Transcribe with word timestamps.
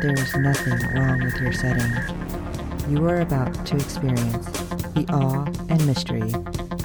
there 0.00 0.14
is 0.14 0.34
nothing 0.34 0.78
wrong 0.94 1.22
with 1.22 1.36
your 1.42 1.52
setting. 1.52 1.92
You 2.88 3.06
are 3.06 3.20
about 3.20 3.66
to 3.66 3.76
experience 3.76 4.46
the 4.94 5.04
awe 5.10 5.44
and 5.68 5.86
mystery 5.86 6.32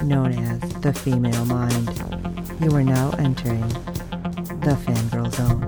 known 0.04 0.34
as 0.34 0.60
the 0.82 0.92
female 0.92 1.46
mind. 1.46 1.88
You 2.60 2.76
are 2.76 2.84
now 2.84 3.12
entering 3.12 3.66
the 4.60 4.76
fangirl 4.84 5.32
zone. 5.32 5.62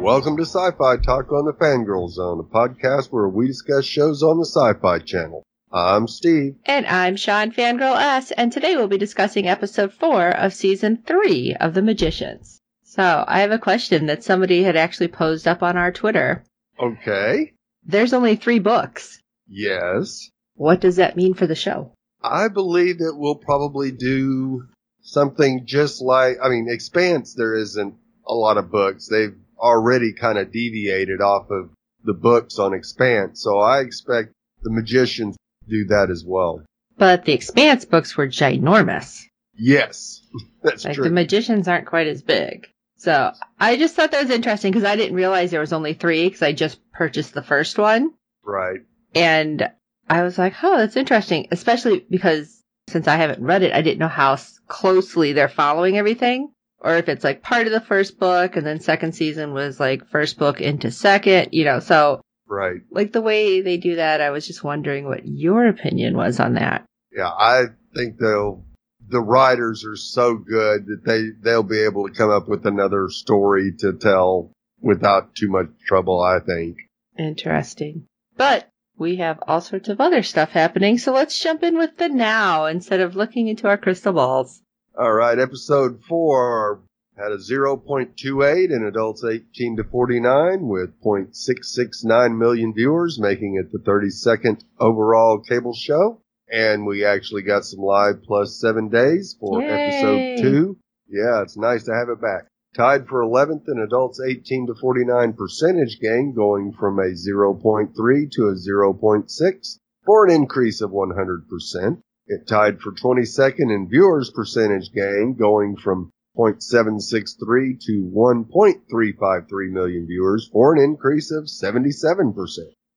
Welcome 0.00 0.36
to 0.36 0.44
Sci-Fi 0.44 0.98
Talk 0.98 1.32
on 1.32 1.44
the 1.44 1.54
Fangirl 1.60 2.08
Zone, 2.08 2.38
a 2.38 2.44
podcast 2.44 3.08
where 3.08 3.28
we 3.28 3.48
discuss 3.48 3.84
shows 3.84 4.22
on 4.22 4.38
the 4.38 4.46
Sci-Fi 4.46 5.00
Channel. 5.00 5.42
I'm 5.72 6.06
Steve. 6.06 6.54
And 6.64 6.86
I'm 6.86 7.16
Sean 7.16 7.50
Fangirl 7.50 7.96
S, 7.96 8.30
and 8.30 8.52
today 8.52 8.76
we'll 8.76 8.86
be 8.86 8.96
discussing 8.96 9.48
episode 9.48 9.92
four 9.92 10.28
of 10.28 10.54
season 10.54 11.02
three 11.04 11.56
of 11.58 11.74
The 11.74 11.82
Magicians. 11.82 12.60
So, 12.96 13.24
I 13.28 13.40
have 13.40 13.50
a 13.50 13.58
question 13.58 14.06
that 14.06 14.24
somebody 14.24 14.62
had 14.62 14.74
actually 14.76 15.08
posed 15.08 15.46
up 15.46 15.62
on 15.62 15.76
our 15.76 15.92
Twitter. 15.92 16.42
Okay. 16.80 17.52
There's 17.84 18.14
only 18.14 18.36
three 18.36 18.58
books. 18.58 19.20
Yes. 19.46 20.30
What 20.54 20.80
does 20.80 20.96
that 20.96 21.16
mean 21.16 21.34
for 21.34 21.46
the 21.46 21.54
show? 21.54 21.92
I 22.22 22.48
believe 22.48 22.98
that 22.98 23.14
we'll 23.14 23.34
probably 23.36 23.92
do 23.92 24.64
something 25.02 25.66
just 25.66 26.00
like, 26.00 26.38
I 26.42 26.48
mean, 26.48 26.68
Expanse, 26.70 27.34
there 27.34 27.54
isn't 27.54 27.94
a 28.26 28.34
lot 28.34 28.56
of 28.56 28.70
books. 28.70 29.08
They've 29.08 29.36
already 29.58 30.14
kind 30.14 30.38
of 30.38 30.50
deviated 30.50 31.20
off 31.20 31.50
of 31.50 31.70
the 32.02 32.14
books 32.14 32.58
on 32.58 32.72
Expanse, 32.72 33.42
so 33.42 33.58
I 33.58 33.80
expect 33.80 34.32
the 34.62 34.70
Magicians 34.70 35.36
to 35.36 35.68
do 35.70 35.84
that 35.88 36.08
as 36.10 36.24
well. 36.26 36.64
But 36.96 37.24
the 37.26 37.34
Expanse 37.34 37.84
books 37.84 38.16
were 38.16 38.26
ginormous. 38.28 39.22
Yes, 39.54 40.22
that's 40.62 40.84
Like 40.86 40.94
true. 40.94 41.04
the 41.04 41.10
Magicians 41.10 41.68
aren't 41.68 41.86
quite 41.86 42.06
as 42.06 42.22
big. 42.22 42.68
So 42.98 43.32
I 43.58 43.76
just 43.76 43.94
thought 43.94 44.10
that 44.12 44.22
was 44.22 44.30
interesting 44.30 44.72
because 44.72 44.84
I 44.88 44.96
didn't 44.96 45.16
realize 45.16 45.50
there 45.50 45.60
was 45.60 45.72
only 45.72 45.94
three 45.94 46.24
because 46.24 46.42
I 46.42 46.52
just 46.52 46.80
purchased 46.92 47.34
the 47.34 47.42
first 47.42 47.78
one. 47.78 48.12
right. 48.42 48.80
And 49.14 49.70
I 50.08 50.22
was 50.22 50.38
like, 50.38 50.54
oh, 50.62 50.76
that's 50.78 50.96
interesting, 50.96 51.48
especially 51.50 52.04
because 52.10 52.62
since 52.88 53.08
I 53.08 53.16
haven't 53.16 53.42
read 53.42 53.62
it, 53.62 53.72
I 53.72 53.82
didn't 53.82 53.98
know 53.98 54.08
how 54.08 54.36
closely 54.68 55.32
they're 55.32 55.48
following 55.48 55.96
everything. 55.98 56.52
Or 56.78 56.96
if 56.96 57.08
it's 57.08 57.24
like 57.24 57.42
part 57.42 57.66
of 57.66 57.72
the 57.72 57.80
first 57.80 58.18
book 58.20 58.56
and 58.56 58.66
then 58.66 58.80
second 58.80 59.12
season 59.14 59.52
was 59.54 59.80
like 59.80 60.08
first 60.10 60.38
book 60.38 60.60
into 60.60 60.90
second, 60.90 61.48
you 61.52 61.64
know, 61.64 61.80
so 61.80 62.20
Right. 62.48 62.82
like 62.90 63.12
the 63.12 63.22
way 63.22 63.62
they 63.62 63.76
do 63.78 63.96
that, 63.96 64.20
I 64.20 64.30
was 64.30 64.46
just 64.46 64.62
wondering 64.62 65.06
what 65.06 65.26
your 65.26 65.66
opinion 65.66 66.16
was 66.16 66.38
on 66.38 66.54
that. 66.54 66.84
Yeah, 67.10 67.28
I 67.28 67.64
think 67.94 68.18
they'll, 68.18 68.64
the 69.08 69.20
writers 69.20 69.84
are 69.84 69.96
so 69.96 70.34
good 70.36 70.86
that 70.86 71.04
they, 71.04 71.28
they'll 71.40 71.62
be 71.62 71.82
able 71.82 72.08
to 72.08 72.14
come 72.14 72.30
up 72.30 72.48
with 72.48 72.66
another 72.66 73.08
story 73.08 73.72
to 73.78 73.92
tell 73.92 74.50
without 74.80 75.34
too 75.34 75.48
much 75.48 75.68
trouble, 75.86 76.20
I 76.20 76.40
think. 76.40 76.76
Interesting. 77.18 78.06
But 78.36 78.68
we 78.98 79.16
have 79.16 79.38
all 79.46 79.60
sorts 79.60 79.88
of 79.88 80.00
other 80.00 80.22
stuff 80.22 80.50
happening, 80.50 80.98
so 80.98 81.12
let's 81.12 81.38
jump 81.38 81.62
in 81.62 81.78
with 81.78 81.96
the 81.96 82.08
now 82.08 82.66
instead 82.66 83.00
of 83.00 83.16
looking 83.16 83.48
into 83.48 83.68
our 83.68 83.76
crystal 83.76 84.12
balls. 84.12 84.62
All 84.98 85.12
right, 85.12 85.38
episode 85.38 86.02
four 86.08 86.80
had 87.16 87.32
a 87.32 87.38
0.28 87.38 88.70
in 88.70 88.84
adults 88.84 89.24
18 89.24 89.76
to 89.76 89.84
49 89.84 90.68
with 90.68 91.00
0.669 91.00 92.38
million 92.38 92.74
viewers, 92.74 93.18
making 93.18 93.56
it 93.56 93.72
the 93.72 93.78
32nd 93.78 94.62
overall 94.78 95.38
cable 95.38 95.74
show. 95.74 96.20
And 96.50 96.86
we 96.86 97.04
actually 97.04 97.42
got 97.42 97.64
some 97.64 97.80
live 97.80 98.22
plus 98.22 98.60
seven 98.60 98.88
days 98.88 99.36
for 99.40 99.60
Yay. 99.60 99.68
episode 99.68 100.42
two. 100.42 100.78
Yeah, 101.08 101.42
it's 101.42 101.56
nice 101.56 101.84
to 101.84 101.94
have 101.94 102.08
it 102.08 102.20
back. 102.20 102.46
Tied 102.76 103.08
for 103.08 103.22
11th 103.22 103.64
in 103.68 103.78
adults 103.78 104.20
18 104.20 104.66
to 104.66 104.74
49 104.74 105.32
percentage 105.32 105.98
gain, 106.00 106.34
going 106.34 106.72
from 106.72 106.98
a 106.98 107.14
0.3 107.14 107.94
to 108.32 108.42
a 108.48 108.54
0.6 108.54 109.78
for 110.04 110.26
an 110.26 110.30
increase 110.32 110.80
of 110.82 110.90
100%. 110.90 112.02
It 112.28 112.46
tied 112.46 112.80
for 112.80 112.92
22nd 112.92 113.74
in 113.74 113.88
viewers 113.88 114.30
percentage 114.30 114.92
gain, 114.92 115.36
going 115.38 115.76
from 115.76 116.10
0.763 116.36 117.80
to 117.80 118.12
1.353 118.14 119.70
million 119.70 120.06
viewers 120.06 120.48
for 120.52 120.74
an 120.74 120.82
increase 120.82 121.30
of 121.30 121.44
77%. 121.44 122.34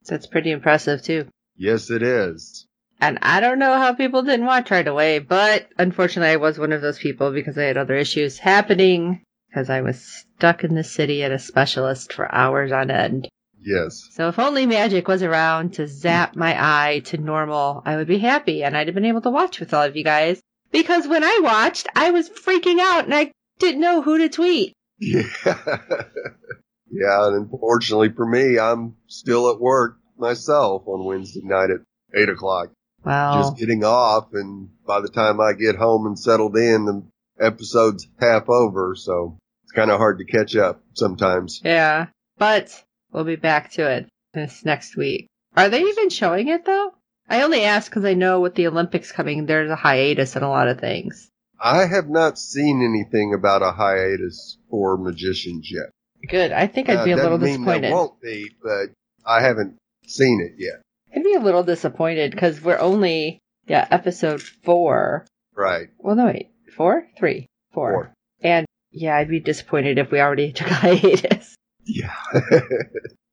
That's 0.05 0.27
pretty 0.27 0.51
impressive 0.51 1.01
too. 1.01 1.27
Yes, 1.55 1.89
it 1.89 2.03
is. 2.03 2.67
And 3.01 3.19
I 3.21 3.39
don't 3.39 3.59
know 3.59 3.77
how 3.77 3.93
people 3.93 4.23
didn't 4.23 4.45
watch 4.45 4.71
right 4.71 4.87
away, 4.87 5.19
but 5.19 5.69
unfortunately 5.77 6.33
I 6.33 6.37
was 6.37 6.59
one 6.59 6.73
of 6.73 6.81
those 6.81 6.99
people 6.99 7.31
because 7.31 7.57
I 7.57 7.63
had 7.63 7.77
other 7.77 7.95
issues 7.95 8.37
happening 8.37 9.23
because 9.49 9.69
I 9.69 9.81
was 9.81 10.25
stuck 10.37 10.63
in 10.63 10.75
the 10.75 10.83
city 10.83 11.23
at 11.23 11.31
a 11.31 11.39
specialist 11.39 12.13
for 12.13 12.33
hours 12.33 12.71
on 12.71 12.91
end. 12.91 13.29
Yes. 13.61 14.07
So 14.11 14.27
if 14.27 14.39
only 14.39 14.65
magic 14.65 15.07
was 15.07 15.23
around 15.23 15.73
to 15.75 15.87
zap 15.87 16.35
my 16.35 16.55
eye 16.57 16.99
to 17.05 17.17
normal, 17.17 17.81
I 17.85 17.95
would 17.95 18.07
be 18.07 18.19
happy 18.19 18.63
and 18.63 18.75
I'd 18.75 18.87
have 18.87 18.95
been 18.95 19.05
able 19.05 19.21
to 19.21 19.29
watch 19.29 19.59
with 19.59 19.73
all 19.73 19.83
of 19.83 19.95
you 19.95 20.03
guys. 20.03 20.41
Because 20.71 21.07
when 21.07 21.23
I 21.23 21.39
watched, 21.41 21.87
I 21.95 22.11
was 22.11 22.29
freaking 22.29 22.79
out 22.79 23.05
and 23.05 23.13
I 23.13 23.31
didn't 23.59 23.81
know 23.81 24.01
who 24.01 24.17
to 24.19 24.29
tweet. 24.29 24.73
Yeah. 24.99 25.23
yeah, 25.45 27.27
and 27.27 27.35
unfortunately 27.35 28.09
for 28.09 28.25
me, 28.25 28.59
I'm 28.59 28.95
still 29.07 29.49
at 29.49 29.59
work 29.59 29.97
myself 30.17 30.83
on 30.85 31.05
Wednesday 31.05 31.41
night 31.43 31.69
at 31.69 31.79
8 32.13 32.29
o'clock. 32.29 32.69
Well, 33.03 33.41
Just 33.41 33.57
getting 33.57 33.83
off, 33.83 34.33
and 34.33 34.69
by 34.85 34.99
the 35.01 35.07
time 35.09 35.39
I 35.39 35.53
get 35.53 35.75
home 35.75 36.05
and 36.05 36.19
settled 36.19 36.57
in, 36.57 36.85
the 36.85 37.03
episode's 37.39 38.07
half 38.19 38.49
over, 38.49 38.95
so 38.95 39.37
it's 39.63 39.71
kind 39.71 39.89
of 39.91 39.97
hard 39.97 40.17
to 40.19 40.25
catch 40.25 40.55
up 40.55 40.81
sometimes. 40.93 41.61
yeah. 41.63 42.07
But 42.37 42.83
we'll 43.11 43.25
be 43.25 43.35
back 43.35 43.71
to 43.71 43.89
it 43.89 44.07
this 44.33 44.63
next 44.63 44.95
week. 44.95 45.27
Are 45.57 45.67
they 45.69 45.81
even 45.81 46.09
showing 46.09 46.47
it 46.47 46.65
though? 46.65 46.93
I 47.27 47.41
only 47.41 47.63
ask 47.63 47.91
because 47.91 48.05
I 48.05 48.13
know 48.13 48.39
with 48.39 48.55
the 48.55 48.67
Olympics 48.67 49.11
coming, 49.11 49.45
there's 49.45 49.69
a 49.69 49.75
hiatus 49.75 50.35
in 50.35 50.43
a 50.43 50.49
lot 50.49 50.67
of 50.69 50.79
things. 50.79 51.29
I 51.61 51.85
have 51.85 52.09
not 52.09 52.39
seen 52.39 52.81
anything 52.81 53.33
about 53.33 53.61
a 53.61 53.71
hiatus 53.71 54.57
for 54.69 54.97
magicians 54.97 55.69
yet. 55.69 55.89
Good. 56.29 56.51
I 56.53 56.67
think 56.67 56.89
I'd 56.89 56.99
Uh, 56.99 57.05
be 57.05 57.11
a 57.11 57.17
little 57.17 57.37
mean 57.37 57.57
disappointed. 57.57 57.83
There 57.83 57.93
won't 57.95 58.21
be, 58.21 58.49
but 58.63 58.89
I 59.25 59.41
haven't 59.41 59.75
seen 60.07 60.39
it 60.41 60.53
yet. 60.57 60.81
I'd 61.16 61.24
be 61.24 61.34
a 61.34 61.40
little 61.40 61.64
disappointed 61.64 62.31
because 62.31 62.62
we're 62.62 62.78
only, 62.80 63.40
yeah, 63.68 63.88
episode 63.90 64.42
four. 64.42 65.25
Right. 65.56 65.90
Well, 65.97 66.16
no, 66.16 66.25
wait. 66.28 66.52
four, 66.75 67.08
three, 67.18 67.47
Four. 67.74 67.92
Four. 67.92 68.14
And 68.42 68.66
yeah, 68.92 69.16
I'd 69.18 69.30
be 69.30 69.40
disappointed 69.40 69.97
if 69.97 70.12
we 70.12 70.20
already 70.20 70.52
took 70.53 70.68
a 70.70 70.74
hiatus. 70.74 71.56
Yeah. 71.86 72.14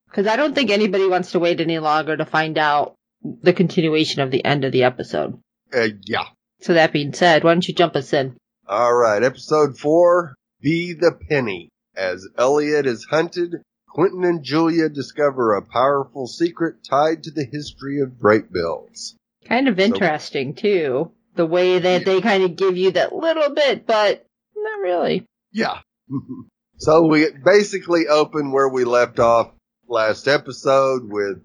Because 0.09 0.29
I 0.33 0.37
don't 0.37 0.55
think 0.55 0.71
anybody 0.71 1.07
wants 1.07 1.33
to 1.33 1.39
wait 1.39 1.61
any 1.61 1.79
longer 1.79 2.17
to 2.17 2.25
find 2.25 2.57
out 2.57 2.95
the 3.23 3.53
continuation 3.53 4.23
of 4.23 4.31
the 4.31 4.43
end 4.43 4.65
of 4.65 4.73
the 4.73 4.85
episode. 4.85 5.39
uh, 5.75 5.89
yeah. 6.07 6.25
So 6.63 6.73
that 6.73 6.93
being 6.95 7.13
said, 7.13 7.45
why 7.45 7.53
don't 7.53 7.69
you 7.69 7.75
jump 7.75 7.97
us 7.97 8.15
in? 8.15 8.35
All 8.67 8.95
right. 8.95 9.23
Episode 9.23 9.79
four. 9.79 10.35
Be 10.63 10.95
the 10.95 11.13
penny. 11.29 11.69
As 11.95 12.27
Eliot 12.39 12.87
is 12.87 13.05
hunted, 13.05 13.57
Quentin 13.97 14.25
and 14.25 14.43
Julia 14.43 14.91
discover 14.91 15.55
a 15.55 15.63
powerful 15.63 16.27
secret 16.27 16.85
tied 16.85 17.23
to 17.23 17.31
the 17.31 17.47
history 17.51 18.01
of 18.01 18.11
Brakebills. 18.21 19.15
Kind 19.49 19.69
of 19.69 19.79
So- 19.79 19.85
interesting 19.85 20.55
too. 20.55 21.13
The 21.35 21.47
way 21.47 21.79
that 21.79 22.01
Yeah. 22.01 22.05
they 22.05 22.21
kind 22.21 22.43
of 22.45 22.57
give 22.57 22.77
you 22.77 22.91
that 22.91 23.15
little 23.15 23.55
bit, 23.55 23.87
but 23.87 24.27
not 24.55 24.81
really. 24.81 25.25
Yeah. 25.51 25.79
so 26.77 27.07
we 27.07 27.31
basically 27.43 28.07
open 28.07 28.53
where 28.53 28.69
we 28.69 28.85
left 28.85 29.19
off 29.19 29.53
last 29.89 30.29
episode 30.29 31.11
with 31.11 31.39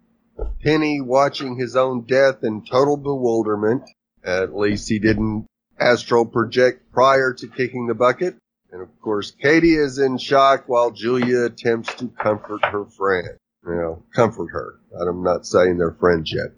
Penny 0.62 1.00
watching 1.00 1.56
his 1.58 1.78
own 1.78 2.02
death 2.02 2.44
in 2.44 2.66
total 2.66 2.98
bewilderment. 2.98 3.84
At 4.26 4.54
least 4.54 4.90
he 4.90 5.00
didn't 5.00 5.46
astral 5.80 6.26
project 6.26 6.92
prior 6.92 7.32
to 7.32 7.48
kicking 7.48 7.88
the 7.88 7.96
bucket. 7.96 8.36
And 8.72 8.82
of 8.82 9.02
course, 9.02 9.32
Kady 9.32 9.74
is 9.74 9.98
in 9.98 10.18
shock 10.18 10.64
while 10.68 10.92
Julia 10.92 11.46
attempts 11.46 11.94
to 11.96 12.08
comfort 12.08 12.64
her 12.66 12.86
friend. 12.86 13.38
You 13.66 13.76
know, 13.76 14.04
comfort 14.16 14.48
her. 14.52 14.80
I'm 15.00 15.24
not 15.24 15.46
saying 15.46 15.78
they're 15.78 15.92
friends 16.00 16.34
yet. 16.34 16.56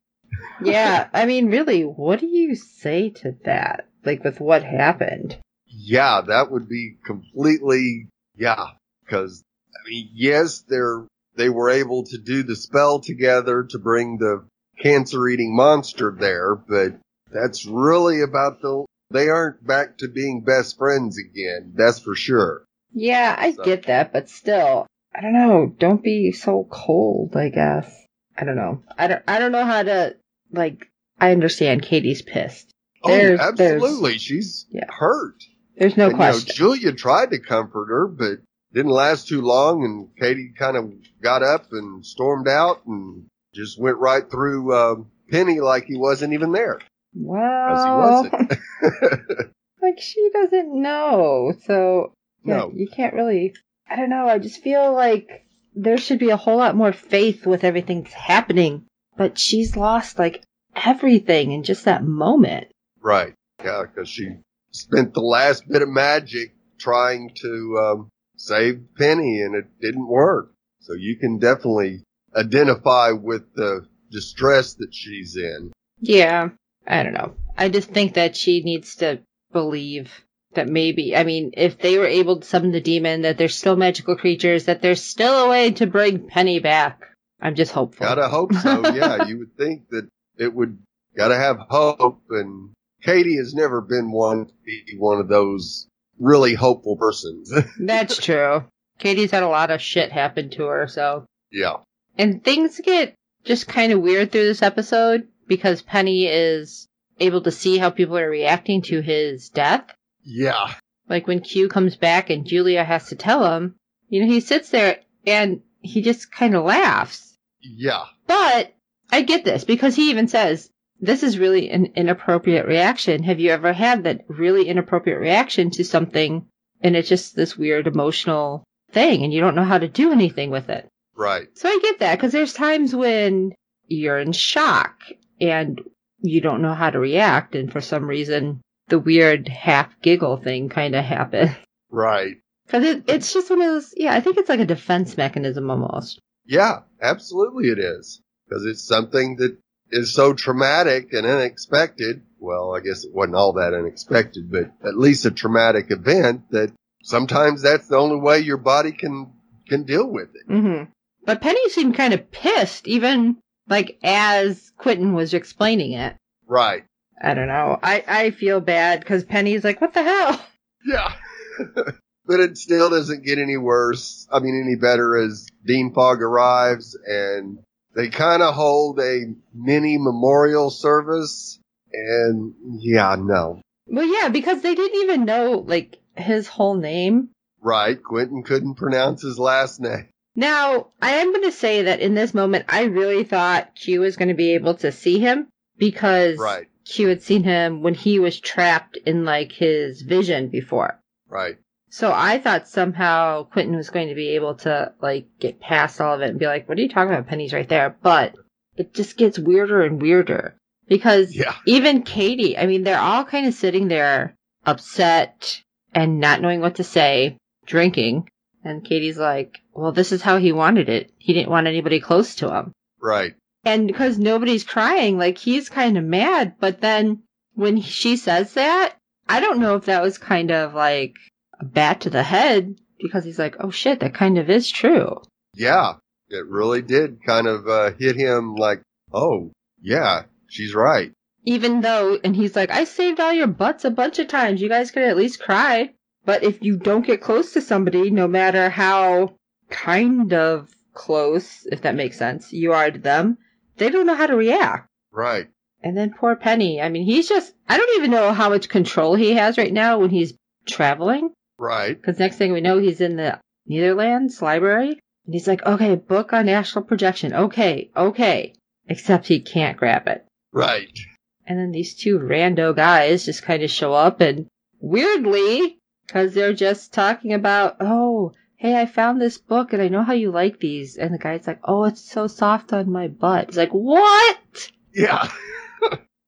Yeah, 0.63 1.07
I 1.13 1.25
mean, 1.25 1.48
really, 1.48 1.81
what 1.81 2.19
do 2.19 2.27
you 2.27 2.56
say 2.56 3.10
to 3.10 3.36
that? 3.45 3.88
Like 4.06 4.24
with 4.24 4.39
what 4.39 4.63
happened? 4.63 5.38
Yeah, 5.68 6.21
that 6.27 6.51
would 6.51 6.69
be 6.69 6.98
completely, 7.06 8.07
yeah, 8.36 8.68
because 9.04 9.44
I 9.74 9.89
mean, 9.89 10.09
yes, 10.13 10.63
they're, 10.68 11.07
they 11.36 11.50
were 11.50 11.71
able 11.71 12.04
to 12.06 12.18
do 12.18 12.44
the 12.44 12.56
spell 12.56 13.00
together 13.00 13.63
to 13.71 13.80
bring 13.80 14.18
the 14.18 14.45
cancer 14.80 15.27
eating 15.27 15.56
monster 15.56 16.16
there, 16.18 16.56
but 16.56 17.00
that's 17.31 17.66
really 17.66 18.21
about 18.21 18.62
the, 18.62 18.86
they 19.13 19.30
aren't 19.30 19.65
back 19.65 19.98
to 20.00 20.07
being 20.10 20.42
best 20.42 20.77
friends 20.77 21.18
again. 21.18 21.74
That's 21.75 22.00
for 22.00 22.15
sure. 22.15 22.65
Yeah, 22.94 23.36
I 23.38 23.54
So- 23.54 23.63
get 23.63 23.86
that, 23.88 24.12
but 24.12 24.30
still, 24.30 24.88
I 25.15 25.21
don't 25.21 25.33
know. 25.33 25.74
Don't 25.80 26.04
be 26.04 26.31
so 26.31 26.68
cold, 26.69 27.36
I 27.36 27.50
guess. 27.50 27.95
I 28.38 28.44
don't 28.45 28.56
know. 28.56 28.83
I 28.98 29.07
don't, 29.07 29.24
I 29.27 29.39
don't 29.39 29.51
know 29.51 29.63
how 29.65 29.83
to, 29.83 30.15
like, 30.51 30.88
I 31.19 31.31
understand 31.31 31.83
Kady's 31.83 32.21
pissed. 32.24 32.71
There's- 33.06 33.39
oh, 33.42 33.51
there's- 33.51 33.74
absolutely. 33.83 34.18
She's 34.18 34.65
Yeah. 34.71 34.86
hurt. 34.89 35.36
There's 35.77 35.98
no 35.98 36.06
And, 36.06 36.13
you 36.13 36.18
know, 36.18 36.24
question. 36.31 36.56
Julia 36.56 36.94
tried 36.94 37.31
to 37.31 37.39
comfort 37.39 37.88
her, 37.89 38.07
but 38.07 38.39
didn't 38.74 38.92
last 38.92 39.27
too 39.27 39.42
long. 39.42 39.83
And 39.83 40.09
Kady 40.19 40.54
kind 40.57 40.77
of 40.77 40.92
got 41.21 41.44
up 41.44 41.68
and 41.71 42.06
stormed 42.06 42.48
out 42.48 42.86
and 42.88 43.25
just 43.54 43.80
went 43.80 43.98
right 43.98 44.30
through 44.30 44.74
um, 44.75 45.12
Penny 45.30 45.59
like 45.59 45.86
he 45.86 45.98
wasn't 45.98 46.33
even 46.33 46.51
there. 46.51 46.80
Well, 47.15 48.30
like 49.81 50.00
she 50.00 50.30
doesn't 50.33 50.81
know, 50.81 51.54
so 51.65 52.13
yeah, 52.45 52.57
No. 52.57 52.71
you 52.74 52.88
can't 52.88 53.13
really. 53.13 53.54
I 53.89 53.95
don't 53.95 54.10
know. 54.10 54.27
I 54.27 54.39
just 54.39 54.62
feel 54.63 54.94
like 54.94 55.45
there 55.75 55.98
should 55.98 56.19
be 56.19 56.30
a 56.30 56.38
whole 56.38 56.57
lot 56.57 56.75
more 56.75 56.94
faith 56.94 57.45
with 57.45 57.63
everything 57.63 58.04
that's 58.04 58.13
happening, 58.13 58.86
but 59.18 59.38
she's 59.38 59.75
lost 59.75 60.18
like 60.18 60.44
everything 60.75 61.51
in 61.51 61.63
just 61.63 61.86
that 61.86 62.04
moment. 62.04 62.68
right. 63.01 63.33
Yeah, 63.63 63.83
because 63.83 64.09
she 64.09 64.30
spent 64.71 65.13
the 65.13 65.21
last 65.21 65.68
bit 65.69 65.81
of 65.81 65.88
magic 65.89 66.54
trying 66.80 67.31
to 67.42 67.77
um, 67.81 68.09
save 68.36 68.81
Penny 68.98 69.42
and 69.42 69.56
it 69.56 69.66
didn't 69.80 70.07
work. 70.07 70.51
So 70.81 70.94
you 70.94 71.16
can 71.18 71.38
definitely 71.39 72.04
identify 72.36 73.12
with 73.12 73.54
the 73.56 73.86
distress 74.12 74.74
that 74.75 74.89
she's 74.94 75.38
in. 75.38 75.71
Yeah, 76.01 76.50
I 76.88 77.03
don't 77.03 77.13
know. 77.13 77.35
I 77.57 77.69
just 77.69 77.89
think 77.89 78.15
that 78.15 78.35
she 78.35 78.62
needs 78.63 78.97
to 78.97 79.21
believe 79.51 80.12
that 80.53 80.68
maybe, 80.68 81.15
I 81.15 81.24
mean, 81.24 81.51
if 81.53 81.80
they 81.80 81.97
were 81.97 82.06
able 82.06 82.39
to 82.39 82.45
summon 82.45 82.71
the 82.71 82.81
demon, 82.81 83.21
that 83.21 83.38
they're 83.38 83.50
still 83.50 83.75
magical 83.75 84.15
creatures, 84.15 84.65
that 84.65 84.81
there's 84.81 85.03
still 85.03 85.45
a 85.45 85.50
way 85.50 85.71
to 85.71 85.88
bring 85.88 86.27
Penny 86.27 86.59
back. 86.59 87.01
I'm 87.41 87.56
just 87.56 87.71
hopeful. 87.71 88.06
Gotta 88.06 88.27
hope 88.27 88.53
so. 88.53 88.81
yeah, 88.95 89.25
you 89.25 89.39
would 89.39 89.57
think 89.57 89.89
that 89.89 90.07
it 90.38 90.53
would. 90.53 90.77
Gotta 91.15 91.35
have 91.35 91.57
hope. 91.69 92.21
And 92.30 92.71
Kady 93.03 93.38
has 93.38 93.53
never 93.53 93.81
been 93.81 94.12
one 94.12 94.47
to 94.47 94.53
be 94.65 94.95
one 94.97 95.19
of 95.19 95.27
those 95.27 95.88
really 96.19 96.53
hopeful 96.53 96.95
persons. 96.95 97.53
That's 97.80 98.18
true. 98.18 98.63
Kady's 99.00 99.31
had 99.31 99.44
a 99.44 99.47
lot 99.50 99.71
of 99.71 99.81
shit 99.81 100.12
happen 100.12 100.50
to 100.51 100.65
her, 100.65 100.88
so. 100.88 101.25
yeah, 101.51 101.77
And 102.18 102.44
things 102.44 102.80
get 102.83 103.15
just 103.44 103.68
kind 103.68 103.91
of 103.91 104.01
weird 104.01 104.31
through 104.31 104.45
this 104.45 104.62
episode 104.62 105.27
because 105.48 105.81
Penny 105.81 106.25
is 106.28 106.88
able 107.19 107.42
to 107.42 107.51
see 107.51 107.78
how 107.78 107.90
people 107.90 108.18
are 108.18 108.30
reacting 108.30 108.81
to 108.84 109.01
his 109.01 109.50
death. 109.50 109.86
yeah, 110.24 110.74
Like 111.10 111.28
when 111.28 111.42
Q 111.42 111.69
comes 111.69 111.95
back 111.95 112.30
and 112.30 112.45
Julia 112.45 112.84
has 112.84 113.10
to 113.10 113.16
tell 113.16 113.56
him, 113.56 113.75
you 114.10 114.22
know, 114.22 114.28
he 114.28 114.40
sits 114.40 114.69
there 114.69 115.00
and 115.25 115.62
he 115.81 116.01
just 116.01 116.31
kind 116.31 116.56
of 116.56 116.63
laughs. 116.66 117.38
yeah, 117.62 118.06
But 118.28 118.74
I 119.12 119.22
get 119.22 119.45
this 119.45 119.63
because 119.63 119.95
he 119.95 120.10
even 120.10 120.28
says, 120.28 120.69
this 121.00 121.24
is 121.24 121.38
really 121.38 121.69
an 121.69 121.94
inappropriate 121.95 122.66
reaction. 122.66 123.24
Have 123.24 123.40
you 123.40 123.51
ever 123.51 123.74
had 123.74 124.06
that 124.06 124.22
really 124.28 124.68
inappropriate 124.68 125.19
reaction 125.19 125.69
to 125.72 125.84
something 125.84 126.48
and 126.81 126.95
it's 126.95 127.10
just 127.10 127.36
this 127.36 127.57
weird 127.57 127.88
emotional 127.88 128.63
thing 128.92 129.24
and 129.24 129.34
you 129.34 129.42
don't 129.42 129.56
know 129.56 129.63
how 129.63 129.78
to 129.78 129.88
do 129.88 130.12
anything 130.12 130.50
with 130.50 130.69
it? 130.69 130.88
right, 131.16 131.48
So 131.56 131.69
I 131.69 131.80
get 131.81 132.00
that 132.00 132.16
because 132.16 132.31
there's 132.31 132.54
times 132.54 132.95
when 132.95 133.54
you're 133.88 134.18
in 134.19 134.31
shock 134.31 135.00
and 135.44 135.81
you 136.19 136.42
don't 136.42 136.62
know 136.62 136.74
how 136.74 136.90
to 136.90 137.00
react 137.00 137.54
and 137.54 137.72
for 137.72 137.81
some 137.81 138.06
reason 138.06 138.62
the 138.88 139.00
weird 139.00 139.48
half 139.48 139.90
giggle 140.01 140.38
thing 140.38 140.69
kind 140.69 140.95
of 140.95 141.04
happens. 141.04 141.51
right. 141.92 142.36
Because 142.66 142.86
it, 142.86 143.04
it's 143.07 143.34
just 143.34 143.50
one 143.50 143.62
of 143.62 143.68
those, 143.68 143.94
yeah, 143.95 144.13
I 144.13 144.22
think 144.22 144.38
it's 144.38 144.50
like 144.50 144.62
a 144.62 144.66
defense 144.66 145.18
mechanism 145.18 145.69
almost. 145.69 146.19
Yeah, 146.45 146.80
absolutely 147.01 147.68
it 147.68 147.80
is. 147.80 148.22
Because 148.48 148.66
it's 148.66 148.88
something 148.88 149.38
that 149.38 149.57
is 149.92 150.13
so 150.13 150.34
traumatic 150.34 151.12
and 151.13 151.25
unexpected. 151.25 152.22
Well, 152.40 152.75
I 152.75 152.80
guess 152.80 153.04
it 153.04 153.13
wasn't 153.13 153.36
all 153.36 153.54
that 153.54 153.74
unexpected, 153.74 154.50
but 154.51 154.72
at 154.88 154.98
least 154.98 155.25
a 155.25 155.31
traumatic 155.31 155.92
event 155.92 156.51
that 156.51 156.72
sometimes 157.04 157.62
that's 157.62 157.88
the 157.88 157.98
only 157.98 158.19
way 158.19 158.40
your 158.40 158.57
body 158.57 158.94
can, 158.94 159.34
can 159.68 159.84
deal 159.84 160.07
with 160.07 160.30
it. 160.36 160.45
hmm 160.48 160.84
But 161.25 161.42
Penny 161.42 161.69
seemed 161.69 161.95
kind 161.95 162.13
of 162.13 162.31
pissed, 162.31 162.88
even 162.88 163.38
like 163.68 163.98
as 164.04 164.71
Quentin 164.77 165.13
was 165.13 165.33
explaining 165.33 165.94
it. 165.94 166.15
Right. 166.48 166.83
I 167.21 167.33
don't 167.33 167.48
know. 167.48 167.80
I, 167.81 168.04
I 168.07 168.31
feel 168.31 168.60
bad 168.60 169.00
because 169.00 169.24
Penny's 169.24 169.63
like, 169.63 169.81
what 169.81 169.94
the 169.94 170.04
hell? 170.04 170.45
Yeah. 170.86 171.13
but 172.25 172.42
it 172.42 172.57
still 172.57 172.89
doesn't 172.89 173.24
get 173.24 173.38
any 173.38 173.56
worse. 173.56 174.27
I 174.30 174.39
mean, 174.39 174.62
any 174.62 174.75
better 174.75 175.15
as 175.15 175.48
Dean 175.65 175.94
Fogg 175.94 176.21
arrives 176.21 176.98
and 177.07 177.60
they 177.95 178.10
kind 178.10 178.42
of 178.42 178.54
hold 178.54 179.00
a 179.00 179.33
mini 179.54 179.98
memorial 179.98 180.69
service. 180.69 181.57
And 181.94 182.54
yeah, 182.81 183.16
no. 183.18 183.62
Well, 183.88 184.06
yeah, 184.06 184.27
because 184.27 184.62
they 184.62 184.75
didn't 184.75 185.04
even 185.04 185.24
know 185.24 185.63
like 185.66 186.00
his 186.18 186.50
whole 186.50 186.75
name. 186.75 187.30
Right. 187.62 188.04
Quentin 188.04 188.44
couldn't 188.44 188.75
pronounce 188.75 189.21
his 189.21 189.39
last 189.39 189.80
name. 189.80 190.09
Now, 190.35 190.88
I 191.01 191.15
am 191.18 191.31
going 191.31 191.44
to 191.44 191.51
say 191.51 191.83
that 191.83 192.00
in 192.00 192.15
this 192.15 192.33
moment, 192.33 192.65
I 192.69 192.83
really 192.83 193.24
thought 193.24 193.75
Q 193.75 194.01
was 194.01 194.15
going 194.18 194.30
to 194.30 194.33
be 194.33 194.56
able 194.56 194.74
to 194.75 194.91
see 194.91 195.19
him 195.19 195.47
because 195.77 196.38
Right. 196.38 196.68
Q 196.85 197.07
had 197.09 197.21
seen 197.21 197.44
him 197.44 197.81
when 197.81 197.94
he 197.94 198.19
was 198.19 198.39
trapped 198.39 198.97
in 198.97 199.25
like 199.25 199.51
his 199.51 200.01
vision 200.01 200.50
before. 200.50 201.00
Right. 201.30 201.57
So 201.89 202.12
I 202.12 202.39
thought 202.39 202.68
somehow 202.68 203.44
Quentin 203.44 203.75
was 203.75 203.91
going 203.91 204.09
to 204.09 204.15
be 204.15 204.30
able 204.30 204.56
to 204.56 204.94
like 205.00 205.27
get 205.39 205.59
past 205.59 206.01
all 206.01 206.15
of 206.15 206.21
it 206.21 206.31
and 206.31 206.39
be 206.39 206.47
like, 206.47 206.68
what 206.68 206.77
are 206.77 206.81
you 206.81 206.89
talking 206.89 207.13
about? 207.13 207.27
Penny's 207.27 207.53
right 207.53 207.69
there. 207.69 207.95
But 208.01 208.35
it 208.75 208.94
just 208.95 209.15
gets 209.18 209.38
weirder 209.38 209.83
and 209.83 210.01
weirder 210.01 210.56
because 210.88 211.35
Yeah. 211.35 211.53
even 211.68 212.01
Kady, 212.01 212.57
I 212.57 212.65
mean, 212.65 212.83
they're 212.83 213.00
all 213.00 213.24
kind 213.24 213.45
of 213.45 213.53
sitting 213.53 213.88
there 213.88 214.33
upset 214.65 215.62
and 215.94 216.19
not 216.19 216.42
knowing 216.42 216.61
what 216.61 216.75
to 216.75 216.83
say, 216.83 217.37
drinking. 217.68 218.28
And 218.64 218.86
Kady's 218.86 219.18
like, 219.18 219.60
well, 219.74 219.92
this 219.92 220.12
is 220.12 220.22
how 220.22 220.38
he 220.38 220.52
wanted 220.52 220.90
it. 220.90 221.12
He 221.18 221.34
didn't 221.34 221.52
want 221.52 221.68
anybody 221.68 222.00
close 222.00 222.36
to 222.36 222.54
him. 222.54 222.72
Right. 223.02 223.34
And 223.66 223.88
because 223.88 224.18
nobody's 224.18 224.64
crying, 224.64 225.18
like 225.18 225.38
he's 225.38 225.70
kind 225.70 225.98
of 225.98 226.04
mad. 226.04 226.56
But 226.60 226.82
then 226.82 227.24
when 227.56 227.82
she 227.82 228.18
says 228.18 228.54
that, 228.54 228.96
I 229.28 229.40
don't 229.40 229.60
know 229.60 229.76
if 229.76 229.86
that 229.86 230.02
was 230.02 230.18
kind 230.18 230.52
of 230.52 230.74
like 230.74 231.16
a 231.60 231.66
bat 231.66 232.02
to 232.02 232.10
the 232.10 232.24
head 232.24 232.76
because 233.00 233.24
he's 233.24 233.40
like, 233.40 233.58
oh 233.60 233.72
shit, 233.72 234.00
that 234.00 234.14
kind 234.14 234.38
of 234.38 234.50
is 234.50 234.70
true. 234.70 235.22
Yeah. 235.56 235.96
It 236.30 236.48
really 236.48 236.82
did 236.82 237.24
kind 237.24 237.48
of 237.48 237.68
uh, 237.68 237.92
hit 237.92 238.16
him 238.16 238.56
like, 238.56 238.82
oh, 239.14 239.52
yeah, 239.82 240.24
she's 240.50 240.74
right. 240.74 241.12
Even 241.46 241.82
though, 241.82 242.18
and 242.24 242.36
he's 242.36 242.56
like, 242.56 242.72
I 242.72 242.86
saved 242.86 243.20
all 243.20 243.34
your 243.34 243.48
butts 243.48 243.86
a 243.86 243.92
bunch 243.92 244.18
of 244.20 244.30
times. 244.30 244.62
You 244.62 244.70
guys 244.70 244.92
could 244.92 245.04
at 245.04 245.18
least 245.18 245.42
cry. 245.42 245.92
But 246.25 246.44
if 246.44 246.63
you 246.63 246.77
don't 246.77 247.06
get 247.06 247.21
close 247.21 247.53
to 247.53 247.61
somebody, 247.61 248.09
no 248.09 248.27
matter 248.27 248.69
how 248.69 249.35
kind 249.69 250.33
of 250.33 250.69
close, 250.94 251.65
if 251.71 251.81
that 251.81 251.95
makes 251.95 252.18
sense, 252.18 252.53
you 252.53 252.73
are 252.73 252.89
to 252.89 252.99
them, 252.99 253.37
they 253.77 253.89
don't 253.89 254.06
know 254.06 254.15
how 254.15 254.27
to 254.27 254.35
react. 254.35 254.87
Right. 255.11 255.47
And 255.81 255.97
then 255.97 256.13
poor 256.13 256.35
Penny. 256.35 256.81
I 256.81 256.89
mean, 256.89 257.06
he's 257.06 257.27
just, 257.27 257.53
I 257.68 257.77
don't 257.77 257.97
even 257.97 258.11
know 258.11 258.31
how 258.31 258.49
much 258.49 258.69
control 258.69 259.15
he 259.15 259.33
has 259.33 259.57
right 259.57 259.73
now 259.73 259.99
when 259.99 260.09
he's 260.09 260.33
traveling. 260.65 261.31
Right. 261.57 261.99
Because 261.99 262.19
next 262.19 262.37
thing 262.37 262.53
we 262.53 262.61
know, 262.61 262.77
he's 262.77 263.01
in 263.01 263.18
the 263.18 263.39
Neitherlands 263.69 264.42
library. 264.42 264.99
And 265.25 265.33
he's 265.33 265.47
like, 265.47 265.65
okay, 265.65 265.95
book 265.95 266.31
on 266.33 266.47
astral 266.47 266.85
projection. 266.85 267.33
Okay, 267.33 267.92
okay. 267.95 268.53
Except 268.87 269.27
he 269.27 269.42
can't 269.42 269.77
grab 269.77 270.07
it. 270.07 270.25
Right. 270.51 270.97
And 271.45 271.59
then 271.59 271.71
these 271.71 271.95
two 271.95 272.19
rando 272.19 272.75
guys 272.75 273.25
just 273.25 273.44
kind 273.44 273.63
of 273.63 273.69
show 273.71 273.94
up 273.94 274.21
and 274.21 274.47
weirdly, 274.80 275.80
because 276.06 276.33
they're 276.33 276.54
just 276.54 276.94
talking 276.94 277.33
about, 277.33 277.78
oh, 277.80 278.33
hey, 278.57 278.80
I 278.80 278.86
found 278.86 279.19
this 279.22 279.38
book 279.38 279.74
and 279.74 279.81
I 279.81 279.90
know 279.90 280.04
how 280.04 280.14
you 280.14 280.31
like 280.31 280.60
these. 280.60 280.98
And 280.98 281.14
the 281.14 281.18
guy's 281.18 281.48
like, 281.48 281.60
oh, 281.64 281.83
it's 281.86 282.02
so 282.02 282.28
soft 282.28 282.74
on 282.74 282.92
my 282.92 283.07
butt. 283.07 283.48
He's 283.48 283.57
like, 283.57 283.72
what? 283.72 284.72
Yeah. 284.94 285.30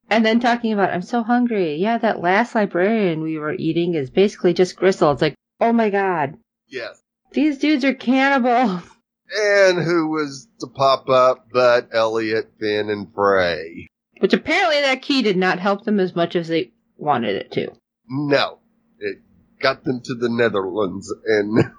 And 0.09 0.25
then 0.25 0.39
talking 0.39 0.71
about, 0.71 0.91
I'm 0.91 1.01
so 1.01 1.23
hungry. 1.23 1.75
Yeah, 1.75 1.97
that 1.97 2.21
last 2.21 2.53
librarian 2.53 3.21
we 3.21 3.39
were 3.39 3.53
eating 3.53 3.95
is 3.95 4.09
basically 4.09 4.53
just 4.53 4.75
gristle. 4.75 5.11
It's 5.11 5.21
like, 5.21 5.35
oh 5.59 5.73
my 5.73 5.89
god, 5.89 6.37
yes. 6.67 7.01
these 7.31 7.57
dudes 7.57 7.83
are 7.83 7.93
cannibals. 7.93 8.83
And 9.35 9.79
who 9.79 10.07
was 10.07 10.47
to 10.59 10.67
pop 10.67 11.09
up 11.09 11.47
but 11.51 11.89
Eliot, 11.91 12.51
Finn, 12.59 12.91
and 12.91 13.11
Frey? 13.11 13.87
Which 14.19 14.33
apparently 14.33 14.81
that 14.81 15.01
key 15.01 15.23
did 15.23 15.35
not 15.35 15.57
help 15.57 15.83
them 15.83 15.99
as 15.99 16.15
much 16.15 16.35
as 16.35 16.47
they 16.47 16.73
wanted 16.95 17.35
it 17.35 17.51
to. 17.53 17.71
No. 18.07 18.59
Got 19.65 19.83
them 19.83 19.99
to 20.03 20.13
the 20.13 20.27
Neitherlands 20.27 21.07
and 21.25 21.71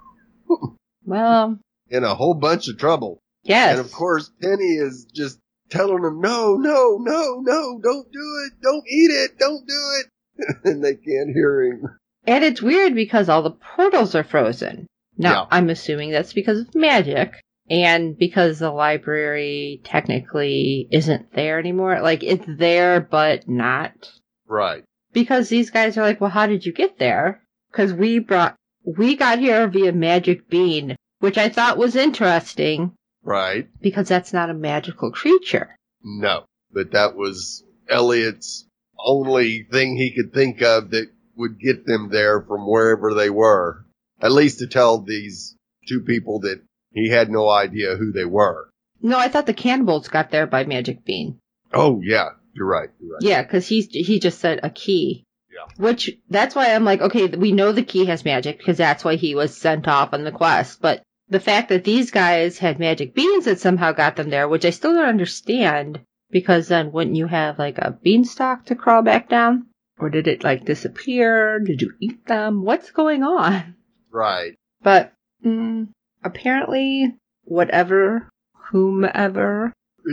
Well, 1.04 1.60
in 1.88 2.02
a 2.02 2.16
whole 2.16 2.34
bunch 2.34 2.66
of 2.66 2.78
trouble. 2.78 3.20
Yes. 3.44 3.78
And 3.78 3.86
of 3.86 3.92
course, 3.92 4.28
Penny 4.42 4.74
is 4.74 5.06
just 5.14 5.38
telling 5.70 6.02
them, 6.02 6.20
no, 6.20 6.56
no, 6.56 6.98
no, 7.00 7.40
no, 7.44 7.80
don't 7.80 8.12
do 8.12 8.44
it. 8.44 8.54
Don't 8.60 8.84
eat 8.88 9.10
it. 9.12 9.38
Don't 9.38 9.64
do 9.68 9.82
it. 10.00 10.56
and 10.64 10.84
they 10.84 10.94
can't 10.94 11.30
hear 11.32 11.62
him. 11.62 11.84
And 12.26 12.42
it's 12.42 12.60
weird 12.60 12.96
because 12.96 13.28
all 13.28 13.42
the 13.44 13.52
portals 13.76 14.16
are 14.16 14.24
frozen. 14.24 14.88
Now, 15.16 15.42
Yeah. 15.42 15.46
I'm 15.52 15.70
assuming 15.70 16.10
that's 16.10 16.32
because 16.32 16.62
of 16.62 16.74
magic 16.74 17.34
and 17.70 18.18
because 18.18 18.58
the 18.58 18.72
library 18.72 19.80
technically 19.84 20.88
isn't 20.90 21.32
there 21.34 21.60
anymore. 21.60 22.00
Like, 22.00 22.24
it's 22.24 22.46
there, 22.48 23.00
but 23.00 23.48
not. 23.48 24.10
Right. 24.48 24.82
Because 25.12 25.48
these 25.48 25.70
guys 25.70 25.96
are 25.96 26.02
like, 26.02 26.20
well, 26.20 26.30
how 26.30 26.48
did 26.48 26.66
you 26.66 26.72
get 26.72 26.98
there? 26.98 27.44
Because 27.76 27.92
we 27.92 28.20
brought, 28.20 28.56
we 28.84 29.16
got 29.16 29.38
here 29.38 29.68
via 29.68 29.92
magic 29.92 30.48
bean, 30.48 30.96
which 31.18 31.36
I 31.36 31.50
thought 31.50 31.76
was 31.76 31.94
interesting 31.94 32.92
Right. 33.22 33.68
because 33.82 34.08
that's 34.08 34.32
not 34.32 34.48
a 34.48 34.54
magical 34.54 35.10
creature. 35.12 35.76
No. 36.02 36.44
But 36.72 36.92
that 36.92 37.16
was 37.16 37.62
Eliot's 37.86 38.66
only 38.98 39.64
thing 39.70 39.94
he 39.96 40.14
could 40.14 40.32
think 40.32 40.62
of 40.62 40.90
that 40.92 41.08
would 41.36 41.60
get 41.60 41.84
them 41.84 42.08
there 42.10 42.40
from 42.40 42.66
wherever 42.66 43.12
they 43.12 43.28
were. 43.28 43.84
At 44.22 44.32
least 44.32 44.60
to 44.60 44.66
tell 44.66 44.98
these 45.02 45.54
two 45.86 46.00
people 46.00 46.40
that 46.40 46.62
he 46.94 47.10
had 47.10 47.28
no 47.30 47.46
idea 47.50 47.96
who 47.96 48.10
they 48.10 48.24
were. 48.24 48.70
No, 49.02 49.18
I 49.18 49.28
thought 49.28 49.44
the 49.44 49.52
cannibals 49.52 50.08
got 50.08 50.30
there 50.30 50.46
by 50.46 50.64
magic 50.64 51.04
bean. 51.04 51.38
Oh, 51.74 52.00
yeah. 52.02 52.30
You're 52.54 52.66
right. 52.66 52.88
You're 52.98 53.12
right. 53.16 53.22
Yeah, 53.22 53.42
because 53.42 53.68
he 53.68 53.82
he 53.82 54.18
just 54.18 54.38
said 54.38 54.60
a 54.62 54.70
key. 54.70 55.24
Yeah. 55.56 55.72
Which 55.78 56.10
that's 56.28 56.54
why 56.54 56.74
I'm 56.74 56.84
like, 56.84 57.00
okay, 57.00 57.28
we 57.28 57.52
know 57.52 57.72
the 57.72 57.82
key 57.82 58.04
has 58.06 58.24
magic 58.24 58.58
because 58.58 58.76
that's 58.76 59.04
why 59.04 59.16
he 59.16 59.34
was 59.34 59.56
sent 59.56 59.88
off 59.88 60.12
on 60.12 60.24
the 60.24 60.32
quest. 60.32 60.82
But 60.82 61.02
the 61.28 61.40
fact 61.40 61.70
that 61.70 61.84
these 61.84 62.10
guys 62.10 62.58
had 62.58 62.78
magic 62.78 63.14
beans 63.14 63.46
that 63.46 63.60
somehow 63.60 63.92
got 63.92 64.16
them 64.16 64.28
there, 64.30 64.48
which 64.48 64.64
I 64.64 64.70
still 64.70 64.92
don't 64.94 65.08
understand, 65.08 66.00
because 66.30 66.68
then 66.68 66.92
wouldn't 66.92 67.16
you 67.16 67.26
have 67.26 67.58
like 67.58 67.78
a 67.78 67.90
beanstalk 68.02 68.66
to 68.66 68.74
crawl 68.74 69.02
back 69.02 69.28
down, 69.28 69.66
or 69.98 70.10
did 70.10 70.28
it 70.28 70.44
like 70.44 70.66
disappear? 70.66 71.58
Did 71.60 71.80
you 71.80 71.94
eat 72.00 72.26
them? 72.26 72.62
What's 72.62 72.90
going 72.90 73.22
on? 73.22 73.76
Right. 74.10 74.54
But 74.82 75.12
mm, 75.44 75.88
apparently, 76.22 77.14
whatever, 77.44 78.28
whomever 78.70 79.72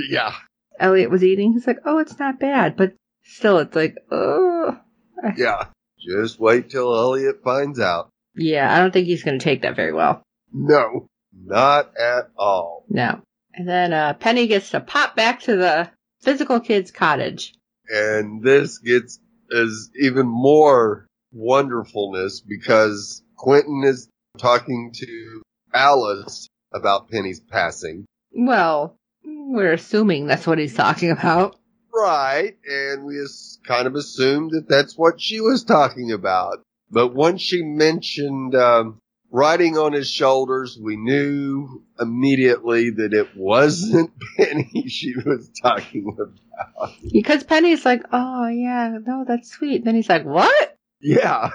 Yeah. 0.10 0.34
Eliot 0.80 1.12
was 1.12 1.24
eating, 1.24 1.54
he's 1.54 1.68
like, 1.68 1.80
oh, 1.86 2.00
it's 2.00 2.18
not 2.18 2.40
bad, 2.40 2.76
but 2.76 2.94
still, 3.24 3.60
it's 3.60 3.76
like, 3.76 3.96
oh. 4.10 4.80
Yeah. 5.38 5.66
Just 6.00 6.40
wait 6.40 6.70
till 6.70 6.94
Eliot 6.94 7.42
finds 7.44 7.80
out. 7.80 8.10
Yeah, 8.36 8.74
I 8.74 8.80
don't 8.80 8.92
think 8.92 9.08
he's 9.08 9.24
going 9.24 9.40
to 9.40 9.44
take 9.44 9.62
that 9.62 9.76
very 9.76 9.94
well. 9.94 10.22
No. 10.52 11.08
Not 11.34 11.98
at 11.98 12.30
all. 12.38 12.86
No. 12.90 13.22
And 13.54 13.68
then 13.68 13.94
uh, 13.94 14.14
Penny 14.14 14.48
gets 14.48 14.72
to 14.72 14.80
pop 14.80 15.16
back 15.16 15.42
to 15.42 15.56
the 15.56 15.90
physical 16.22 16.60
kid's 16.60 16.92
cottage. 16.92 17.54
And 17.90 18.44
this 18.44 18.80
gets 18.80 19.20
is 19.50 19.92
even 20.00 20.26
more 20.28 21.06
wonderfulness 21.32 22.42
because 22.42 23.22
Quentin 23.36 23.84
is 23.86 24.10
talking 24.38 24.92
to 24.96 25.42
Alice 25.74 26.48
about 26.74 27.10
Penny's 27.10 27.40
passing. 27.40 28.06
Well, 28.32 28.96
we're 29.24 29.74
assuming 29.74 30.28
that's 30.28 30.48
what 30.48 30.58
he's 30.58 30.76
talking 30.76 31.12
about. 31.12 31.56
Right. 31.94 32.58
And 32.68 33.06
we 33.06 33.26
kind 33.66 33.88
of 33.88 33.96
assumed 33.96 34.52
that 34.52 34.68
that's 34.68 34.98
what 34.98 35.22
she 35.22 35.40
was 35.42 35.64
talking 35.64 36.12
about. 36.12 36.64
But 36.90 37.14
once 37.14 37.42
she 37.42 37.64
mentioned 37.64 38.56
um, 38.56 39.00
riding 39.32 39.78
on 39.78 39.94
his 39.94 40.10
shoulders, 40.10 40.78
we 40.80 40.96
knew 40.96 41.84
immediately 42.00 42.90
that 42.92 43.14
it 43.14 43.36
wasn't 43.36 44.12
Penny 44.38 44.88
she 44.88 45.14
was 45.26 45.50
talking 45.62 46.16
about. 46.16 46.94
Because 47.12 47.44
Penny's 47.44 47.86
like, 47.86 48.04
oh, 48.12 48.48
yeah, 48.48 48.98
no, 49.06 49.26
that's 49.28 49.52
sweet. 49.52 49.84
Then 49.86 49.96
he's 49.96 50.10
like, 50.10 50.26
what? 50.26 50.78
Yeah. 51.00 51.50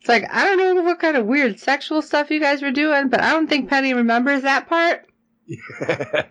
It's 0.00 0.08
like, 0.08 0.24
I 0.30 0.44
don't 0.44 0.74
know 0.74 0.82
what 0.82 0.98
kind 0.98 1.16
of 1.16 1.26
weird 1.26 1.60
sexual 1.60 2.02
stuff 2.02 2.30
you 2.30 2.40
guys 2.40 2.60
were 2.60 2.72
doing, 2.72 3.08
but 3.08 3.20
I 3.20 3.30
don't 3.30 3.46
think 3.46 3.70
Penny 3.70 3.94
remembers 3.94 4.42
that 4.42 4.68
part. 4.68 5.06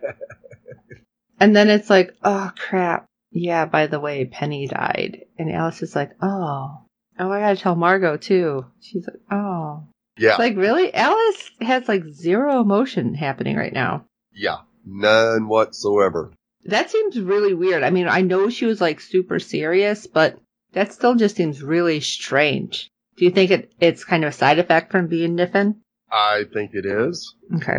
And 1.41 1.55
then 1.55 1.71
it's 1.71 1.89
like, 1.89 2.15
oh 2.23 2.51
crap. 2.55 3.07
Yeah, 3.31 3.65
by 3.65 3.87
the 3.87 3.99
way, 3.99 4.25
Penny 4.25 4.67
died. 4.67 5.21
And 5.37 5.51
Alice 5.51 5.81
is 5.81 5.95
like, 5.95 6.11
oh. 6.21 6.85
Oh, 7.19 7.31
I 7.31 7.39
gotta 7.39 7.55
tell 7.55 7.75
Margot 7.75 8.17
too. 8.17 8.65
She's 8.81 9.07
like, 9.07 9.21
oh. 9.31 9.83
yeah. 10.17 10.31
It's 10.31 10.39
like, 10.39 10.55
really? 10.57 10.93
Alice 10.93 11.51
has 11.61 11.87
like 11.87 12.03
zero 12.11 12.61
emotion 12.61 13.13
happening 13.13 13.55
right 13.55 13.73
now. 13.73 14.05
yeah. 14.33 14.57
None 14.83 15.47
whatsoever. 15.47 16.33
That 16.65 16.89
seems 16.89 17.19
really 17.19 17.53
weird. 17.53 17.83
I 17.83 17.91
mean, 17.91 18.07
I 18.07 18.21
know 18.21 18.49
she 18.49 18.65
was 18.65 18.81
like 18.81 18.99
super 18.99 19.37
serious, 19.39 20.07
but 20.07 20.39
that 20.73 20.91
still 20.91 21.13
just 21.13 21.35
seems 21.35 21.61
really 21.61 21.99
strange. 21.99 22.89
Do 23.17 23.25
you 23.25 23.31
think 23.31 23.51
it, 23.51 23.71
it's 23.79 24.03
kind 24.03 24.23
of 24.23 24.29
a 24.29 24.33
side 24.35 24.57
effect 24.57 24.91
from 24.91 25.05
being 25.07 25.35
Niffin? 25.37 25.75
I 26.11 26.45
think 26.51 26.71
it 26.73 26.87
is. 26.87 27.35
Okay. 27.57 27.77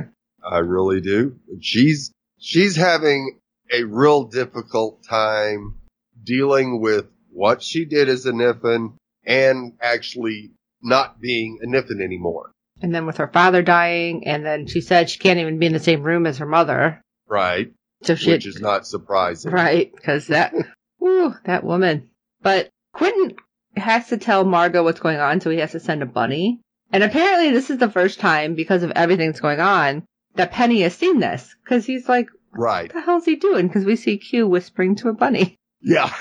I 0.48 0.58
really 0.58 1.00
do. 1.00 1.36
She's 1.60 2.12
she's 2.38 2.76
having 2.76 3.40
a 3.72 3.84
real 3.84 4.24
difficult 4.24 5.02
time 5.08 5.78
dealing 6.22 6.80
with 6.80 7.06
what 7.30 7.62
she 7.62 7.84
did 7.84 8.08
as 8.08 8.26
a 8.26 8.32
Niffin 8.32 8.94
and 9.24 9.72
actually 9.80 10.52
not 10.82 11.20
being 11.20 11.58
a 11.62 11.66
Niffin 11.66 12.02
anymore. 12.02 12.52
And 12.80 12.94
then 12.94 13.06
with 13.06 13.18
her 13.18 13.28
father 13.28 13.62
dying, 13.62 14.26
and 14.26 14.44
then 14.44 14.66
she 14.66 14.80
said 14.80 15.08
she 15.08 15.18
can't 15.18 15.38
even 15.38 15.58
be 15.58 15.66
in 15.66 15.72
the 15.72 15.78
same 15.78 16.02
room 16.02 16.26
as 16.26 16.38
her 16.38 16.46
mother. 16.46 17.00
Right? 17.28 17.72
So 18.02 18.16
she, 18.16 18.32
Which 18.32 18.46
is 18.46 18.60
not 18.60 18.86
surprising. 18.86 19.52
Right, 19.52 19.94
because 19.94 20.26
that, 20.26 20.52
whew, 20.98 21.34
that 21.44 21.62
woman. 21.64 22.10
But 22.42 22.68
Quentin 22.92 23.36
has 23.76 24.08
to 24.08 24.16
tell 24.16 24.44
Margot 24.44 24.82
what's 24.82 25.00
going 25.00 25.20
on, 25.20 25.40
so 25.40 25.50
he 25.50 25.58
has 25.58 25.72
to 25.72 25.80
send 25.80 26.02
a 26.02 26.06
bunny. 26.06 26.60
And 26.90 27.04
apparently, 27.04 27.52
this 27.52 27.70
is 27.70 27.78
the 27.78 27.90
first 27.90 28.18
time, 28.18 28.54
because 28.54 28.82
of 28.82 28.90
everything 28.90 29.28
that's 29.28 29.40
going 29.40 29.60
on, 29.60 30.04
that 30.34 30.52
Penny 30.52 30.80
has 30.80 30.94
seen 30.94 31.20
this. 31.20 31.54
Because 31.64 31.86
he's 31.86 32.08
like, 32.08 32.28
Right. 32.52 32.92
what 32.92 32.94
the 32.94 33.00
hell's 33.00 33.24
he 33.24 33.36
doing? 33.36 33.66
Because 33.68 33.84
we 33.84 33.96
see 33.96 34.18
Q 34.18 34.46
whispering 34.46 34.96
to 34.96 35.08
a 35.08 35.12
bunny. 35.14 35.56
Yeah. 35.84 36.12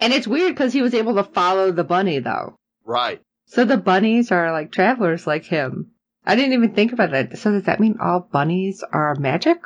And 0.00 0.12
it's 0.12 0.26
weird 0.26 0.54
because 0.54 0.72
he 0.72 0.80
was 0.82 0.94
able 0.94 1.14
to 1.16 1.24
follow 1.24 1.72
the 1.72 1.84
bunny, 1.84 2.20
though. 2.20 2.54
right. 2.84 3.20
So 3.46 3.64
the 3.64 3.76
bunnies 3.76 4.32
are 4.32 4.50
like 4.50 4.72
travelers 4.72 5.26
like 5.26 5.44
him. 5.44 5.90
I 6.24 6.36
didn't 6.36 6.54
even 6.54 6.74
think 6.74 6.92
about 6.92 7.10
that. 7.12 7.36
So 7.38 7.52
does 7.52 7.64
that 7.64 7.80
mean 7.80 7.96
all 8.00 8.20
bunnies 8.32 8.82
are 8.92 9.14
magic? 9.16 9.58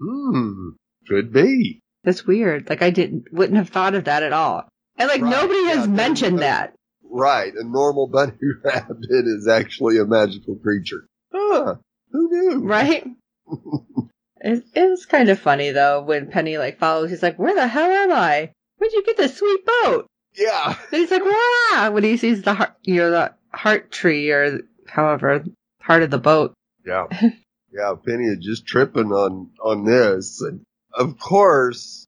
Hmm. 0.00 0.70
Could 1.08 1.32
be. 1.32 1.80
That's 2.04 2.26
weird. 2.26 2.68
Like 2.68 2.82
I 2.82 2.90
didn't 2.90 3.32
wouldn't 3.32 3.56
have 3.56 3.70
thought 3.70 3.94
of 3.94 4.04
that 4.04 4.22
at 4.22 4.32
all. 4.34 4.68
And 4.96 5.08
like 5.08 5.22
Right, 5.22 5.30
nobody 5.30 5.64
has 5.68 5.86
yeah, 5.86 5.92
mentioned 5.92 6.38
that. 6.40 6.74
Right. 7.02 7.52
A 7.54 7.64
normal 7.64 8.06
bunny 8.08 8.32
rabbit 8.64 8.98
is 9.26 9.48
actually 9.48 9.98
a 9.98 10.04
magical 10.04 10.56
creature. 10.56 11.06
Huh. 11.32 11.76
Who 12.12 12.28
knew? 12.30 12.58
Right? 12.66 13.06
it, 14.44 14.64
it 14.74 14.90
was 14.90 15.06
kind 15.06 15.28
of 15.30 15.38
funny 15.38 15.70
though 15.70 16.02
when 16.02 16.30
Penny 16.30 16.58
like 16.58 16.78
follows. 16.78 17.10
He's 17.10 17.22
like, 17.22 17.38
"Where 17.38 17.54
the 17.54 17.66
hell 17.66 17.90
am 17.90 18.12
I? 18.12 18.50
Where'd 18.76 18.92
you 18.92 19.04
get 19.04 19.16
this 19.16 19.36
sweet 19.36 19.64
boat?" 19.64 20.06
Yeah. 20.34 20.76
And 20.92 21.00
he's 21.00 21.10
like, 21.10 21.24
"Wow!" 21.24 21.90
When 21.92 22.04
he 22.04 22.16
sees 22.16 22.42
the 22.42 22.54
heart, 22.54 22.74
you 22.82 22.96
know, 22.96 23.10
the 23.10 23.34
heart 23.52 23.90
tree 23.90 24.30
or 24.30 24.60
however 24.86 25.44
part 25.80 26.02
of 26.02 26.10
the 26.10 26.18
boat. 26.18 26.54
Yeah. 26.84 27.06
Yeah. 27.76 27.94
Penny 28.06 28.26
is 28.26 28.38
just 28.38 28.68
tripping 28.68 29.10
on, 29.10 29.50
on 29.60 29.84
this. 29.84 30.40
And 30.40 30.60
of 30.96 31.18
course, 31.18 32.06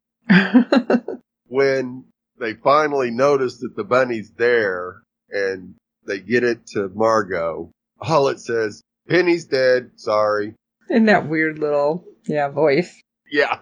when 1.49 2.05
they 2.39 2.55
finally 2.55 3.11
notice 3.11 3.59
that 3.59 3.75
the 3.75 3.83
bunny's 3.83 4.31
there 4.31 5.03
and 5.29 5.75
they 6.07 6.21
get 6.21 6.45
it 6.45 6.69
to 6.69 6.89
Margot, 6.95 7.73
all 8.01 8.29
it 8.29 8.39
says, 8.39 8.81
Penny's 9.09 9.47
dead. 9.47 9.91
Sorry. 9.97 10.55
In 10.89 11.07
that 11.07 11.29
weird 11.29 11.59
little 11.59 12.05
yeah 12.29 12.49
voice. 12.49 13.01
Yeah. 13.31 13.59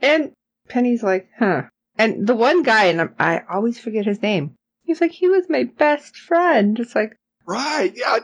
And 0.00 0.32
Penny's 0.68 1.02
like, 1.02 1.28
"Huh." 1.38 1.62
And 1.98 2.26
the 2.26 2.34
one 2.34 2.62
guy, 2.62 2.86
and 2.86 3.00
I'm- 3.18 3.44
always 3.50 3.78
forget 3.78 4.06
his 4.06 4.22
name. 4.22 4.54
He's 4.84 5.00
like, 5.00 5.10
"He 5.12 5.28
was 5.28 5.48
my 5.48 5.64
best 5.64 6.16
friend." 6.16 6.78
It's 6.78 6.94
like 6.94 7.16
Right. 7.46 7.92
Yeah. 7.96 8.18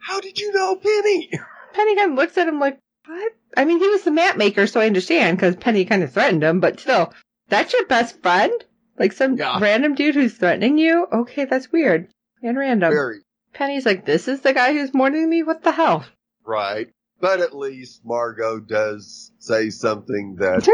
How 0.00 0.20
did 0.20 0.38
you 0.38 0.52
know 0.52 0.76
Penny? 0.76 1.30
Penny 1.72 1.96
kind 1.96 2.12
of 2.12 2.18
looks 2.18 2.36
at 2.36 2.48
him 2.48 2.58
like, 2.58 2.78
"What?" 3.06 3.32
I 3.56 3.64
mean, 3.64 3.78
he 3.78 3.88
was 3.88 4.02
the 4.02 4.10
map 4.10 4.36
maker, 4.36 4.66
so 4.66 4.80
I 4.80 4.86
understand 4.86 5.36
because 5.36 5.56
Penny 5.56 5.84
kind 5.84 6.02
of 6.02 6.12
threatened 6.12 6.42
him. 6.42 6.60
But 6.60 6.80
still, 6.80 7.12
that's 7.48 7.72
your 7.72 7.86
best 7.86 8.20
friend? 8.22 8.52
Like 8.98 9.12
some 9.12 9.36
Yeah. 9.36 9.58
random 9.60 9.94
dude 9.94 10.14
who's 10.14 10.34
threatening 10.34 10.78
you? 10.78 11.06
Okay, 11.12 11.44
that's 11.46 11.72
weird 11.72 12.08
and 12.42 12.58
random. 12.58 12.92
Very. 12.92 13.20
Penny's 13.54 13.86
like, 13.86 14.04
"This 14.04 14.28
is 14.28 14.40
the 14.40 14.52
guy 14.52 14.72
who's 14.72 14.92
mourning 14.94 15.28
me. 15.30 15.42
What 15.42 15.62
the 15.62 15.72
hell?" 15.72 16.04
Right. 16.44 16.90
But 17.22 17.38
at 17.40 17.56
least 17.56 18.04
Margot 18.04 18.58
does 18.58 19.30
say 19.38 19.70
something 19.70 20.36
that 20.40 20.68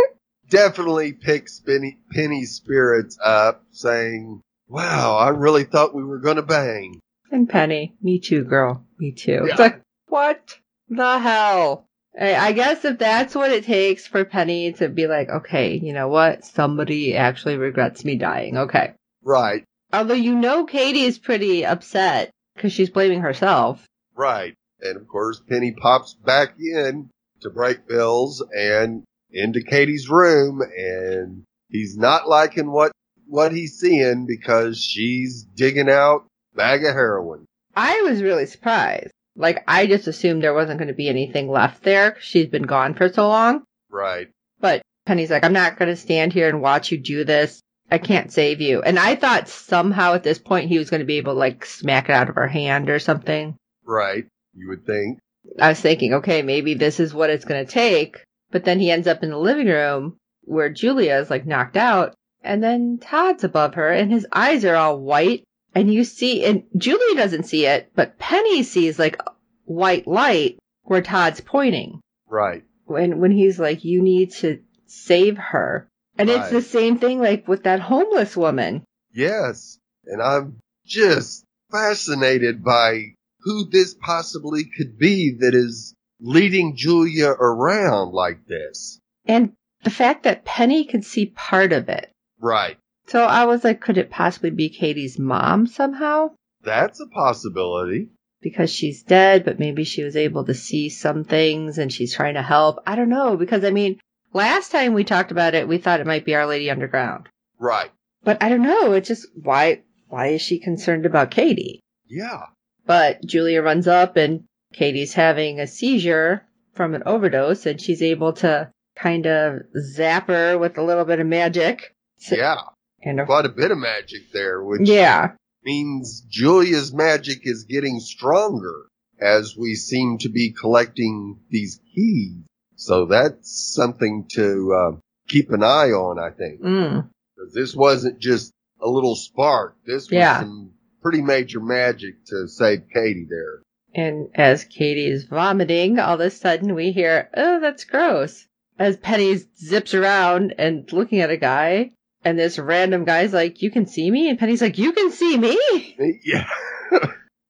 definitely 0.48 1.12
picks 1.12 1.60
Penny, 1.60 1.98
Penny's 2.10 2.54
spirits 2.54 3.18
up, 3.22 3.64
saying, 3.70 4.40
Wow, 4.66 5.16
I 5.18 5.28
really 5.28 5.64
thought 5.64 5.94
we 5.94 6.02
were 6.02 6.18
gonna 6.20 6.42
bang. 6.42 7.00
And 7.30 7.46
Penny, 7.48 7.94
me 8.02 8.18
too, 8.18 8.44
girl, 8.44 8.82
me 8.98 9.12
too. 9.12 9.44
It's 9.44 9.58
like, 9.58 9.82
what 10.06 10.58
the 10.88 11.18
hell? 11.18 11.84
I 12.18 12.34
I 12.34 12.52
guess 12.52 12.82
if 12.86 12.98
that's 12.98 13.34
what 13.34 13.50
it 13.52 13.64
takes 13.64 14.06
for 14.06 14.24
Penny 14.24 14.72
to 14.72 14.88
be 14.88 15.06
like, 15.06 15.28
okay, 15.28 15.76
you 15.76 15.92
know 15.92 16.08
what? 16.08 16.46
Somebody 16.46 17.14
actually 17.14 17.58
regrets 17.58 18.06
me 18.06 18.16
dying. 18.16 18.56
Okay. 18.56 18.94
Right, 19.22 19.64
Although 19.92 20.14
you 20.14 20.34
know 20.34 20.64
Kady 20.64 21.02
is 21.02 21.18
pretty 21.18 21.66
upset 21.66 22.30
because 22.54 22.72
she's 22.72 22.88
blaming 22.90 23.20
herself. 23.20 23.86
right. 24.14 24.54
And 24.80 24.97
of 24.97 25.08
course, 25.08 25.40
Penny 25.49 25.73
pops 25.73 26.14
back 26.14 26.54
in 26.58 27.11
to 27.40 27.50
Brakebills 27.50 28.40
and 28.56 29.04
into 29.30 29.62
Kady's 29.62 30.08
room 30.08 30.61
and 30.61 31.44
he's 31.68 31.97
not 31.97 32.28
liking 32.28 32.70
what, 32.70 32.92
what 33.26 33.52
he's 33.52 33.78
seeing 33.78 34.26
because 34.26 34.82
she's 34.82 35.47
digging 35.54 35.90
out 35.90 36.26
bag 36.54 36.85
of 36.85 36.94
heroin. 36.94 37.44
I 37.76 38.02
was 38.02 38.23
really 38.23 38.47
surprised. 38.47 39.11
Like, 39.37 39.62
I 39.68 39.87
just 39.87 40.08
assumed 40.08 40.42
there 40.42 40.54
wasn't 40.54 40.78
going 40.78 40.88
to 40.88 40.94
be 40.94 41.08
anything 41.08 41.49
left 41.49 41.82
there 41.85 42.16
she's 42.20 42.49
been 42.49 42.64
gone 42.64 42.94
for 42.94 43.08
so 43.08 43.28
long. 43.28 43.62
Right. 43.88 44.28
But 44.61 44.82
Penny's 45.06 45.30
like, 45.30 45.44
I'm 45.44 45.52
not 45.52 45.78
going 45.78 45.88
to 45.88 45.97
stand 45.97 46.32
here 46.32 46.49
and 46.49 46.61
watch 46.61 46.90
you 46.90 46.99
do 46.99 47.25
this. 47.25 47.61
I 47.90 47.99
can't 47.99 48.32
save 48.32 48.61
you. 48.61 48.82
And 48.82 48.99
I 48.99 49.14
thought 49.14 49.49
somehow 49.49 50.14
at 50.14 50.23
this 50.23 50.38
point 50.38 50.68
he 50.68 50.78
was 50.78 50.90
going 50.90 51.00
to 51.00 51.06
be 51.06 51.18
able 51.18 51.35
to 51.35 51.38
like 51.38 51.64
smack 51.64 52.08
it 52.08 52.12
out 52.12 52.28
of 52.28 52.35
her 52.35 52.49
hand 52.49 52.90
or 52.90 52.99
something. 52.99 53.56
Right. 53.85 54.26
You 54.58 54.68
would 54.68 54.84
think. 54.84 55.20
I 55.58 55.68
was 55.68 55.80
thinking, 55.80 56.14
okay, 56.14 56.42
maybe 56.42 56.74
this 56.74 56.98
is 56.98 57.14
what 57.14 57.30
it's 57.30 57.44
going 57.44 57.64
to 57.64 57.72
take. 57.72 58.24
But 58.50 58.64
then 58.64 58.80
he 58.80 58.90
ends 58.90 59.06
up 59.06 59.22
in 59.22 59.30
the 59.30 59.38
living 59.38 59.68
room 59.68 60.16
where 60.42 60.68
Julia 60.68 61.16
is 61.18 61.30
like 61.30 61.46
knocked 61.46 61.76
out. 61.76 62.14
And 62.42 62.62
then 62.62 62.98
Todd's 63.00 63.44
above 63.44 63.74
her 63.74 63.90
and 63.90 64.10
his 64.10 64.26
eyes 64.32 64.64
are 64.64 64.74
all 64.74 64.98
white. 64.98 65.44
And 65.74 65.92
you 65.92 66.04
see, 66.04 66.44
and 66.44 66.64
Julia 66.76 67.14
doesn't 67.14 67.44
see 67.44 67.66
it, 67.66 67.90
but 67.94 68.18
Penny 68.18 68.62
sees 68.62 68.98
like 68.98 69.20
white 69.64 70.08
light 70.08 70.58
where 70.82 71.02
Todd's 71.02 71.40
pointing. 71.40 72.00
Right. 72.26 72.64
When, 72.86 73.20
when 73.20 73.30
he's 73.30 73.58
like, 73.58 73.84
you 73.84 74.02
need 74.02 74.32
to 74.36 74.60
save 74.86 75.36
her. 75.36 75.88
And 76.16 76.28
it's 76.28 76.50
the 76.50 76.62
same 76.62 76.98
thing 76.98 77.20
like 77.20 77.46
with 77.46 77.64
that 77.64 77.80
homeless 77.80 78.36
woman. 78.36 78.82
Yes. 79.12 79.78
And 80.04 80.20
I'm 80.20 80.58
just 80.84 81.44
fascinated 81.70 82.64
by 82.64 83.14
who 83.40 83.68
this 83.68 83.95
possibly 83.95 84.64
could 84.64 84.99
be 84.99 85.37
that 85.40 85.54
is 85.54 85.95
leading 86.21 86.76
Julia 86.76 87.28
around 87.28 88.12
like 88.12 88.47
this. 88.47 89.00
And 89.26 89.52
the 89.85 89.90
fact 89.90 90.25
that 90.25 90.45
Penny 90.45 90.85
could 90.85 91.04
see 91.04 91.26
part 91.26 91.73
of 91.73 91.88
it. 91.88 92.11
Right. 92.40 92.76
So 93.07 93.25
I 93.25 93.47
was 93.47 93.64
like, 93.64 93.80
could 93.80 93.99
it 93.99 94.11
possibly 94.11 94.50
be 94.50 94.68
Kady's 94.68 95.18
mom 95.18 95.66
somehow? 95.66 96.33
That's 96.62 97.00
a 97.00 97.07
possibility. 97.07 98.09
Because 98.40 98.71
she's 98.71 99.02
dead, 99.02 99.45
but 99.45 99.59
maybe 99.59 99.85
she 99.85 100.04
was 100.04 100.16
able 100.16 100.45
to 100.45 100.54
see 100.54 100.88
some 100.90 101.25
things 101.25 101.78
and 101.78 101.92
she's 101.92 102.14
trying 102.14 102.35
to 102.35 102.42
help. 102.42 102.78
I 102.87 102.97
don't 102.97 103.09
know. 103.09 103.37
Because 103.37 103.64
I 103.64 103.71
mean, 103.71 103.99
last 104.33 104.71
time 104.71 104.95
we 104.95 105.04
talked 105.04 105.30
about 105.30 105.54
it, 105.54 105.66
we 105.66 105.78
thought 105.78 106.00
it 106.00 106.07
might 106.07 106.25
be 106.25 106.35
Our 106.35 106.47
Lady 106.47 106.71
Underground. 106.71 107.28
Right. 107.59 107.90
But 108.23 108.42
I 108.42 108.49
don't 108.49 108.62
know. 108.62 108.92
It's 108.92 109.09
just 109.09 109.26
why, 109.35 109.83
why 110.09 110.28
is 110.28 110.42
she 110.42 110.59
concerned 110.59 111.07
about 111.07 111.30
Kady? 111.30 111.80
Yeah. 112.07 112.47
But 112.88 113.25
Julia 113.25 113.62
runs 113.62 113.87
up 113.87 114.16
and 114.16 114.45
Kady's 114.73 115.12
having 115.12 115.61
a 115.61 115.66
seizure 115.68 116.42
from 116.73 116.95
an 116.95 117.02
overdose 117.07 117.66
and 117.66 117.80
she's 117.80 118.02
able 118.02 118.33
to 118.35 118.71
kind 118.97 119.26
of 119.26 119.61
zap 119.78 120.26
her 120.28 120.59
with 120.59 120.78
a 120.78 120.83
little 120.83 121.04
bit 121.04 121.21
of 121.21 121.26
magic. 121.26 121.95
So- 122.18 122.35
Yeah. 122.37 122.57
And 123.02 123.21
a, 123.21 123.26
Quite 123.26 123.45
a 123.47 123.50
bit 123.50 123.71
of 123.71 123.78
magic 123.78 124.33
there, 124.33 124.61
which 124.64 124.88
yeah. 124.88 125.33
means 125.62 126.23
Julia's 126.28 126.92
magic 126.92 127.42
is 127.45 127.62
getting 127.64 128.00
stronger 128.00 128.87
as 129.21 129.54
we 129.57 129.75
seem 129.76 130.18
to 130.18 130.29
be 130.29 130.51
collecting 130.53 131.38
these 131.51 131.79
keys. 131.94 132.42
So 132.74 133.07
that's 133.07 133.72
something 133.74 134.27
to 134.31 134.72
uh, 134.74 134.96
keep 135.29 135.51
an 135.53 135.62
eye 135.62 135.90
on, 135.90 136.18
I 136.18 136.31
think. 136.31 136.61
Mm. 136.62 137.09
this 137.55 137.74
wasn't 137.77 138.18
just 138.18 138.51
a 138.81 138.88
little 138.88 139.14
spark. 139.14 139.77
This 139.87 140.05
was 140.05 140.12
Yeah. 140.12 140.40
some 140.40 140.72
pretty 141.02 141.22
major 141.22 141.61
magic 141.61 142.24
to 142.26 142.48
save 142.48 142.84
Kady 142.92 143.26
there. 143.28 143.62
And 143.94 144.28
as 144.34 144.64
Kady 144.64 145.06
is 145.06 145.24
vomiting, 145.24 145.98
all 145.98 146.14
of 146.14 146.20
a 146.20 146.30
sudden 146.30 146.74
we 146.74 146.92
hear, 146.92 147.30
oh, 147.37 147.61
that's 147.61 147.84
gross. 147.84 148.46
As 148.78 148.96
Penny 148.96 149.37
zips 149.58 149.94
around 149.94 150.54
and 150.58 150.90
looking 150.92 151.20
at 151.20 151.30
a 151.30 151.37
guy, 151.37 151.90
and 152.24 152.38
this 152.38 152.58
random 152.58 153.04
guy's 153.04 153.32
like, 153.32 153.62
you 153.62 153.70
can 153.70 153.87
see 153.87 154.11
me? 154.11 154.28
And 154.28 154.38
Penny's 154.38 154.62
like, 154.62 154.78
you 154.78 154.92
can 154.92 155.11
see 155.11 155.37
me? 155.37 155.58
Yeah. 156.24 156.46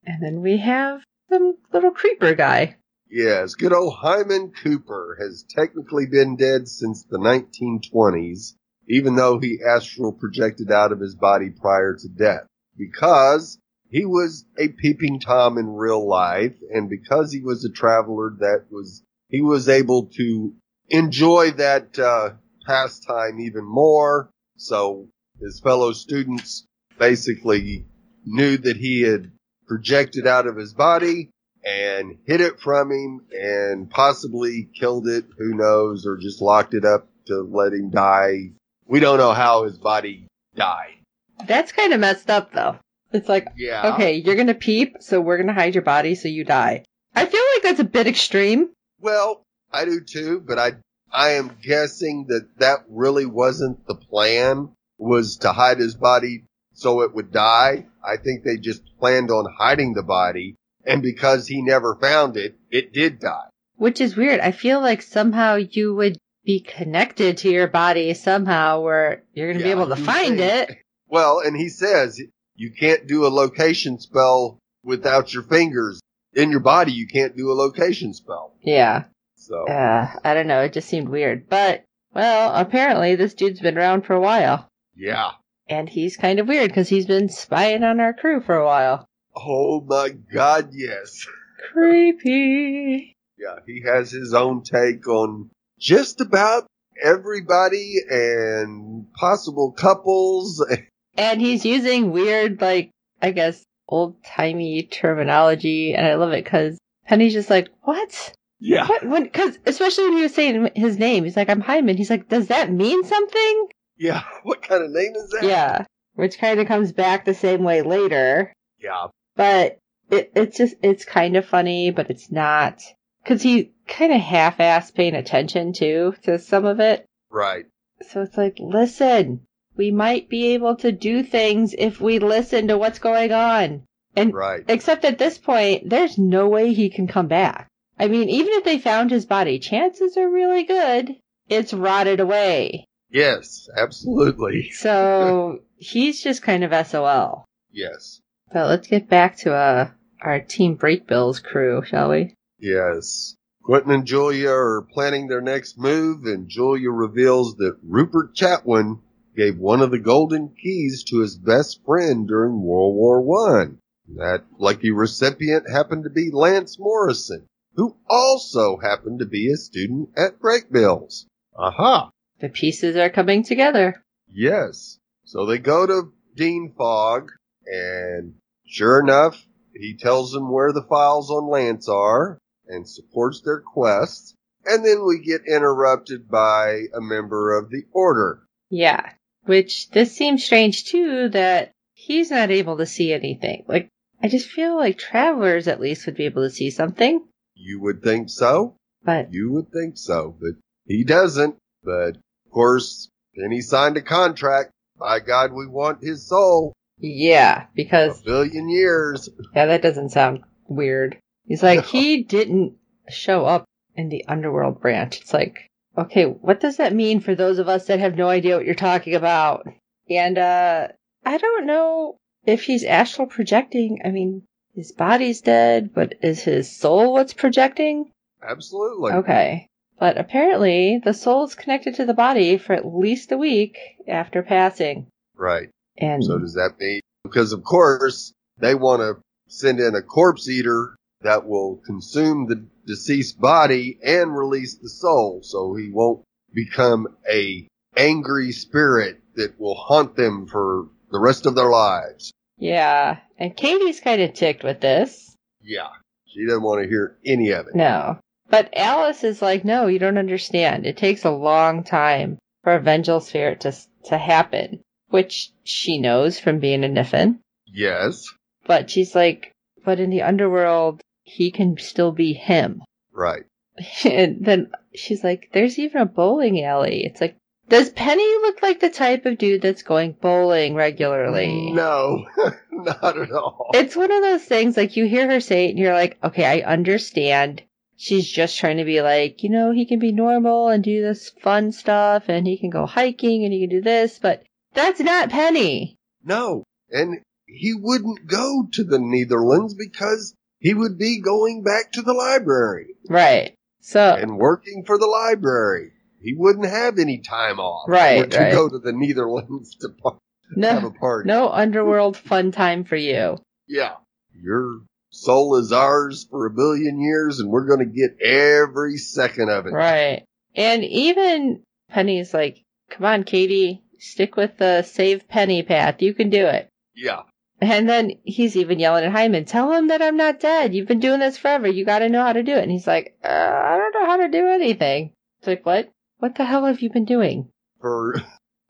And 0.04 0.22
then 0.22 0.40
we 0.40 0.56
have 0.56 1.02
some 1.30 1.56
little 1.72 1.90
creeper 1.90 2.34
guy. 2.34 2.76
Yes, 3.10 3.54
good 3.54 3.72
old 3.72 3.94
Hyman 3.94 4.52
Cooper 4.52 5.18
has 5.20 5.44
technically 5.48 6.06
been 6.06 6.36
dead 6.36 6.66
since 6.66 7.04
the 7.04 7.18
1920s, 7.18 8.54
even 8.88 9.16
though 9.16 9.38
he 9.38 9.58
astral 9.66 10.12
projected 10.12 10.70
out 10.70 10.92
of 10.92 11.00
his 11.00 11.14
body 11.14 11.50
prior 11.50 11.94
to 11.94 12.08
death. 12.08 12.46
Because 12.78 13.58
he 13.90 14.04
was 14.04 14.44
a 14.58 14.68
peeping 14.68 15.20
Tom 15.20 15.58
in 15.58 15.74
real 15.74 16.06
life, 16.06 16.54
and 16.70 16.88
because 16.88 17.32
he 17.32 17.40
was 17.40 17.64
a 17.64 17.72
traveler 17.72 18.36
that 18.38 18.66
was, 18.70 19.02
he 19.28 19.40
was 19.40 19.68
able 19.68 20.06
to 20.16 20.54
enjoy 20.88 21.50
that, 21.52 21.98
uh, 21.98 22.30
pastime 22.68 23.40
even 23.40 23.64
more. 23.64 24.30
So 24.56 25.08
his 25.40 25.60
fellow 25.60 25.92
students 25.92 26.66
basically 26.98 27.86
knew 28.24 28.58
that 28.58 28.76
he 28.76 29.02
had 29.02 29.32
projected 29.66 30.26
out 30.26 30.46
of 30.46 30.56
his 30.56 30.74
body 30.74 31.30
and 31.64 32.18
hid 32.26 32.40
it 32.40 32.60
from 32.60 32.90
him 32.90 33.20
and 33.32 33.90
possibly 33.90 34.68
killed 34.78 35.08
it, 35.08 35.24
who 35.38 35.54
knows, 35.54 36.06
or 36.06 36.16
just 36.16 36.40
locked 36.40 36.74
it 36.74 36.84
up 36.84 37.08
to 37.26 37.42
let 37.42 37.72
him 37.72 37.90
die. 37.90 38.52
We 38.86 39.00
don't 39.00 39.18
know 39.18 39.32
how 39.32 39.64
his 39.64 39.78
body 39.78 40.26
died. 40.54 40.97
That's 41.46 41.72
kind 41.72 41.92
of 41.92 42.00
messed 42.00 42.30
up 42.30 42.52
though. 42.52 42.78
It's 43.12 43.28
like, 43.28 43.46
Yeah. 43.56 43.94
okay, 43.94 44.14
you're 44.14 44.34
gonna 44.36 44.54
peep, 44.54 44.96
so 45.00 45.20
we're 45.20 45.38
gonna 45.38 45.54
hide 45.54 45.74
your 45.74 45.82
body 45.84 46.14
so 46.14 46.28
you 46.28 46.44
die. 46.44 46.84
I 47.14 47.24
feel 47.26 47.42
like 47.54 47.62
that's 47.62 47.80
a 47.80 47.84
bit 47.84 48.06
extreme. 48.06 48.70
Well, 49.00 49.42
I 49.72 49.84
do 49.84 50.00
too, 50.00 50.40
but 50.46 50.58
I, 50.58 50.72
I 51.12 51.30
am 51.30 51.56
guessing 51.62 52.26
that 52.28 52.48
that 52.58 52.80
really 52.88 53.24
wasn't 53.26 53.86
the 53.86 53.94
plan, 53.94 54.70
was 54.98 55.36
to 55.38 55.52
hide 55.52 55.78
his 55.78 55.94
body 55.94 56.44
so 56.74 57.00
it 57.02 57.14
would 57.14 57.32
die. 57.32 57.86
I 58.04 58.16
think 58.18 58.44
they 58.44 58.56
just 58.56 58.82
planned 58.98 59.30
on 59.30 59.46
hiding 59.58 59.94
the 59.94 60.02
body, 60.02 60.54
and 60.84 61.02
because 61.02 61.46
he 61.46 61.62
never 61.62 61.96
found 62.00 62.36
it, 62.36 62.56
it 62.70 62.92
did 62.92 63.20
die. 63.20 63.48
Which 63.76 64.00
is 64.00 64.16
weird. 64.16 64.40
I 64.40 64.50
feel 64.52 64.80
like 64.80 65.02
somehow 65.02 65.54
you 65.56 65.94
would 65.94 66.18
be 66.44 66.60
connected 66.60 67.38
to 67.38 67.50
your 67.50 67.68
body 67.68 68.12
somehow 68.14 68.80
where 68.80 69.22
you're 69.34 69.46
going 69.48 69.58
to 69.58 69.64
Yeah, 69.68 69.74
be 69.74 69.80
able 69.80 69.94
to 69.94 70.02
find 70.02 70.38
think. 70.38 70.70
it. 70.70 70.78
Well, 71.08 71.40
and 71.40 71.56
he 71.56 71.68
says 71.68 72.20
you 72.56 72.70
can't 72.70 73.06
do 73.06 73.26
a 73.26 73.28
location 73.28 73.98
spell 73.98 74.58
without 74.84 75.32
your 75.34 75.42
fingers 75.42 76.00
in 76.34 76.50
your 76.50 76.60
body. 76.60 76.92
You 76.92 77.06
can't 77.06 77.36
do 77.36 77.50
a 77.50 77.54
location 77.54 78.12
spell. 78.14 78.54
Yeah. 78.62 79.04
So 79.36 79.66
Uh, 79.68 80.08
I 80.24 80.34
don't 80.34 80.46
know. 80.48 80.60
It 80.62 80.72
just 80.72 80.88
seemed 80.88 81.08
weird. 81.08 81.48
But, 81.48 81.84
well, 82.14 82.54
apparently 82.54 83.14
this 83.14 83.34
dude's 83.34 83.60
been 83.60 83.78
around 83.78 84.02
for 84.02 84.14
a 84.14 84.20
while. 84.20 84.68
yeah. 84.96 85.30
And 85.70 85.86
he's 85.86 86.16
kind 86.16 86.38
of 86.38 86.48
weird 86.48 86.68
because 86.70 86.88
he's 86.88 87.04
been 87.04 87.28
spying 87.28 87.84
on 87.84 88.00
our 88.00 88.14
crew 88.14 88.40
for 88.40 88.56
a 88.56 88.64
while. 88.64 89.04
Oh 89.36 89.82
my 89.82 90.08
God, 90.32 90.70
yes. 90.72 91.26
Creepy. 91.72 93.14
Yeah, 93.38 93.56
he 93.66 93.82
has 93.86 94.10
his 94.10 94.34
own 94.34 94.62
take 94.62 95.06
on 95.06 95.50
just 95.78 96.20
about 96.20 96.66
everybody 97.02 97.96
and 98.08 99.12
possible 99.14 99.72
couples. 99.72 100.64
And 101.18 101.40
he's 101.40 101.64
using 101.64 102.12
weird, 102.12 102.60
like, 102.60 102.90
I 103.20 103.32
guess, 103.32 103.64
old 103.88 104.22
timey 104.24 104.84
terminology. 104.84 105.94
And 105.94 106.06
I 106.06 106.14
love 106.14 106.32
it 106.32 106.44
because 106.44 106.78
Penny's 107.06 107.32
just 107.32 107.50
like, 107.50 107.68
what? 107.82 108.32
Yeah. 108.60 108.86
What? 108.86 109.04
When, 109.04 109.28
cause 109.30 109.58
especially 109.66 110.04
when 110.04 110.16
he 110.18 110.22
was 110.22 110.34
saying 110.34 110.70
his 110.76 110.96
name, 110.96 111.24
he's 111.24 111.36
like, 111.36 111.50
I'm 111.50 111.60
Hyman. 111.60 111.96
He's 111.96 112.10
like, 112.10 112.28
does 112.28 112.48
that 112.48 112.70
mean 112.70 113.04
something? 113.04 113.68
Yeah. 113.96 114.22
What 114.44 114.62
kind 114.62 114.84
of 114.84 114.90
name 114.90 115.14
is 115.16 115.28
that? 115.30 115.42
Yeah. 115.42 115.84
Which 116.14 116.38
kind 116.38 116.60
of 116.60 116.68
comes 116.68 116.92
back 116.92 117.24
the 117.24 117.34
same 117.34 117.64
way 117.64 117.82
later. 117.82 118.52
Yeah. 118.78 119.08
But 119.36 119.78
it, 120.10 120.32
it's 120.36 120.56
just, 120.56 120.76
it's 120.82 121.04
kind 121.04 121.36
of 121.36 121.46
funny, 121.46 121.90
but 121.90 122.10
it's 122.10 122.30
not. 122.30 122.80
Cause 123.24 123.42
he 123.42 123.72
kind 123.88 124.12
of 124.12 124.20
half-assed 124.20 124.94
paying 124.94 125.14
attention 125.14 125.72
too, 125.72 126.14
to 126.22 126.38
some 126.38 126.64
of 126.64 126.78
it. 126.78 127.04
Right. 127.30 127.66
So 128.08 128.22
it's 128.22 128.36
like, 128.36 128.58
listen, 128.60 129.40
we 129.78 129.90
might 129.90 130.28
be 130.28 130.48
able 130.54 130.76
to 130.76 130.92
do 130.92 131.22
things 131.22 131.74
if 131.78 132.00
we 132.00 132.18
listen 132.18 132.68
to 132.68 132.76
what's 132.76 132.98
going 132.98 133.32
on. 133.32 133.84
And 134.16 134.34
Right. 134.34 134.64
except 134.68 135.04
at 135.04 135.18
this 135.18 135.38
point, 135.38 135.88
there's 135.88 136.18
no 136.18 136.48
way 136.48 136.74
he 136.74 136.90
can 136.90 137.06
come 137.06 137.28
back. 137.28 137.68
I 137.98 138.08
mean, 138.08 138.28
even 138.28 138.52
if 138.54 138.64
they 138.64 138.78
found 138.78 139.10
his 139.10 139.24
body, 139.24 139.58
chances 139.58 140.16
are 140.16 140.28
really 140.28 140.64
good 140.64 141.16
it's 141.48 141.72
rotted 141.72 142.20
away. 142.20 142.84
Yes, 143.10 143.68
absolutely. 143.74 144.70
So 144.74 145.60
he's 145.78 146.22
just 146.22 146.42
kind 146.42 146.62
of 146.62 146.86
SOL. 146.86 147.46
Yes. 147.72 148.20
But 148.52 148.66
let's 148.68 148.86
get 148.86 149.08
back 149.08 149.36
to 149.38 149.54
uh 149.54 149.90
our 150.20 150.40
Team 150.40 150.76
Brakebills 150.76 151.42
crew, 151.42 151.82
shall 151.84 152.10
we? 152.10 152.34
Yes. 152.58 153.34
Quentin 153.62 153.92
and 153.92 154.04
Julia 154.06 154.50
are 154.50 154.86
planning 154.92 155.28
their 155.28 155.40
next 155.40 155.78
move, 155.78 156.24
and 156.24 156.48
Julia 156.48 156.90
reveals 156.90 157.54
that 157.56 157.76
Rupert 157.82 158.34
Chatwin 158.34 159.00
gave 159.38 159.56
one 159.56 159.80
of 159.80 159.92
the 159.92 160.00
golden 160.00 160.48
keys 160.48 161.04
to 161.04 161.20
his 161.20 161.38
best 161.38 161.84
friend 161.84 162.26
during 162.26 162.60
World 162.60 162.96
War 162.96 163.22
One. 163.22 163.78
That 164.16 164.44
lucky 164.58 164.90
recipient 164.90 165.70
happened 165.70 166.02
to 166.04 166.10
be 166.10 166.32
Lance 166.32 166.76
Morrison, 166.76 167.46
who 167.76 167.96
also 168.10 168.78
happened 168.78 169.20
to 169.20 169.26
be 169.26 169.48
a 169.52 169.56
student 169.56 170.08
at 170.16 170.40
Brakebills. 170.40 171.26
Aha! 171.56 172.10
The 172.40 172.48
pieces 172.48 172.96
are 172.96 173.10
coming 173.10 173.44
together. 173.44 174.02
Yes. 174.26 174.98
So 175.24 175.46
they 175.46 175.58
go 175.58 175.86
to 175.86 176.12
Dean 176.34 176.74
Fogg, 176.76 177.30
and 177.64 178.34
sure 178.66 179.00
enough, 179.00 179.46
he 179.72 179.96
tells 179.96 180.32
them 180.32 180.50
where 180.50 180.72
the 180.72 180.86
files 180.88 181.30
on 181.30 181.48
Lance 181.48 181.88
are 181.88 182.38
and 182.66 182.88
supports 182.88 183.42
their 183.42 183.60
quest. 183.60 184.34
And 184.64 184.84
then 184.84 185.06
we 185.06 185.20
get 185.20 185.42
interrupted 185.46 186.28
by 186.28 186.86
a 186.92 187.00
member 187.00 187.56
of 187.56 187.70
the 187.70 187.84
Order. 187.92 188.42
Yeah. 188.70 189.12
Which 189.48 189.88
this 189.90 190.14
seems 190.14 190.44
strange 190.44 190.84
too 190.84 191.30
that 191.30 191.72
he's 191.94 192.30
not 192.30 192.50
able 192.50 192.76
to 192.76 192.86
see 192.86 193.12
anything. 193.14 193.64
Like, 193.66 193.88
I 194.22 194.28
just 194.28 194.50
feel 194.50 194.76
like 194.76 194.98
travelers 194.98 195.66
at 195.68 195.80
least 195.80 196.04
would 196.06 196.16
be 196.16 196.26
able 196.26 196.42
to 196.42 196.50
see 196.54 196.70
something. 196.70 197.24
You 197.54 197.80
would 197.80 198.02
think 198.02 198.28
so. 198.28 198.76
But 199.02 199.32
You 199.32 199.50
would 199.52 199.72
think 199.72 199.96
so, 199.96 200.36
but 200.38 200.50
he 200.86 201.02
doesn't. 201.02 201.56
But 201.82 202.16
of 202.16 202.52
course, 202.52 203.08
then 203.34 203.50
he 203.50 203.62
signed 203.62 203.96
a 203.96 204.02
contract. 204.02 204.70
By 204.98 205.20
God, 205.20 205.52
we 205.52 205.66
want 205.66 206.02
his 206.02 206.28
soul. 206.28 206.74
yeah, 206.98 207.62
A 207.62 207.68
because 207.74 208.20
billion 208.20 208.68
years. 208.68 209.28
yeah, 209.54 209.66
that 209.66 209.80
doesn't 209.82 210.10
sound 210.10 210.40
weird. 210.68 211.16
He's 211.46 211.62
like, 211.62 211.84
he 211.96 212.22
didn't 212.24 212.74
show 213.08 213.46
up 213.46 213.64
in 213.94 214.08
the 214.10 214.24
underworld 214.28 214.80
branch. 214.82 215.20
It's 215.20 215.32
like, 215.32 215.66
okay, 215.98 216.24
what 216.24 216.60
does 216.60 216.76
that 216.76 216.94
mean 216.94 217.20
for 217.20 217.34
those 217.34 217.58
of 217.58 217.68
us 217.68 217.86
that 217.86 218.00
have 218.00 218.16
no 218.16 218.28
idea 218.28 218.56
what 218.56 218.64
you're 218.66 218.74
talking 218.74 219.14
about? 219.14 219.66
And 220.08 220.38
uh 220.38 220.88
I 221.24 221.36
don't 221.38 221.66
know 221.66 222.16
if 222.46 222.62
he's 222.64 222.84
astral 222.84 223.26
projecting. 223.26 224.00
I 224.04 224.10
mean, 224.10 224.44
his 224.74 224.92
body's 224.92 225.40
dead, 225.40 225.92
but 225.92 226.14
is 226.22 226.42
his 226.42 226.74
soul 226.74 227.12
what's 227.12 227.34
projecting? 227.34 228.10
Absolutely. 228.42 229.12
Okay. 229.12 229.66
But 229.98 230.16
apparently 230.16 231.00
the 231.04 231.12
soul's 231.12 231.56
connected 231.56 231.96
to 231.96 232.06
the 232.06 232.14
body 232.14 232.56
for 232.56 232.72
at 232.72 232.86
least 232.86 233.32
a 233.32 233.36
week 233.36 233.76
after 234.06 234.42
passing. 234.42 235.08
Right. 235.36 235.68
And 235.96 236.24
So 236.24 236.38
does 236.38 236.54
that 236.54 236.76
mean, 236.78 237.00
because 237.24 237.52
of 237.52 237.64
course 237.64 238.32
they 238.58 238.74
want 238.74 239.00
to 239.00 239.20
send 239.48 239.80
in 239.80 239.94
a 239.96 240.02
corpse 240.02 240.48
eater 240.48 240.94
that 241.22 241.46
will 241.48 241.80
consume 241.84 242.46
the 242.46 242.64
deceased 242.88 243.38
body 243.40 243.98
and 244.02 244.36
release 244.36 244.76
the 244.78 244.88
soul 244.88 245.40
so 245.44 245.76
he 245.76 245.90
won't 245.92 246.24
become 246.52 247.06
a 247.30 247.68
angry 247.96 248.50
spirit 248.50 249.20
that 249.36 249.60
will 249.60 249.76
haunt 249.76 250.16
them 250.16 250.46
for 250.46 250.88
the 251.12 251.20
rest 251.20 251.46
of 251.46 251.54
their 251.54 251.68
lives. 251.70 252.32
yeah, 252.58 253.18
and 253.38 253.56
Kady's 253.56 254.00
kind 254.00 254.20
of 254.22 254.32
ticked 254.34 254.64
with 254.64 254.80
this. 254.80 255.36
Yeah. 255.62 255.88
She 256.26 256.44
doesn't 256.44 256.62
want 256.62 256.82
to 256.82 256.88
hear 256.88 257.16
any 257.24 257.50
of 257.50 257.68
it. 257.68 257.74
No. 257.74 258.18
But 258.50 258.76
Alice 258.76 259.22
is 259.24 259.40
like, 259.42 259.64
no, 259.64 259.86
you 259.86 259.98
don't 259.98 260.18
understand. 260.18 260.86
It 260.86 260.96
takes 260.96 261.24
a 261.24 261.30
long 261.30 261.84
time 261.84 262.38
for 262.64 262.74
a 262.74 262.80
vengeful 262.80 263.20
spirit 263.20 263.60
to, 263.60 263.74
to 264.06 264.18
happen, 264.18 264.80
which 265.08 265.50
she 265.64 265.98
knows 265.98 266.40
from 266.40 266.58
being 266.58 266.84
a 266.84 266.88
Niffin. 266.88 267.38
Yes. 267.66 268.24
But 268.66 268.90
she's 268.90 269.14
like, 269.14 269.52
but 269.84 270.00
in 270.00 270.10
the 270.10 270.22
underworld, 270.22 271.00
he 271.28 271.50
can 271.50 271.76
still 271.78 272.12
be 272.12 272.32
him. 272.32 272.82
Right. 273.12 273.44
and 274.04 274.44
then 274.44 274.70
she's 274.94 275.22
like, 275.22 275.50
there's 275.52 275.78
even 275.78 276.00
a 276.00 276.06
bowling 276.06 276.62
alley. 276.64 277.04
It's 277.04 277.20
like, 277.20 277.36
does 277.68 277.90
Penny 277.90 278.26
look 278.40 278.62
like 278.62 278.80
the 278.80 278.88
type 278.88 279.26
of 279.26 279.36
dude 279.36 279.60
that's 279.60 279.82
going 279.82 280.16
bowling 280.18 280.74
regularly? 280.74 281.70
No, 281.70 282.26
not 282.72 283.18
at 283.18 283.30
all. 283.30 283.70
It's 283.74 283.94
one 283.94 284.10
of 284.10 284.22
those 284.22 284.44
things 284.44 284.76
like 284.76 284.96
you 284.96 285.06
hear 285.06 285.30
her 285.30 285.40
say 285.40 285.66
it 285.66 285.70
and 285.70 285.78
you're 285.78 285.92
like, 285.92 286.18
okay, 286.24 286.44
I 286.46 286.70
understand. 286.70 287.62
She's 287.96 288.26
just 288.26 288.58
trying 288.58 288.78
to 288.78 288.84
be 288.84 289.02
like, 289.02 289.42
you 289.42 289.50
know, 289.50 289.72
he 289.72 289.84
can 289.84 289.98
be 289.98 290.12
normal 290.12 290.68
and 290.68 290.82
do 290.82 291.02
this 291.02 291.30
fun 291.42 291.72
stuff 291.72 292.24
and 292.28 292.46
he 292.46 292.56
can 292.56 292.70
go 292.70 292.86
hiking 292.86 293.44
and 293.44 293.52
he 293.52 293.60
can 293.60 293.70
do 293.70 293.82
this, 293.82 294.18
but 294.18 294.44
that's 294.72 295.00
not 295.00 295.30
Penny. 295.30 295.96
No. 296.24 296.64
And 296.90 297.18
he 297.44 297.74
wouldn't 297.74 298.26
go 298.26 298.66
to 298.72 298.84
the 298.84 298.98
Neitherlands 298.98 299.74
because 299.76 300.34
he 300.60 300.74
would 300.74 300.98
be 300.98 301.20
going 301.20 301.62
back 301.62 301.92
to 301.92 302.02
the 302.02 302.12
library 302.12 302.88
Right. 303.08 303.54
So, 303.80 304.14
and 304.14 304.38
working 304.38 304.84
for 304.86 304.98
the 304.98 305.06
library. 305.06 305.92
He 306.20 306.34
wouldn't 306.34 306.66
have 306.66 306.98
any 306.98 307.18
time 307.18 307.58
off. 307.58 307.88
Right, 307.88 308.30
to 308.30 308.38
right. 308.38 308.52
go 308.52 308.68
to 308.68 308.78
the 308.78 308.92
Neitherlands 308.92 309.78
to 309.80 309.88
par- 310.02 310.18
have 310.60 310.84
a 310.84 310.90
party. 310.90 311.28
no 311.28 311.48
underworld 311.48 312.16
fun 312.16 312.52
time 312.52 312.84
for 312.84 312.96
you. 312.96 313.38
Yeah. 313.66 313.94
Your 314.34 314.80
soul 315.10 315.56
is 315.56 315.72
ours 315.72 316.26
for 316.30 316.46
a 316.46 316.50
billion 316.50 317.00
years 317.00 317.40
and 317.40 317.50
we're 317.50 317.66
going 317.66 317.78
to 317.78 317.86
get 317.86 318.20
every 318.20 318.96
second 318.96 319.48
of 319.48 319.66
it. 319.66 319.70
Right. 319.70 320.24
And 320.54 320.84
even 320.84 321.62
Penny's 321.88 322.34
like, 322.34 322.62
come 322.90 323.06
on, 323.06 323.24
Kady, 323.24 323.82
stick 323.98 324.36
with 324.36 324.58
the 324.58 324.82
save 324.82 325.28
Penny 325.28 325.62
path. 325.62 326.02
You 326.02 326.14
can 326.14 326.30
do 326.30 326.46
it. 326.46 326.68
Yeah. 326.94 327.22
And 327.60 327.88
then 327.88 328.12
he's 328.22 328.56
even 328.56 328.78
yelling 328.78 329.04
at 329.04 329.10
Hyman, 329.12 329.44
tell 329.44 329.72
him 329.72 329.88
that 329.88 330.00
I'm 330.00 330.16
not 330.16 330.38
dead. 330.40 330.74
You've 330.74 330.86
been 330.86 331.00
doing 331.00 331.18
this 331.20 331.36
forever. 331.36 331.66
You 331.66 331.84
got 331.84 332.00
to 332.00 332.08
know 332.08 332.22
how 332.22 332.32
to 332.32 332.42
do 332.44 332.52
it. 332.52 332.62
And 332.62 332.70
he's 332.70 332.86
like, 332.86 333.16
uh, 333.24 333.28
I 333.28 333.78
don't 333.78 333.94
know 334.00 334.06
how 334.06 334.16
to 334.18 334.28
do 334.28 334.46
anything. 334.48 335.12
It's 335.38 335.46
like, 335.48 335.66
what? 335.66 335.88
What 336.18 336.36
the 336.36 336.44
hell 336.44 336.66
have 336.66 336.80
you 336.80 336.90
been 336.90 337.04
doing? 337.04 337.48
For 337.80 338.22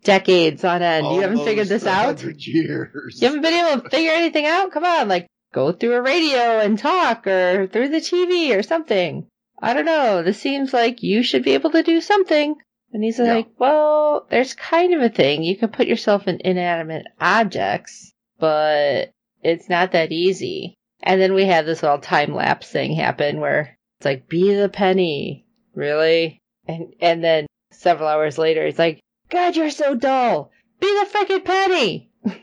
Decades 0.05 0.65
on 0.65 0.81
end. 0.83 1.07
You 1.07 1.21
haven't 1.21 1.45
figured 1.45 1.69
this 1.69 1.87
out? 1.87 2.17
100 2.17 2.37
years. 2.47 3.21
You 3.21 3.27
haven't 3.27 3.43
been 3.43 3.55
able 3.55 3.83
to 3.83 3.91
figure 3.91 4.13
anything 4.13 4.47
out? 4.47 4.71
Come 4.73 4.85
on, 4.85 5.09
like, 5.09 5.27
go 5.53 5.73
through 5.73 5.95
a 5.95 6.03
radio 6.03 6.61
and 6.61 6.79
talk 6.79 7.27
or 7.27 7.67
through 7.67 7.89
the 7.89 7.99
TV 7.99 8.57
or 8.57 8.63
something. 8.63 9.27
I 9.61 9.75
don't 9.75 9.85
know. 9.87 10.23
This 10.23 10.41
seems 10.41 10.73
like 10.73 11.03
you 11.03 11.23
should 11.23 11.43
be 11.43 11.55
able 11.55 11.71
to 11.73 11.83
do 11.83 12.01
something. 12.01 12.55
And 12.93 13.03
he's 13.05 13.19
Yeah. 13.19 13.35
like, 13.35 13.49
well, 13.59 14.27
there's 14.31 14.55
kind 14.55 14.95
of 14.95 15.03
a 15.03 15.09
thing. 15.11 15.43
You 15.43 15.57
can 15.59 15.71
put 15.71 15.89
yourself 15.89 16.29
in 16.29 16.41
inanimate 16.45 17.07
objects, 17.21 18.13
but 18.39 19.11
it's 19.43 19.69
not 19.69 19.93
that 19.93 20.13
easy. 20.13 20.75
And 21.03 21.21
then 21.21 21.35
we 21.35 21.45
have 21.47 21.65
this 21.67 21.83
little 21.83 21.99
time 22.01 22.35
lapse 22.35 22.69
thing 22.71 22.95
happen 22.97 23.41
where 23.41 23.77
it's 23.99 24.05
like, 24.05 24.29
be 24.29 24.55
the 24.55 24.69
penny. 24.69 25.47
Really? 25.75 26.39
And, 26.67 26.93
and 27.01 27.23
then 27.23 27.47
several 27.71 28.09
hours 28.09 28.37
later, 28.39 28.67
it's 28.67 28.79
like, 28.79 29.01
God, 29.31 29.57
you're 29.57 29.71
so 29.71 29.95
dull. 29.95 30.51
Be 30.81 30.87
the 30.87 31.07
frickin' 31.11 31.45
penny. 31.45 32.11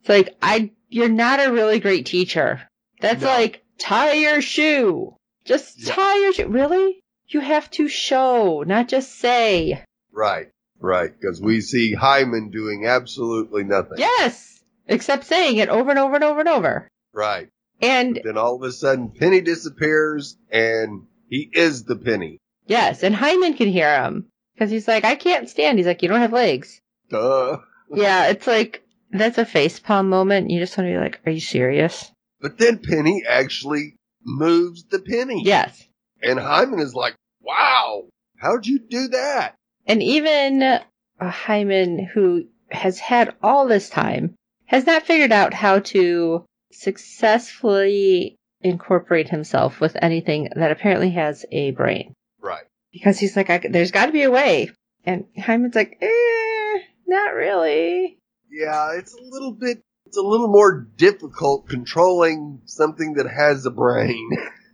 It's 0.00 0.08
like 0.08 0.36
I 0.40 0.70
you're 0.88 1.08
not 1.10 1.40
a 1.46 1.52
really 1.52 1.80
great 1.80 2.06
teacher. 2.06 2.62
That's 3.00 3.20
No. 3.22 3.28
like 3.28 3.62
tie 3.78 4.14
your 4.14 4.40
shoe. 4.40 5.14
Just 5.44 5.78
Yeah. 5.86 5.92
tie 5.94 6.18
your 6.20 6.32
shoe. 6.32 6.48
Really? 6.48 7.00
You 7.26 7.40
have 7.40 7.70
to 7.72 7.88
show, 7.88 8.62
not 8.66 8.88
just 8.88 9.18
say. 9.18 9.82
Right. 10.12 10.48
Right. 10.80 11.10
Because 11.18 11.40
we 11.40 11.60
see 11.60 11.94
Hyman 11.94 12.50
doing 12.50 12.86
absolutely 12.86 13.64
nothing. 13.64 13.98
Yes. 13.98 14.60
Except 14.86 15.24
saying 15.24 15.56
it 15.58 15.68
over 15.68 15.90
and 15.90 15.98
over 15.98 16.14
and 16.14 16.24
over 16.24 16.40
and 16.40 16.48
over. 16.48 16.88
Right. 17.12 17.48
And 17.80 18.20
Then 18.24 18.38
all 18.38 18.56
of 18.56 18.62
a 18.62 18.72
sudden, 18.72 19.10
Penny 19.10 19.40
disappears, 19.40 20.36
and 20.50 21.02
he 21.28 21.48
is 21.52 21.84
the 21.84 21.96
Penny. 21.96 22.38
yes, 22.66 23.02
and 23.04 23.14
Hyman 23.14 23.54
can 23.54 23.68
hear 23.68 24.02
him. 24.02 24.26
Because 24.54 24.70
he's 24.72 24.88
like, 24.88 25.04
I 25.04 25.14
can't 25.14 25.48
stand. 25.48 25.78
He's 25.78 25.86
like, 25.86 26.02
you 26.02 26.08
don't 26.08 26.18
have 26.20 26.32
legs. 26.32 26.80
Duh. 27.10 27.58
yeah, 27.94 28.26
it's 28.28 28.46
like, 28.46 28.82
that's 29.12 29.38
a 29.38 29.44
facepalm 29.44 30.06
moment. 30.06 30.50
You 30.50 30.58
just 30.58 30.76
want 30.76 30.88
to 30.88 30.94
be 30.94 30.98
like, 30.98 31.20
are 31.24 31.30
you 31.30 31.40
serious? 31.40 32.10
But 32.40 32.58
then 32.58 32.78
Penny 32.78 33.22
actually 33.28 33.94
moves 34.24 34.84
the 34.84 34.98
penny. 34.98 35.42
Yes. 35.44 35.86
And 36.22 36.38
Hyman 36.40 36.80
is 36.80 36.94
like, 36.94 37.14
wow, 37.40 38.04
how'd 38.38 38.66
you 38.66 38.80
do 38.80 39.08
that? 39.08 39.54
And 39.88 40.02
even 40.02 40.80
Hyman, 41.18 41.98
who 41.98 42.44
has 42.70 42.98
had 42.98 43.34
all 43.42 43.66
this 43.66 43.88
time, 43.88 44.34
has 44.66 44.86
not 44.86 45.04
figured 45.04 45.32
out 45.32 45.54
how 45.54 45.80
to 45.80 46.44
successfully 46.70 48.36
incorporate 48.60 49.30
himself 49.30 49.80
with 49.80 49.96
anything 50.00 50.50
that 50.54 50.70
apparently 50.70 51.10
has 51.10 51.46
a 51.50 51.70
brain. 51.70 52.12
Right. 52.40 52.64
Because 52.92 53.18
he's 53.18 53.34
like, 53.34 53.48
I, 53.48 53.62
there's 53.70 53.90
got 53.90 54.06
to 54.06 54.12
be 54.12 54.24
a 54.24 54.30
way. 54.30 54.70
And 55.04 55.24
Hyman's 55.38 55.74
like, 55.74 55.96
eh, 56.02 56.78
not 57.06 57.32
really. 57.34 58.18
Yeah, 58.50 58.98
it's 58.98 59.14
a 59.14 59.22
little 59.22 59.52
bit, 59.52 59.80
it's 60.06 60.18
a 60.18 60.22
little 60.22 60.48
more 60.48 60.86
difficult 60.96 61.68
controlling 61.68 62.60
something 62.66 63.14
that 63.14 63.26
has 63.26 63.64
a 63.64 63.70
brain. 63.70 64.30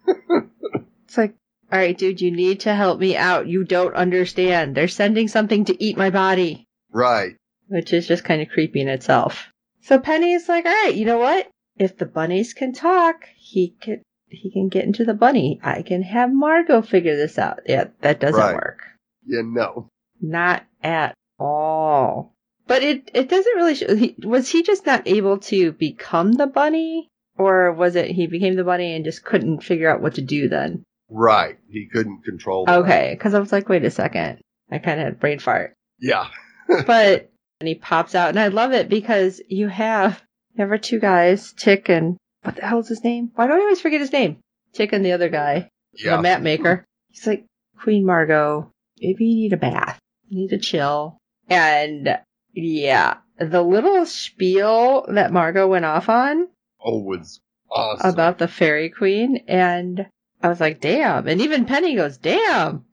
It's 1.14 1.18
like, 1.18 1.36
all 1.74 1.80
right, 1.80 1.98
dude, 1.98 2.20
you 2.20 2.30
need 2.30 2.60
to 2.60 2.74
help 2.74 3.00
me 3.00 3.16
out. 3.16 3.48
You 3.48 3.64
don't 3.64 3.94
understand. 3.96 4.76
They're 4.76 4.86
sending 4.86 5.26
something 5.26 5.64
to 5.64 5.82
eat 5.84 5.96
my 5.96 6.10
body. 6.10 6.64
right. 6.92 7.34
which 7.68 7.92
is 7.92 8.06
just 8.06 8.22
kind 8.24 8.40
of 8.42 8.48
creepy 8.50 8.80
in 8.80 8.88
itself. 8.88 9.48
So 9.82 9.98
Penny's 9.98 10.48
like, 10.48 10.66
all 10.66 10.72
right, 10.84 10.94
you 10.94 11.04
know 11.04 11.18
what? 11.18 11.48
If 11.76 11.96
the 11.98 12.06
bunnies 12.06 12.54
can 12.54 12.72
talk, 12.72 13.24
he 13.36 13.74
can, 13.80 14.02
he 14.28 14.52
can 14.52 14.68
get 14.68 14.84
into 14.84 15.04
the 15.04 15.14
bunny. 15.14 15.58
I 15.64 15.82
can 15.82 16.02
have 16.02 16.32
Margot 16.32 16.82
figure 16.82 17.16
this 17.16 17.38
out. 17.38 17.60
Yeah, 17.66 17.86
that 18.02 18.20
doesn't 18.20 18.40
Right. 18.40 18.54
work. 18.54 18.82
Yeah, 19.26 19.42
no. 19.44 19.88
Not 20.20 20.62
at 20.82 21.14
all. 21.40 22.32
But 22.66 22.82
it 22.82 23.10
it 23.14 23.28
doesn't 23.28 23.56
really 23.56 23.74
show. 23.74 23.94
He, 23.96 24.14
was 24.22 24.48
he 24.48 24.62
just 24.62 24.86
not 24.86 25.06
able 25.06 25.38
to 25.50 25.72
become 25.72 26.32
the 26.32 26.46
bunny, 26.46 27.08
or 27.36 27.72
was 27.72 27.96
it 27.96 28.10
he 28.10 28.26
became 28.26 28.54
the 28.56 28.64
bunny 28.64 28.94
and 28.94 29.04
just 29.04 29.24
couldn't 29.24 29.62
figure 29.64 29.90
out 29.90 30.00
what 30.00 30.14
to 30.14 30.22
do 30.22 30.48
then? 30.48 30.82
Right. 31.10 31.58
He 31.68 31.88
couldn't 31.92 32.24
control. 32.24 32.64
Okay, 32.68 33.14
because 33.16 33.34
I 33.34 33.38
was 33.38 33.52
like, 33.52 33.68
wait 33.68 33.84
a 33.84 33.90
second. 33.90 34.40
I 34.70 34.78
kind 34.78 34.98
of 35.00 35.04
had 35.04 35.12
a 35.14 35.16
brain 35.16 35.38
fart. 35.38 35.74
Yeah. 36.00 36.28
but 36.86 37.30
and 37.60 37.68
he 37.68 37.74
pops 37.74 38.14
out, 38.14 38.30
and 38.30 38.40
I 38.40 38.48
love 38.48 38.72
it 38.72 38.88
because 38.88 39.40
you 39.48 39.68
have 39.68 40.22
you 40.54 40.62
have 40.62 40.70
our 40.70 40.78
two 40.78 40.98
guys, 41.00 41.52
Tick 41.52 41.88
and 41.88 42.16
what 42.42 42.56
the 42.56 42.62
hell 42.66 42.80
is 42.80 42.88
his 42.88 43.04
name? 43.04 43.30
Why 43.34 43.46
do 43.46 43.52
I 43.52 43.58
always 43.58 43.80
forget 43.80 44.00
his 44.00 44.12
name? 44.12 44.38
Tick 44.72 44.92
and 44.92 45.04
the 45.04 45.12
other 45.12 45.28
guy, 45.28 45.68
Yeah. 45.94 46.16
the 46.16 46.22
map 46.22 46.42
maker. 46.42 46.84
He's 47.10 47.26
like, 47.26 47.44
Queen 47.82 48.04
Margot, 48.04 48.70
maybe 49.00 49.24
you 49.26 49.36
need 49.36 49.52
a 49.52 49.56
bath, 49.56 49.98
you 50.28 50.38
need 50.38 50.48
to 50.48 50.58
chill, 50.58 51.18
and 51.48 52.18
yeah, 52.54 53.18
the 53.38 53.62
little 53.62 54.04
spiel 54.06 55.06
that 55.08 55.32
Margot 55.32 55.68
went 55.68 55.84
off 55.84 56.08
on 56.08 56.48
Oh, 56.84 56.98
was 56.98 57.40
awesome. 57.70 58.10
about 58.10 58.38
the 58.38 58.48
fairy 58.48 58.90
queen, 58.90 59.44
and 59.48 60.06
I 60.44 60.48
was 60.48 60.60
like, 60.60 60.78
damn, 60.78 61.26
and 61.26 61.40
even 61.40 61.64
Penny 61.64 61.96
goes, 61.96 62.18
damn, 62.18 62.84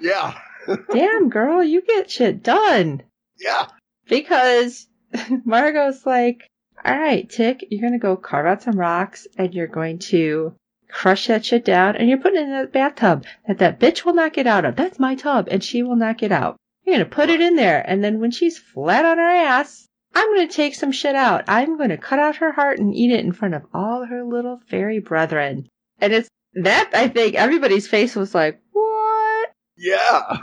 yeah. 0.00 0.36
damn 0.92 1.28
girl, 1.28 1.62
you 1.62 1.80
get 1.80 2.10
shit 2.10 2.42
done. 2.42 3.04
Yeah. 3.38 3.68
because 4.08 4.88
Margot's 5.44 6.04
like, 6.04 6.48
all 6.84 6.98
right, 6.98 7.30
Tick, 7.30 7.64
you're 7.70 7.80
gonna 7.80 8.00
go 8.00 8.16
carve 8.16 8.46
out 8.46 8.62
some 8.62 8.76
rocks 8.76 9.28
and 9.38 9.54
you're 9.54 9.68
going 9.68 10.00
to 10.10 10.54
crush 10.90 11.28
that 11.28 11.44
shit 11.44 11.64
down 11.64 11.94
and 11.94 12.08
you're 12.08 12.18
putting 12.18 12.40
it 12.40 12.48
in 12.48 12.54
a 12.54 12.66
bathtub 12.66 13.24
that 13.46 13.58
that 13.58 13.78
bitch 13.78 14.04
will 14.04 14.14
not 14.14 14.32
get 14.32 14.48
out 14.48 14.64
of. 14.64 14.74
That's 14.74 14.98
my 14.98 15.14
tub 15.14 15.46
and 15.48 15.62
she 15.62 15.84
will 15.84 15.94
not 15.94 16.18
get 16.18 16.32
out. 16.32 16.56
You're 16.84 16.96
gonna 16.96 17.08
put 17.08 17.30
it 17.30 17.40
in 17.40 17.54
there 17.54 17.88
and 17.88 18.02
then 18.02 18.18
when 18.18 18.32
she's 18.32 18.58
flat 18.58 19.04
on 19.04 19.18
her 19.18 19.30
ass, 19.30 19.86
I'm 20.12 20.34
gonna 20.34 20.48
take 20.48 20.74
some 20.74 20.90
shit 20.90 21.14
out. 21.14 21.44
I'm 21.46 21.78
gonna 21.78 21.98
cut 21.98 22.18
out 22.18 22.36
her 22.36 22.50
heart 22.50 22.80
and 22.80 22.92
eat 22.92 23.12
it 23.12 23.24
in 23.24 23.30
front 23.30 23.54
of 23.54 23.62
all 23.72 24.04
her 24.06 24.24
little 24.24 24.58
fairy 24.68 24.98
brethren. 24.98 25.68
And 26.00 26.12
it's 26.12 26.28
that 26.62 26.90
I 26.94 27.08
think 27.08 27.34
everybody's 27.34 27.86
face 27.88 28.14
was 28.16 28.34
like, 28.34 28.60
what? 28.72 29.50
Yeah. 29.76 30.38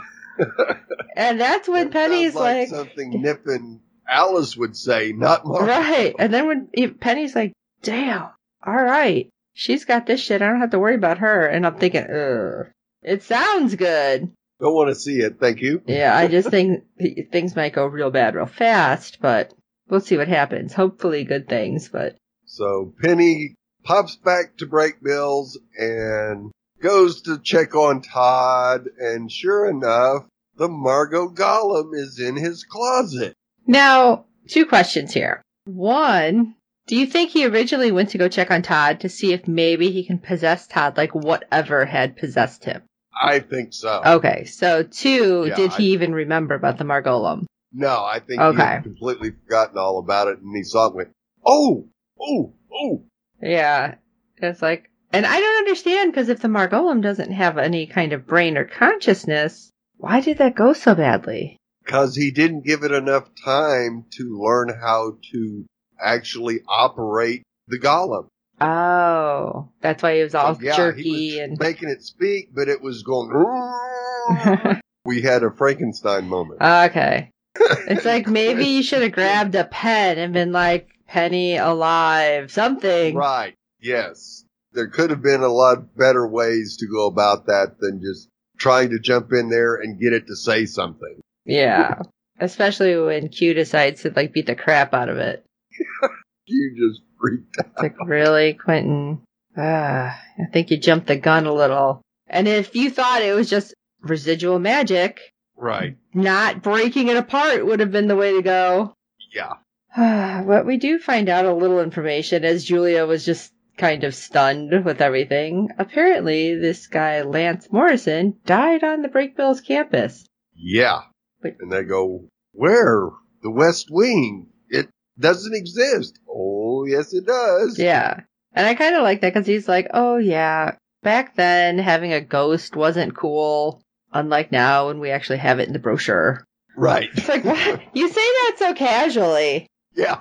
And 1.16 1.40
that's 1.40 1.68
when 1.68 1.90
That 1.90 1.92
Penny's 1.92 2.34
like, 2.34 2.56
like, 2.56 2.68
something 2.68 3.22
Nip 3.22 3.46
and 3.46 3.80
Alice 4.08 4.56
would 4.56 4.76
say, 4.76 5.12
not 5.12 5.46
Mark. 5.46 5.62
Right. 5.62 6.14
And 6.18 6.32
then 6.32 6.46
when 6.46 6.94
Penny's 6.98 7.34
like, 7.34 7.52
damn, 7.82 8.30
all 8.66 8.74
right, 8.74 9.28
she's 9.52 9.84
got 9.84 10.06
this 10.06 10.20
shit. 10.20 10.42
I 10.42 10.48
don't 10.48 10.60
have 10.60 10.70
to 10.70 10.78
worry 10.78 10.96
about 10.96 11.18
her. 11.18 11.46
And 11.46 11.66
I'm 11.66 11.76
thinking, 11.76 12.02
ugh, 12.02 12.66
it 13.02 13.22
sounds 13.22 13.74
good. 13.76 14.32
Don't 14.60 14.74
want 14.74 14.88
to 14.88 14.94
see 14.94 15.18
it. 15.18 15.38
Thank 15.40 15.60
you. 15.60 15.82
Yeah, 15.86 16.16
I 16.16 16.26
just 16.26 16.48
think 16.48 16.84
things 17.32 17.54
might 17.56 17.72
go 17.74 17.86
real 17.86 18.10
bad 18.10 18.34
real 18.34 18.46
fast, 18.46 19.18
but 19.20 19.52
we'll 19.88 20.00
see 20.00 20.16
what 20.16 20.28
happens. 20.28 20.72
Hopefully 20.72 21.24
good 21.24 21.48
things, 21.48 21.88
but 21.88 22.16
So 22.46 22.92
Penny 23.02 23.54
pops 23.84 24.16
back 24.16 24.56
to 24.58 24.66
Brakebills 24.66 25.56
and 25.78 26.50
goes 26.82 27.22
to 27.22 27.38
check 27.38 27.74
on 27.74 28.02
Todd, 28.02 28.88
and 28.98 29.30
sure 29.30 29.68
enough, 29.68 30.26
the 30.56 30.68
Margot 30.68 31.28
Golem 31.28 31.94
is 31.94 32.18
in 32.18 32.36
his 32.36 32.64
closet. 32.64 33.34
now 33.66 34.24
two 34.48 34.66
questions 34.66 35.12
here. 35.12 35.40
One, 35.66 36.54
do 36.86 36.96
you 36.96 37.06
think 37.06 37.30
he 37.30 37.46
originally 37.46 37.90
went 37.92 38.10
to 38.10 38.18
go 38.18 38.28
check 38.28 38.50
on 38.50 38.60
Todd 38.62 39.00
to 39.00 39.08
see 39.08 39.32
if 39.32 39.48
maybe 39.48 39.90
he 39.90 40.04
can 40.04 40.18
possess 40.18 40.66
Todd 40.66 40.96
like 40.98 41.14
whatever 41.14 41.86
had 41.86 42.16
possessed 42.16 42.64
him? 42.64 42.82
I 43.18 43.38
think 43.38 43.72
so. 43.72 44.02
Okay, 44.04 44.44
so 44.44 44.82
two, 44.82 45.46
Yeah, 45.48 45.54
did 45.56 45.70
I- 45.72 45.76
he 45.76 45.92
even 45.92 46.12
remember 46.12 46.54
about 46.54 46.76
the 46.78 46.84
Margolem? 46.84 47.46
No, 47.72 48.04
I 48.04 48.18
think 48.20 48.40
he 48.40 48.46
Okay. 48.48 48.62
had 48.62 48.82
completely 48.82 49.30
forgotten 49.30 49.78
all 49.78 49.98
about 49.98 50.28
it, 50.28 50.38
and 50.40 50.54
he 50.54 50.62
saw 50.62 50.84
it 50.84 50.88
and 50.88 50.96
went, 50.96 51.10
oh, 51.46 51.88
oh, 52.20 52.52
oh. 52.72 53.02
Yeah. 53.44 53.94
It's 54.38 54.62
like, 54.62 54.90
and 55.12 55.24
I 55.26 55.38
don't 55.38 55.58
understand 55.58 56.12
because 56.12 56.28
if 56.28 56.40
the 56.40 56.48
Margolem 56.48 57.02
doesn't 57.02 57.30
have 57.32 57.56
any 57.58 57.86
kind 57.86 58.12
of 58.12 58.26
brain 58.26 58.56
or 58.56 58.64
consciousness, 58.64 59.70
why 59.98 60.20
did 60.20 60.38
that 60.38 60.56
go 60.56 60.72
so 60.72 60.94
badly? 60.94 61.56
Because 61.84 62.16
he 62.16 62.30
didn't 62.30 62.64
give 62.64 62.82
it 62.82 62.90
enough 62.92 63.28
time 63.44 64.06
to 64.16 64.38
learn 64.42 64.70
how 64.70 65.18
to 65.32 65.66
actually 66.00 66.60
operate 66.66 67.42
the 67.68 67.78
golem. 67.78 68.26
Oh, 68.60 69.68
that's 69.80 70.02
why 70.02 70.16
he 70.16 70.22
was 70.22 70.34
all 70.34 70.54
So, 70.54 70.60
yeah, 70.62 70.76
jerky 70.76 71.02
he 71.02 71.36
was 71.38 71.40
and. 71.50 71.58
making 71.60 71.90
it 71.90 72.02
speak, 72.02 72.50
but 72.54 72.68
it 72.68 72.80
was 72.80 73.02
going. 73.02 73.30
we 75.04 75.20
had 75.22 75.42
a 75.42 75.50
Frankenstein 75.50 76.28
moment. 76.28 76.60
okay. 76.62 77.30
It's 77.86 78.04
like 78.04 78.26
maybe 78.26 78.64
you 78.66 78.82
should 78.82 79.02
have 79.02 79.12
grabbed 79.12 79.54
a 79.54 79.64
pen 79.64 80.18
and 80.18 80.32
been 80.32 80.50
like, 80.50 80.88
Penny 81.14 81.56
alive, 81.56 82.50
something. 82.50 83.14
right. 83.14 83.54
Yes. 83.80 84.44
There 84.72 84.88
could 84.88 85.10
have 85.10 85.22
been 85.22 85.42
a 85.42 85.48
lot 85.48 85.96
better 85.96 86.26
ways 86.26 86.78
to 86.78 86.88
go 86.88 87.06
about 87.06 87.46
that 87.46 87.76
than 87.78 88.00
just 88.00 88.28
trying 88.58 88.90
to 88.90 88.98
jump 88.98 89.32
in 89.32 89.48
there 89.48 89.76
and 89.76 90.00
get 90.00 90.12
it 90.12 90.26
to 90.26 90.34
say 90.34 90.66
something. 90.66 91.20
Yeah. 91.44 92.00
Especially 92.40 92.96
when 92.98 93.28
Q 93.28 93.54
decides 93.54 94.02
to 94.02 94.12
like 94.16 94.32
beat 94.32 94.46
the 94.46 94.56
crap 94.56 94.92
out 94.92 95.08
of 95.08 95.18
it. 95.18 95.44
You 96.46 96.74
just 96.76 97.00
freaked 97.18 97.56
out. 97.58 97.66
It's 97.72 97.82
like, 97.82 97.96
really, 98.06 98.52
Quentin? 98.52 99.22
Ah, 99.56 100.20
I 100.38 100.44
think 100.52 100.70
you 100.70 100.76
jumped 100.76 101.06
the 101.06 101.16
gun 101.16 101.46
a 101.46 101.54
little. 101.54 102.02
And 102.26 102.46
if 102.46 102.74
you 102.74 102.90
thought 102.90 103.22
it 103.22 103.34
was 103.34 103.48
just 103.48 103.72
residual 104.02 104.58
magic, 104.58 105.20
Right. 105.56 105.96
not 106.12 106.62
breaking 106.62 107.08
it 107.08 107.16
apart 107.16 107.64
would 107.64 107.80
have 107.80 107.92
been 107.92 108.08
the 108.08 108.16
way 108.16 108.34
to 108.34 108.42
go. 108.42 108.92
Yeah. 109.34 109.52
but 110.46 110.66
we 110.66 110.76
do 110.76 110.98
find 110.98 111.28
out 111.28 111.44
a 111.44 111.54
little 111.54 111.80
information 111.80 112.44
as 112.44 112.64
Julia 112.64 113.06
was 113.06 113.24
just 113.24 113.52
kind 113.76 114.04
of 114.04 114.14
stunned 114.14 114.84
with 114.84 115.00
everything. 115.00 115.68
Apparently, 115.78 116.56
this 116.56 116.86
guy, 116.86 117.22
Lance 117.22 117.68
Morrison, 117.70 118.38
died 118.44 118.84
on 118.84 119.02
the 119.02 119.08
Brakebills 119.08 119.64
campus. 119.64 120.24
Yeah. 120.54 121.00
But- 121.42 121.56
and 121.60 121.70
they 121.72 121.82
go, 121.84 122.28
where? 122.52 123.10
The 123.42 123.50
West 123.50 123.88
Wing. 123.90 124.48
It 124.68 124.88
doesn't 125.18 125.54
exist. 125.54 126.18
Oh, 126.28 126.86
yes, 126.86 127.12
it 127.12 127.26
does. 127.26 127.78
Yeah. 127.78 128.20
And 128.52 128.66
I 128.66 128.74
kind 128.74 128.94
of 128.94 129.02
like 129.02 129.20
that 129.20 129.34
because 129.34 129.46
he's 129.46 129.68
like, 129.68 129.88
oh, 129.92 130.16
yeah, 130.16 130.76
back 131.02 131.34
then 131.34 131.78
having 131.78 132.12
a 132.12 132.20
ghost 132.20 132.76
wasn't 132.76 133.16
cool, 133.16 133.82
unlike 134.12 134.52
now 134.52 134.86
when 134.86 135.00
we 135.00 135.10
actually 135.10 135.38
have 135.38 135.58
it 135.58 135.66
in 135.66 135.72
the 135.72 135.78
brochure. 135.80 136.44
Right. 136.76 137.08
It's 137.12 137.28
like, 137.28 137.44
what? 137.44 137.82
You 137.92 138.08
say 138.08 138.14
that 138.14 138.56
so 138.58 138.74
casually. 138.74 139.66
Yeah. 139.94 140.20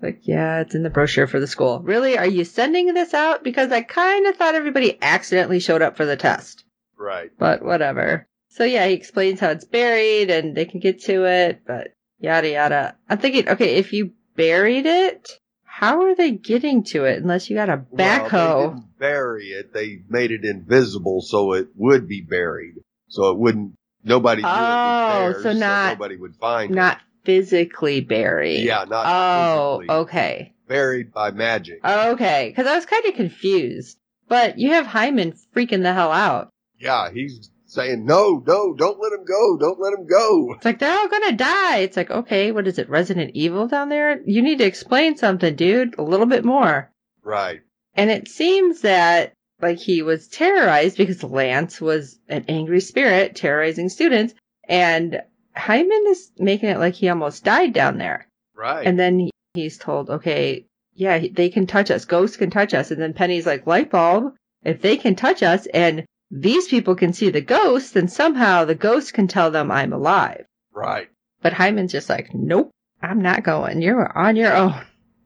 Like, 0.00 0.20
yeah, 0.22 0.60
it's 0.60 0.74
in 0.76 0.84
the 0.84 0.90
brochure 0.90 1.26
for 1.26 1.40
the 1.40 1.46
school. 1.48 1.80
Really? 1.80 2.16
Are 2.16 2.26
you 2.26 2.44
sending 2.44 2.94
this 2.94 3.14
out? 3.14 3.42
Because 3.42 3.72
I 3.72 3.80
kind 3.82 4.26
of 4.26 4.36
thought 4.36 4.54
everybody 4.54 4.96
accidentally 5.02 5.58
showed 5.58 5.82
up 5.82 5.96
for 5.96 6.04
the 6.04 6.16
test. 6.16 6.64
Right. 6.96 7.30
But 7.36 7.64
whatever. 7.64 8.26
So 8.50 8.64
yeah, 8.64 8.86
he 8.86 8.94
explains 8.94 9.40
how 9.40 9.50
it's 9.50 9.64
buried 9.64 10.30
and 10.30 10.56
they 10.56 10.66
can 10.66 10.78
get 10.80 11.02
to 11.04 11.24
it, 11.24 11.62
but 11.66 11.88
yada 12.20 12.48
yada. 12.50 12.96
I'm 13.08 13.18
thinking, 13.18 13.48
okay, 13.48 13.76
if 13.76 13.92
you 13.92 14.12
buried 14.36 14.86
it, 14.86 15.28
how 15.64 16.02
are 16.02 16.14
they 16.14 16.30
getting 16.32 16.84
to 16.84 17.04
it 17.04 17.20
unless 17.22 17.50
you 17.50 17.56
got 17.56 17.68
a 17.68 17.76
backhoe? 17.76 18.32
Well, 18.32 18.68
they 18.70 18.74
didn't 18.74 18.98
bury 18.98 19.46
it. 19.48 19.72
They 19.74 19.98
made 20.08 20.30
it 20.30 20.44
invisible 20.44 21.22
so 21.22 21.52
it 21.54 21.68
would 21.76 22.06
be 22.08 22.20
buried. 22.20 22.74
So 23.08 23.30
it 23.30 23.38
wouldn't, 23.38 23.74
nobody 24.04 24.42
knew 24.42 24.48
Oh, 24.48 24.52
it 24.52 25.28
was 25.28 25.36
oh, 25.38 25.42
there. 25.42 25.52
so 25.54 25.58
not- 25.58 25.98
nobody 25.98 26.16
would 26.16 26.36
find 26.36 26.72
Not 26.74 27.00
physically 27.28 28.00
buried. 28.00 28.60
Yeah, 28.64 28.84
not 28.88 29.04
Oh, 29.06 29.78
physically. 29.80 29.94
okay. 29.96 30.54
Buried 30.66 31.12
by 31.12 31.30
magic. 31.30 31.80
Okay. 31.84 32.52
Cause 32.56 32.66
I 32.66 32.74
was 32.74 32.86
kind 32.86 33.04
of 33.04 33.14
confused. 33.14 33.98
But 34.28 34.58
you 34.58 34.70
have 34.70 34.86
Hyman 34.86 35.34
freaking 35.54 35.82
the 35.82 35.92
hell 35.92 36.10
out. 36.12 36.48
yeah, 36.78 37.10
he's 37.12 37.50
saying, 37.66 38.06
no, 38.06 38.42
no, 38.46 38.72
don't 38.74 38.98
let 38.98 39.12
him 39.12 39.24
go. 39.26 39.58
Don't 39.58 39.78
let 39.78 39.92
him 39.92 40.06
go. 40.06 40.54
It's 40.54 40.64
like 40.64 40.78
they're 40.78 40.98
all 40.98 41.08
gonna 41.08 41.32
die. 41.36 41.78
It's 41.78 41.96
like, 41.98 42.10
okay, 42.10 42.50
what 42.50 42.66
is 42.66 42.78
it, 42.78 42.88
Resident 42.88 43.32
Evil 43.34 43.68
down 43.68 43.90
there? 43.90 44.20
You 44.24 44.40
need 44.40 44.58
to 44.58 44.64
explain 44.64 45.16
something, 45.18 45.54
dude. 45.54 45.98
A 45.98 46.02
little 46.02 46.24
bit 46.26 46.44
more. 46.46 46.90
Right. 47.22 47.60
And 47.94 48.10
it 48.10 48.28
seems 48.28 48.80
that 48.82 49.34
like 49.60 49.78
he 49.78 50.00
was 50.02 50.28
terrorized 50.28 50.96
because 50.96 51.22
Lance 51.22 51.78
was 51.80 52.18
an 52.28 52.46
angry 52.48 52.80
spirit 52.80 53.36
terrorizing 53.36 53.88
students 53.90 54.32
and 54.68 55.20
Hyman 55.56 56.04
is 56.08 56.30
making 56.38 56.68
it 56.68 56.78
like 56.78 56.94
he 56.94 57.08
almost 57.08 57.44
died 57.44 57.72
down 57.72 57.98
there. 57.98 58.26
Right. 58.54 58.86
And 58.86 58.98
then 58.98 59.30
he's 59.54 59.78
told, 59.78 60.10
okay, 60.10 60.66
yeah, 60.94 61.24
they 61.32 61.48
can 61.48 61.66
touch 61.66 61.90
us. 61.90 62.04
Ghosts 62.04 62.36
can 62.36 62.50
touch 62.50 62.74
us. 62.74 62.90
And 62.90 63.00
then 63.00 63.14
Penny's 63.14 63.46
like, 63.46 63.66
light 63.66 63.90
bulb, 63.90 64.34
if 64.64 64.82
they 64.82 64.96
can 64.96 65.14
touch 65.14 65.42
us 65.42 65.66
and 65.66 66.04
these 66.30 66.68
people 66.68 66.94
can 66.94 67.12
see 67.12 67.30
the 67.30 67.40
ghosts, 67.40 67.92
then 67.92 68.08
somehow 68.08 68.64
the 68.64 68.74
ghosts 68.74 69.12
can 69.12 69.28
tell 69.28 69.50
them 69.50 69.70
I'm 69.70 69.92
alive. 69.92 70.44
right. 70.72 71.08
But 71.40 71.52
Hyman's 71.52 71.92
just 71.92 72.08
like, 72.10 72.34
nope, 72.34 72.70
I'm 73.00 73.22
not 73.22 73.44
going. 73.44 73.80
You're 73.80 74.16
on 74.18 74.36
your 74.36 74.54
own. 74.54 74.74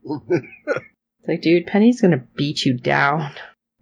It's 1.23 1.29
like, 1.29 1.43
dude, 1.43 1.67
Penny's 1.69 2.01
gonna 2.01 2.25
beat 2.35 2.65
you 2.65 2.77
down. 2.77 3.33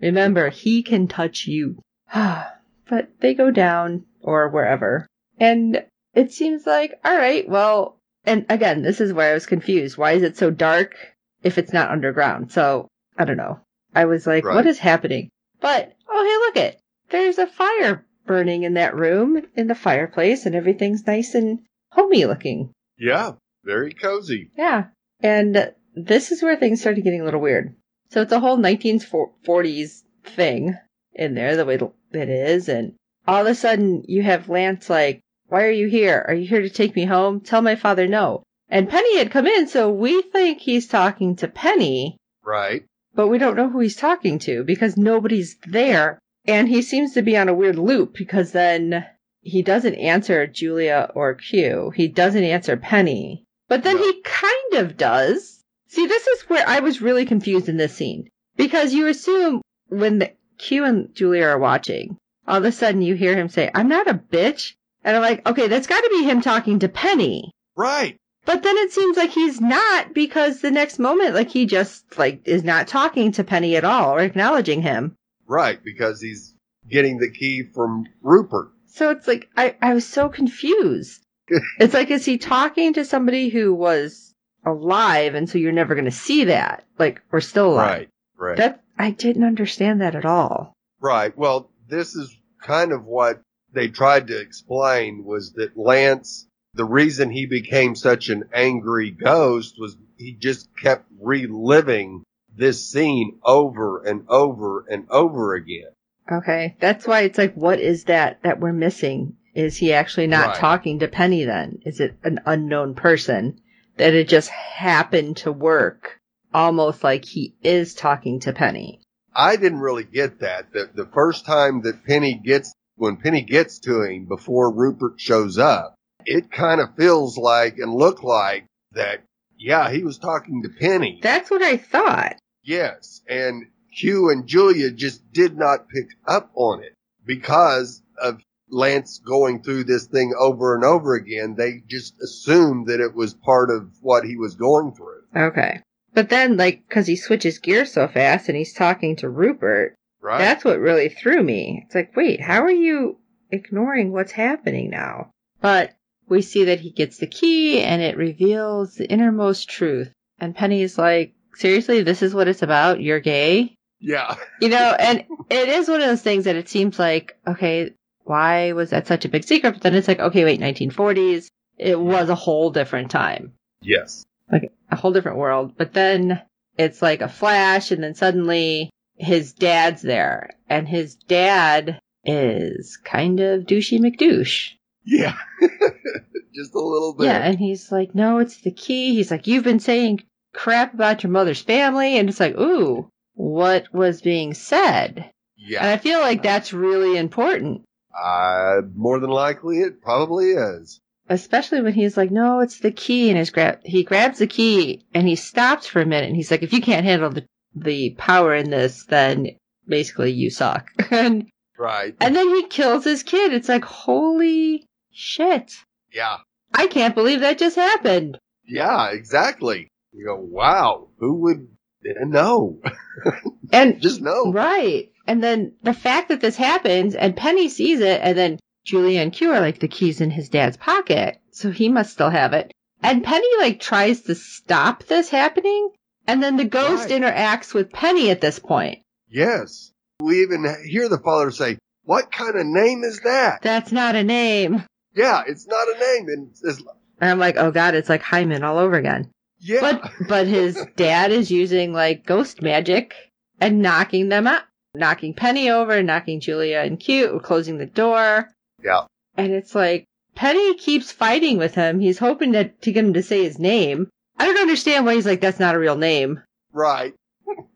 Remember, 0.00 0.50
he 0.50 0.82
can 0.82 1.08
touch 1.08 1.46
you. 1.46 1.80
but 2.14 3.08
they 3.20 3.32
go 3.32 3.50
down 3.50 4.04
or 4.20 4.50
wherever. 4.50 5.06
And 5.38 5.82
it 6.14 6.32
seems 6.32 6.66
like, 6.66 6.98
all 7.04 7.16
right, 7.16 7.48
well, 7.48 7.98
and 8.24 8.46
again, 8.48 8.82
this 8.82 9.00
is 9.00 9.12
where 9.12 9.30
I 9.30 9.34
was 9.34 9.46
confused. 9.46 9.96
Why 9.96 10.12
is 10.12 10.22
it 10.22 10.36
so 10.36 10.50
dark 10.50 10.94
if 11.42 11.56
it's 11.58 11.72
not 11.72 11.90
underground? 11.90 12.52
So 12.52 12.88
I 13.16 13.24
don't 13.24 13.36
know. 13.36 13.60
I 13.94 14.04
was 14.04 14.26
like, 14.26 14.44
Right. 14.44 14.54
what 14.54 14.66
is 14.66 14.78
happening? 14.78 15.30
But, 15.60 15.92
oh, 16.08 16.24
hey, 16.24 16.60
look 16.60 16.66
it. 16.68 16.80
There's 17.10 17.38
a 17.38 17.46
fire 17.46 18.04
burning 18.26 18.62
in 18.62 18.74
that 18.74 18.94
room 18.94 19.42
in 19.56 19.66
the 19.66 19.74
fireplace 19.74 20.46
and 20.46 20.54
everything's 20.54 21.06
nice 21.06 21.34
and 21.34 21.60
homey 21.90 22.24
looking. 22.26 22.72
Yeah, 22.98 23.32
very 23.64 23.92
cozy. 23.92 24.50
Yeah. 24.56 24.86
And 25.20 25.72
this 25.94 26.30
is 26.30 26.42
where 26.42 26.56
things 26.56 26.80
started 26.80 27.02
getting 27.04 27.20
a 27.20 27.24
little 27.24 27.40
weird. 27.40 27.74
So 28.10 28.22
it's 28.22 28.32
a 28.32 28.40
whole 28.40 28.58
1940s 28.58 30.02
thing 30.24 30.76
in 31.14 31.34
there, 31.34 31.56
the 31.56 31.64
way 31.64 31.78
it 32.12 32.28
is. 32.28 32.68
And 32.68 32.94
all 33.26 33.40
of 33.42 33.46
a 33.46 33.54
sudden 33.54 34.04
you 34.06 34.22
have 34.22 34.48
Lance 34.48 34.88
like, 34.88 35.20
why 35.50 35.64
are 35.64 35.70
you 35.70 35.88
here? 35.88 36.24
Are 36.26 36.34
you 36.34 36.48
here 36.48 36.62
to 36.62 36.70
take 36.70 36.94
me 36.96 37.04
home? 37.04 37.40
Tell 37.40 37.60
my 37.62 37.76
father 37.76 38.06
no. 38.06 38.42
And 38.68 38.88
Penny 38.88 39.18
had 39.18 39.30
come 39.32 39.46
in, 39.46 39.66
so 39.68 39.90
we 39.90 40.22
think 40.22 40.60
he's 40.60 40.86
talking 40.86 41.36
to 41.36 41.48
Penny, 41.48 42.16
Right. 42.44 42.84
but 43.14 43.28
we 43.28 43.38
don't 43.38 43.56
know 43.56 43.68
who 43.68 43.80
he's 43.80 43.96
talking 43.96 44.38
to 44.40 44.62
because 44.64 44.96
nobody's 44.96 45.56
there. 45.66 46.18
And 46.46 46.68
he 46.68 46.82
seems 46.82 47.14
to 47.14 47.22
be 47.22 47.36
on 47.36 47.48
a 47.48 47.54
weird 47.54 47.76
loop 47.76 48.14
because 48.14 48.52
then 48.52 49.04
he 49.42 49.62
doesn't 49.62 49.94
answer 49.96 50.46
Julia 50.46 51.10
or 51.14 51.34
Q. 51.34 51.90
He 51.94 52.08
doesn't 52.08 52.44
answer 52.44 52.76
Penny. 52.76 53.44
But 53.68 53.82
then 53.82 53.96
No. 53.96 54.02
he 54.02 54.20
kind 54.22 54.74
of 54.74 54.96
does. 54.96 55.62
See, 55.88 56.06
this 56.06 56.26
is 56.28 56.42
where 56.42 56.66
I 56.68 56.80
was 56.80 57.02
really 57.02 57.26
confused 57.26 57.68
in 57.68 57.76
this 57.76 57.94
scene. 57.94 58.28
Because 58.56 58.94
you 58.94 59.06
assume 59.08 59.60
when 59.88 60.18
the 60.20 60.32
Q 60.58 60.84
and 60.84 61.14
Julia 61.14 61.46
are 61.46 61.58
watching, 61.58 62.16
all 62.46 62.58
of 62.58 62.64
a 62.64 62.72
sudden 62.72 63.02
you 63.02 63.14
hear 63.16 63.34
him 63.36 63.48
say, 63.48 63.70
I'm 63.74 63.88
not 63.88 64.08
a 64.08 64.14
bitch. 64.14 64.74
And 65.04 65.16
I'm 65.16 65.22
like, 65.22 65.46
okay, 65.48 65.68
that's 65.68 65.86
gotta 65.86 66.08
be 66.10 66.24
him 66.24 66.40
talking 66.40 66.78
to 66.80 66.88
Penny. 66.88 67.52
Right. 67.76 68.16
But 68.44 68.62
then 68.62 68.76
it 68.78 68.92
seems 68.92 69.16
like 69.16 69.30
he's 69.30 69.60
not 69.60 70.14
because 70.14 70.60
the 70.60 70.70
next 70.70 70.98
moment, 70.98 71.34
like 71.34 71.50
he 71.50 71.66
just 71.66 72.18
like 72.18 72.42
is 72.46 72.64
not 72.64 72.88
talking 72.88 73.32
to 73.32 73.44
Penny 73.44 73.76
at 73.76 73.84
all 73.84 74.14
or 74.14 74.20
acknowledging 74.20 74.82
him. 74.82 75.14
Right. 75.46 75.82
Because 75.82 76.20
he's 76.20 76.54
getting 76.88 77.18
the 77.18 77.30
key 77.30 77.64
from 77.74 78.06
Rupert. 78.22 78.70
So 78.88 79.10
it's 79.10 79.28
like 79.28 79.48
I, 79.56 79.76
I 79.80 79.94
was 79.94 80.06
so 80.06 80.28
confused. 80.28 81.22
it's 81.78 81.94
like 81.94 82.10
is 82.10 82.24
he 82.24 82.38
talking 82.38 82.94
to 82.94 83.04
somebody 83.04 83.48
who 83.48 83.74
was 83.74 84.34
alive 84.64 85.34
and 85.34 85.48
so 85.48 85.58
you're 85.58 85.72
never 85.72 85.94
gonna 85.94 86.10
see 86.10 86.44
that? 86.44 86.84
Like 86.98 87.22
we're 87.30 87.40
still 87.40 87.74
alive. 87.74 87.88
Right. 87.88 88.08
Right. 88.36 88.56
That 88.56 88.82
I 88.98 89.10
didn't 89.10 89.44
understand 89.44 90.00
that 90.00 90.14
at 90.14 90.24
all. 90.24 90.72
Right. 91.00 91.36
Well, 91.36 91.70
this 91.88 92.14
is 92.14 92.34
kind 92.62 92.92
of 92.92 93.04
what 93.04 93.40
they 93.72 93.88
tried 93.88 94.26
to 94.28 94.40
explain 94.40 95.24
was 95.24 95.52
that 95.52 95.76
Lance, 95.76 96.46
the 96.74 96.84
reason 96.84 97.30
he 97.30 97.46
became 97.46 97.94
such 97.94 98.28
an 98.28 98.44
angry 98.52 99.10
ghost 99.10 99.76
was 99.78 99.96
he 100.16 100.32
just 100.32 100.68
kept 100.76 101.06
reliving 101.20 102.22
this 102.56 102.90
scene 102.90 103.38
over 103.44 104.02
and 104.02 104.24
over 104.28 104.84
and 104.88 105.06
over 105.10 105.54
again. 105.54 105.90
Okay. 106.30 106.76
That's 106.80 107.06
why 107.06 107.22
it's 107.22 107.38
like 107.38 107.54
what 107.54 107.80
is 107.80 108.04
that 108.04 108.42
that 108.42 108.60
we're 108.60 108.72
missing? 108.72 109.36
Is 109.54 109.76
he 109.76 109.92
actually 109.92 110.28
not 110.28 110.48
Right. 110.48 110.56
talking 110.56 111.00
to 111.00 111.08
Penny 111.08 111.44
then? 111.44 111.80
Is 111.84 112.00
it 112.00 112.14
an 112.22 112.40
unknown 112.46 112.94
person 112.94 113.60
that 113.96 114.14
it 114.14 114.28
just 114.28 114.48
happened 114.50 115.38
to 115.38 115.50
work 115.52 116.18
almost 116.54 117.02
like 117.02 117.24
he 117.24 117.56
is 117.62 117.94
talking 117.94 118.40
to 118.40 118.52
Penny? 118.52 119.00
I 119.34 119.56
didn't 119.56 119.80
really 119.80 120.04
get 120.04 120.40
that. 120.40 120.72
The, 120.72 120.90
the 120.94 121.06
first 121.06 121.46
time 121.46 121.82
that 121.82 122.04
Penny 122.04 122.34
gets, 122.34 122.72
when 123.00 123.16
Penny 123.16 123.40
gets 123.40 123.78
to 123.80 124.02
him 124.02 124.26
before 124.26 124.70
Rupert 124.70 125.14
shows 125.18 125.56
up, 125.56 125.94
it 126.26 126.52
kind 126.52 126.80
of 126.80 126.94
feels 126.96 127.38
like 127.38 127.78
and 127.78 127.94
look 127.94 128.22
like 128.22 128.66
that, 128.92 129.22
yeah, 129.58 129.90
he 129.90 130.02
was 130.02 130.18
talking 130.18 130.62
to 130.62 130.68
Penny. 130.68 131.18
That's 131.22 131.50
what 131.50 131.62
I 131.62 131.78
thought. 131.78 132.36
Yes, 132.62 133.22
and 133.26 133.66
Q 133.96 134.28
and 134.30 134.46
Julia 134.46 134.90
just 134.90 135.32
did 135.32 135.56
not 135.56 135.88
pick 135.88 136.08
up 136.26 136.50
on 136.54 136.82
it 136.82 136.92
because 137.24 138.02
of 138.20 138.42
Lance 138.68 139.18
going 139.18 139.62
through 139.62 139.84
this 139.84 140.06
thing 140.06 140.34
over 140.38 140.74
and 140.74 140.84
over 140.84 141.14
again. 141.14 141.54
They 141.56 141.82
just 141.86 142.20
assumed 142.20 142.86
that 142.88 143.00
it 143.00 143.14
was 143.14 143.32
part 143.32 143.70
of 143.70 143.90
what 144.02 144.24
he 144.24 144.36
was 144.36 144.54
going 144.54 144.92
through. 144.92 145.22
Okay. 145.34 145.80
But 146.12 146.28
then, 146.28 146.56
like, 146.56 146.82
because 146.88 147.06
he 147.06 147.16
switches 147.16 147.58
gears 147.58 147.92
so 147.92 148.08
fast 148.08 148.48
and 148.48 148.58
he's 148.58 148.74
talking 148.74 149.16
to 149.16 149.30
Rupert, 149.30 149.94
Right? 150.22 150.38
that's 150.38 150.64
what 150.64 150.78
really 150.78 151.08
threw 151.08 151.42
me. 151.42 151.82
It's 151.86 151.94
like, 151.94 152.14
wait, 152.16 152.40
how 152.40 152.62
are 152.62 152.70
you 152.70 153.18
ignoring 153.50 154.12
what's 154.12 154.32
happening 154.32 154.90
now? 154.90 155.30
But 155.60 155.94
we 156.28 156.42
see 156.42 156.64
that 156.64 156.80
he 156.80 156.90
gets 156.90 157.16
the 157.18 157.26
key 157.26 157.80
and 157.80 158.02
it 158.02 158.16
reveals 158.16 158.94
the 158.94 159.10
innermost 159.10 159.68
truth. 159.70 160.10
And 160.38 160.54
Penny's 160.54 160.96
like, 160.98 161.34
seriously, 161.54 162.02
this 162.02 162.22
is 162.22 162.34
what 162.34 162.48
it's 162.48 162.62
about? 162.62 163.00
You're 163.00 163.20
gay? 163.20 163.74
yeah. 163.98 164.36
You 164.60 164.68
know, 164.68 164.94
and 164.98 165.24
it 165.50 165.68
is 165.68 165.88
one 165.88 166.00
of 166.00 166.06
those 166.06 166.22
things 166.22 166.44
that 166.44 166.56
it 166.56 166.68
seems 166.68 166.98
like, 166.98 167.36
okay, 167.46 167.92
why 168.24 168.72
was 168.72 168.90
that 168.90 169.06
such 169.06 169.24
a 169.24 169.28
big 169.28 169.44
secret? 169.44 169.72
But 169.72 169.82
then 169.82 169.94
it's 169.94 170.06
like, 170.08 170.20
okay, 170.20 170.44
wait, 170.44 170.60
1940s. 170.60 171.48
It 171.78 171.98
was 171.98 172.28
a 172.28 172.34
whole 172.34 172.70
different 172.70 173.10
time 173.10 173.54
Yes. 173.82 174.24
like 174.52 174.70
a 174.90 174.96
whole 174.96 175.12
different 175.12 175.38
world. 175.38 175.72
But 175.78 175.94
then 175.94 176.42
it's 176.78 177.00
like 177.02 177.22
a 177.22 177.28
flash, 177.28 177.90
and 177.90 178.02
then 178.04 178.14
suddenly 178.14 178.90
his 179.20 179.52
dad's 179.52 180.02
there, 180.02 180.50
and 180.68 180.88
his 180.88 181.14
dad 181.14 182.00
is 182.24 182.96
kind 182.96 183.40
of 183.40 183.64
douchey 183.64 183.98
McDouche. 184.00 184.72
Yeah. 185.04 185.36
just 186.54 186.74
a 186.74 186.80
little 186.80 187.14
bit. 187.14 187.26
Yeah, 187.26 187.38
and 187.38 187.58
he's 187.58 187.92
like, 187.92 188.14
"No, 188.14 188.38
it's 188.38 188.60
the 188.62 188.70
key." 188.70 189.14
He's 189.14 189.30
like, 189.30 189.46
"You've 189.46 189.64
been 189.64 189.80
saying 189.80 190.22
crap 190.54 190.94
about 190.94 191.22
your 191.22 191.30
mother's 191.30 191.62
family," 191.62 192.18
and 192.18 192.28
it's 192.28 192.40
like, 192.40 192.56
"Ooh, 192.58 193.08
what 193.34 193.92
was 193.92 194.22
being 194.22 194.54
said?" 194.54 195.30
Yeah. 195.56 195.80
And 195.82 195.90
I 195.90 195.98
feel 195.98 196.20
like 196.20 196.42
that's 196.42 196.72
really 196.72 197.16
important. 197.16 197.82
Uh, 198.18 198.80
more 198.94 199.20
than 199.20 199.30
likely 199.30 199.80
it 199.80 200.02
probably 200.02 200.50
is. 200.52 201.00
Especially 201.28 201.80
when 201.80 201.92
he's 201.92 202.16
like, 202.16 202.32
no, 202.32 202.58
it's 202.60 202.80
the 202.80 202.90
key, 202.90 203.28
and 203.28 203.38
his 203.38 203.50
grab 203.50 203.80
he 203.84 204.02
grabs 204.02 204.38
the 204.38 204.48
key 204.48 205.04
and 205.14 205.28
he 205.28 205.36
stops 205.36 205.86
for 205.86 206.00
a 206.00 206.06
minute 206.06 206.26
and 206.26 206.34
he's 206.34 206.50
like, 206.50 206.62
if 206.62 206.72
you 206.72 206.80
can't 206.80 207.06
handle 207.06 207.30
the 207.30 207.44
the 207.74 208.10
power 208.18 208.54
in 208.54 208.70
this, 208.70 209.04
then 209.04 209.48
basically 209.86 210.32
you 210.32 210.50
suck. 210.50 210.90
and 211.10 211.48
Right. 211.78 212.14
and 212.20 212.36
then 212.36 212.48
he 212.54 212.66
kills 212.66 213.04
his 213.04 213.22
kid. 213.22 213.54
It's 213.54 213.68
like, 213.68 213.84
holy 213.84 214.86
shit. 215.12 215.72
yeah. 216.12 216.38
I 216.74 216.86
can't 216.86 217.14
believe 217.16 217.40
that 217.40 217.58
just 217.58 217.74
happened. 217.76 218.38
Yeah, 218.64 219.10
exactly. 219.10 219.88
You 220.12 220.26
go, 220.26 220.36
wow, 220.36 221.08
who 221.18 221.34
would 221.42 221.68
know? 222.04 222.80
And 223.72 224.00
just 224.00 224.20
know. 224.20 224.52
right. 224.52 225.10
And 225.26 225.42
then 225.42 225.74
the 225.82 225.94
fact 225.94 226.28
that 226.28 226.40
this 226.40 226.56
happens 226.56 227.14
and 227.14 227.36
Penny 227.36 227.68
sees 227.68 228.00
it 228.00 228.20
and 228.22 228.36
then 228.36 228.58
Julia 228.84 229.20
and 229.20 229.32
Q 229.32 229.52
are 229.52 229.60
like 229.60 229.78
the 229.78 229.86
keys 229.88 230.20
in 230.20 230.30
his 230.30 230.48
dad's 230.48 230.76
pocket. 230.76 231.40
So 231.52 231.70
he 231.70 231.88
must 231.88 232.12
still 232.12 232.30
have 232.30 232.52
it. 232.52 232.72
And 233.02 233.22
Penny 233.24 233.46
like 233.58 233.78
tries 233.80 234.22
to 234.22 234.34
stop 234.34 235.04
this 235.04 235.28
happening. 235.28 235.90
And 236.30 236.42
then 236.42 236.56
the 236.56 236.64
ghost 236.64 237.10
Right. 237.10 237.22
interacts 237.22 237.74
with 237.74 237.92
Penny 237.92 238.30
at 238.30 238.40
this 238.40 238.58
point. 238.58 238.98
Yes. 239.28 239.92
We 240.20 240.42
even 240.42 240.64
hear 240.86 241.08
the 241.08 241.18
father 241.18 241.50
say, 241.50 241.78
what 242.04 242.30
kind 242.32 242.54
of 242.56 242.66
name 242.66 243.04
is 243.04 243.20
that? 243.20 243.62
That's 243.62 243.90
not 243.92 244.16
a 244.16 244.22
name. 244.24 244.84
Yeah, 245.14 245.42
it's 245.46 245.66
not 245.66 245.88
a 245.88 245.98
name. 245.98 246.28
And 246.28 246.50
it's, 246.62 246.78
And 247.20 247.30
I'm 247.30 247.38
like, 247.38 247.56
oh 247.56 247.70
god, 247.70 247.94
it's 247.94 248.08
like 248.08 248.22
Hyman 248.22 248.62
all 248.64 248.78
over 248.78 248.96
again. 248.96 249.30
yeah. 249.58 249.80
But 249.80 250.10
but 250.28 250.46
his 250.46 250.76
dad 250.96 251.32
is 251.32 251.50
using 251.50 251.92
like 251.92 252.26
ghost 252.26 252.62
magic 252.62 253.14
and 253.60 253.82
knocking 253.82 254.28
them 254.28 254.46
out, 254.46 254.62
knocking 254.94 255.34
Penny 255.34 255.68
over, 255.70 256.02
knocking 256.02 256.40
Julia 256.40 256.78
and 256.78 256.98
Cute, 257.00 257.42
closing 257.42 257.78
the 257.78 257.86
door. 257.86 258.48
Yeah. 258.82 259.04
And 259.36 259.52
it's 259.52 259.74
like 259.74 260.04
Penny 260.34 260.74
keeps 260.76 261.10
fighting 261.12 261.58
with 261.58 261.74
him. 261.74 261.98
He's 262.00 262.18
hoping 262.18 262.52
to, 262.52 262.68
to 262.68 262.92
get 262.92 263.04
him 263.04 263.14
to 263.14 263.22
say 263.22 263.42
his 263.44 263.58
name. 263.58 264.08
I 264.40 264.46
don't 264.46 264.58
understand 264.58 265.04
why 265.04 265.14
he's 265.14 265.26
like, 265.26 265.40
that's 265.40 265.60
not 265.60 265.74
a 265.74 265.78
real 265.78 265.96
name. 265.96 266.42
right. 266.72 267.14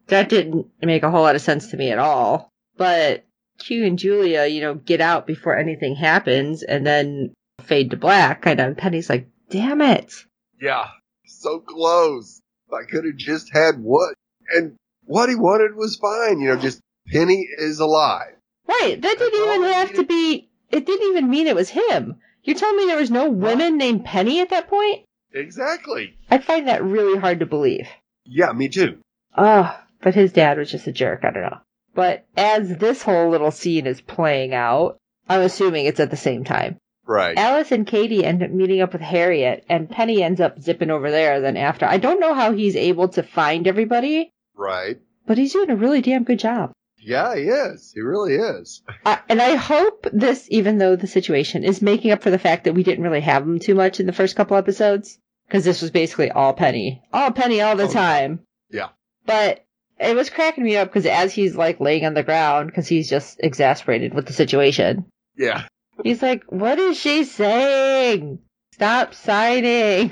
That 0.07 0.29
didn't 0.29 0.67
make 0.81 1.03
a 1.03 1.11
whole 1.11 1.23
lot 1.23 1.35
of 1.35 1.41
sense 1.41 1.67
to 1.71 1.77
me 1.77 1.91
at 1.91 1.99
all. 1.99 2.49
But 2.77 3.25
Q 3.59 3.85
and 3.85 3.99
Julia, 3.99 4.45
you 4.45 4.61
know, 4.61 4.75
get 4.75 5.01
out 5.01 5.27
before 5.27 5.57
anything 5.57 5.95
happens 5.95 6.63
and 6.63 6.85
then 6.85 7.33
fade 7.61 7.91
to 7.91 7.97
black. 7.97 8.41
Kind 8.43 8.59
of. 8.59 8.77
Penny's 8.77 9.09
like, 9.09 9.27
damn 9.49 9.81
it. 9.81 10.13
Yeah. 10.61 10.87
So 11.25 11.59
close. 11.59 12.39
I 12.71 12.89
could 12.89 13.05
have 13.05 13.17
just 13.17 13.51
had 13.53 13.79
what, 13.79 14.13
and 14.49 14.75
what 15.05 15.27
he 15.29 15.35
wanted 15.35 15.75
was 15.75 15.97
fine. 15.97 16.39
You 16.39 16.49
know, 16.49 16.57
just 16.57 16.79
Penny 17.07 17.47
is 17.57 17.79
alive. 17.79 18.35
Right. 18.67 19.01
That 19.01 19.17
didn't 19.17 19.49
all 19.49 19.55
even 19.55 19.73
have 19.73 19.93
to 19.95 20.03
be, 20.03 20.49
it 20.71 20.85
didn't 20.85 21.09
even 21.09 21.29
mean 21.29 21.47
it 21.47 21.55
was 21.55 21.69
him. 21.69 22.15
You're 22.43 22.55
telling 22.57 22.77
me 22.77 22.85
there 22.85 22.97
was 22.97 23.11
no 23.11 23.29
women 23.29 23.77
named 23.77 24.05
Penny 24.05 24.39
at 24.39 24.49
that 24.51 24.67
point? 24.69 25.03
Exactly. 25.35 26.15
I 26.31 26.37
find 26.39 26.67
that 26.67 26.83
really 26.83 27.19
hard 27.19 27.39
to 27.41 27.45
believe. 27.45 27.87
Yeah, 28.25 28.51
me 28.53 28.69
too. 28.69 28.97
Oh, 29.37 29.77
but 30.01 30.15
his 30.15 30.31
dad 30.31 30.57
was 30.57 30.71
just 30.71 30.87
a 30.87 30.91
jerk. 30.91 31.21
I 31.23 31.31
don't 31.31 31.43
know. 31.43 31.57
But 31.93 32.25
as 32.35 32.77
this 32.77 33.01
whole 33.03 33.29
little 33.29 33.51
scene 33.51 33.85
is 33.85 34.01
playing 34.01 34.53
out, 34.53 34.97
I'm 35.29 35.41
assuming 35.41 35.85
it's 35.85 35.99
at 35.99 36.09
the 36.09 36.17
same 36.17 36.43
time. 36.43 36.77
Right. 37.07 37.37
Alice 37.37 37.71
and 37.71 37.85
Kady 37.85 38.25
end 38.25 38.41
up 38.41 38.49
meeting 38.49 38.81
up 38.81 38.93
with 38.93 39.01
Harriet, 39.01 39.63
and 39.69 39.89
Penny 39.89 40.23
ends 40.23 40.41
up 40.41 40.59
zipping 40.59 40.89
over 40.89 41.11
there 41.11 41.39
then 41.41 41.55
after. 41.57 41.85
I 41.85 41.97
don't 41.97 42.19
know 42.19 42.33
how 42.33 42.51
he's 42.53 42.75
able 42.75 43.09
to 43.09 43.21
find 43.23 43.67
everybody, 43.67 44.31
Right. 44.55 44.97
but 45.27 45.37
he's 45.37 45.53
doing 45.53 45.69
a 45.69 45.75
really 45.75 46.01
damn 46.01 46.23
good 46.23 46.39
job. 46.39 46.71
Yeah, 46.97 47.35
he 47.35 47.43
is. 47.43 47.91
He 47.93 48.01
really 48.01 48.33
is. 48.33 48.81
Uh, 49.05 49.17
and 49.29 49.39
I 49.39 49.53
hope 49.55 50.07
this, 50.11 50.47
even 50.49 50.79
though 50.79 50.95
the 50.95 51.05
situation 51.05 51.63
is 51.63 51.79
making 51.81 52.09
up 52.11 52.23
for 52.23 52.31
the 52.31 52.39
fact 52.39 52.63
that 52.63 52.73
we 52.73 52.81
didn't 52.81 53.03
really 53.03 53.21
have 53.21 53.43
him 53.43 53.59
too 53.59 53.75
much 53.75 53.99
in 53.99 54.07
the 54.07 54.13
first 54.13 54.35
couple 54.35 54.57
episodes, 54.57 55.19
because 55.47 55.63
this 55.65 55.81
was 55.81 55.91
basically 55.91 56.31
all 56.31 56.53
Penny, 56.53 57.01
all 57.13 57.31
Penny 57.31 57.61
all 57.61 57.75
the 57.75 57.83
Oh, 57.83 57.91
time. 57.91 58.39
Yeah. 58.69 58.89
But 59.25 59.63
it 59.99 60.15
was 60.15 60.29
cracking 60.29 60.63
me 60.63 60.77
up 60.77 60.89
because 60.89 61.05
as 61.05 61.33
he's 61.33 61.55
like 61.55 61.79
laying 61.79 62.05
on 62.05 62.13
the 62.13 62.23
ground, 62.23 62.67
because 62.67 62.87
he's 62.87 63.09
just 63.09 63.39
exasperated 63.43 64.13
with 64.13 64.25
the 64.27 64.33
situation, 64.33 65.05
Yeah. 65.37 65.63
he's 66.03 66.21
like, 66.21 66.43
"What 66.49 66.79
is 66.79 66.97
she 66.99 67.23
saying? 67.23 68.39
Stop 68.73 69.13
signing!" 69.13 70.11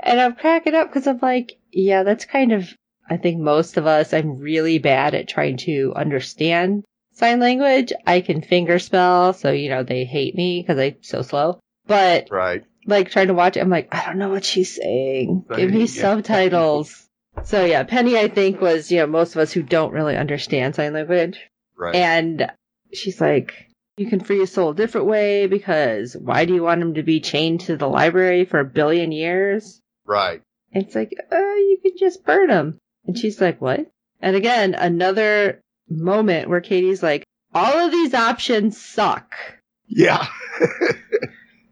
And 0.00 0.20
I'm 0.20 0.34
cracking 0.34 0.74
up 0.74 0.88
because 0.88 1.06
I'm 1.06 1.18
like, 1.20 1.52
"Yeah, 1.72 2.02
that's 2.02 2.24
kind 2.24 2.52
of." 2.52 2.68
I 3.08 3.16
think 3.16 3.40
most 3.40 3.76
of 3.76 3.86
us, 3.86 4.12
I'm 4.12 4.38
really 4.38 4.78
bad 4.78 5.14
at 5.14 5.28
trying 5.28 5.56
to 5.58 5.92
understand 5.96 6.84
sign 7.12 7.40
language. 7.40 7.92
I 8.06 8.20
can 8.20 8.40
finger 8.40 8.78
spell, 8.78 9.32
so 9.32 9.50
you 9.50 9.68
know 9.68 9.82
they 9.82 10.04
hate 10.04 10.34
me 10.34 10.62
because 10.62 10.78
I'm 10.80 10.96
so 11.02 11.22
slow. 11.22 11.60
But 11.86 12.28
Right. 12.30 12.64
Like 12.86 13.10
trying 13.10 13.28
to 13.28 13.34
watch 13.34 13.56
it, 13.56 13.60
I'm 13.60 13.70
like, 13.70 13.88
I 13.92 14.06
don't 14.06 14.18
know 14.18 14.30
what 14.30 14.44
she's 14.44 14.74
saying. 14.74 15.44
Give 15.54 15.70
me 15.70 15.80
Yeah. 15.80 15.86
subtitles. 15.86 17.06
So 17.44 17.64
yeah, 17.64 17.84
Penny, 17.84 18.18
I 18.18 18.26
think 18.28 18.60
was 18.60 18.90
you 18.90 18.98
know 18.98 19.06
most 19.06 19.36
of 19.36 19.40
us 19.40 19.52
who 19.52 19.62
don't 19.62 19.92
really 19.92 20.16
understand 20.16 20.74
sign 20.74 20.92
language, 20.92 21.38
Right. 21.76 21.94
and 21.94 22.50
she's 22.92 23.20
like, 23.20 23.54
you 23.96 24.08
can 24.10 24.18
free 24.18 24.42
a 24.42 24.48
soul 24.48 24.70
a 24.70 24.74
different 24.74 25.06
way 25.06 25.46
because 25.46 26.16
why 26.16 26.44
do 26.44 26.52
you 26.54 26.62
want 26.64 26.82
him 26.82 26.94
to 26.94 27.04
be 27.04 27.20
chained 27.20 27.60
to 27.62 27.76
the 27.76 27.86
library 27.88 28.44
for 28.46 28.58
a 28.58 28.64
billion 28.64 29.12
years? 29.12 29.80
right. 30.04 30.42
And 30.72 30.84
it's 30.84 30.94
like, 30.96 31.12
uh, 31.32 31.36
you 31.36 31.78
can 31.82 31.92
just 31.96 32.24
burn 32.26 32.50
him. 32.50 32.78
And 33.06 33.16
she's 33.16 33.40
like, 33.40 33.60
what? 33.60 33.86
And 34.20 34.34
again, 34.34 34.74
another 34.74 35.60
moment 35.88 36.48
where 36.48 36.60
Kady's 36.60 37.02
like, 37.02 37.24
all 37.54 37.86
of 37.86 37.92
these 37.92 38.12
options 38.12 38.76
suck. 38.76 39.32
Yeah. 39.86 40.26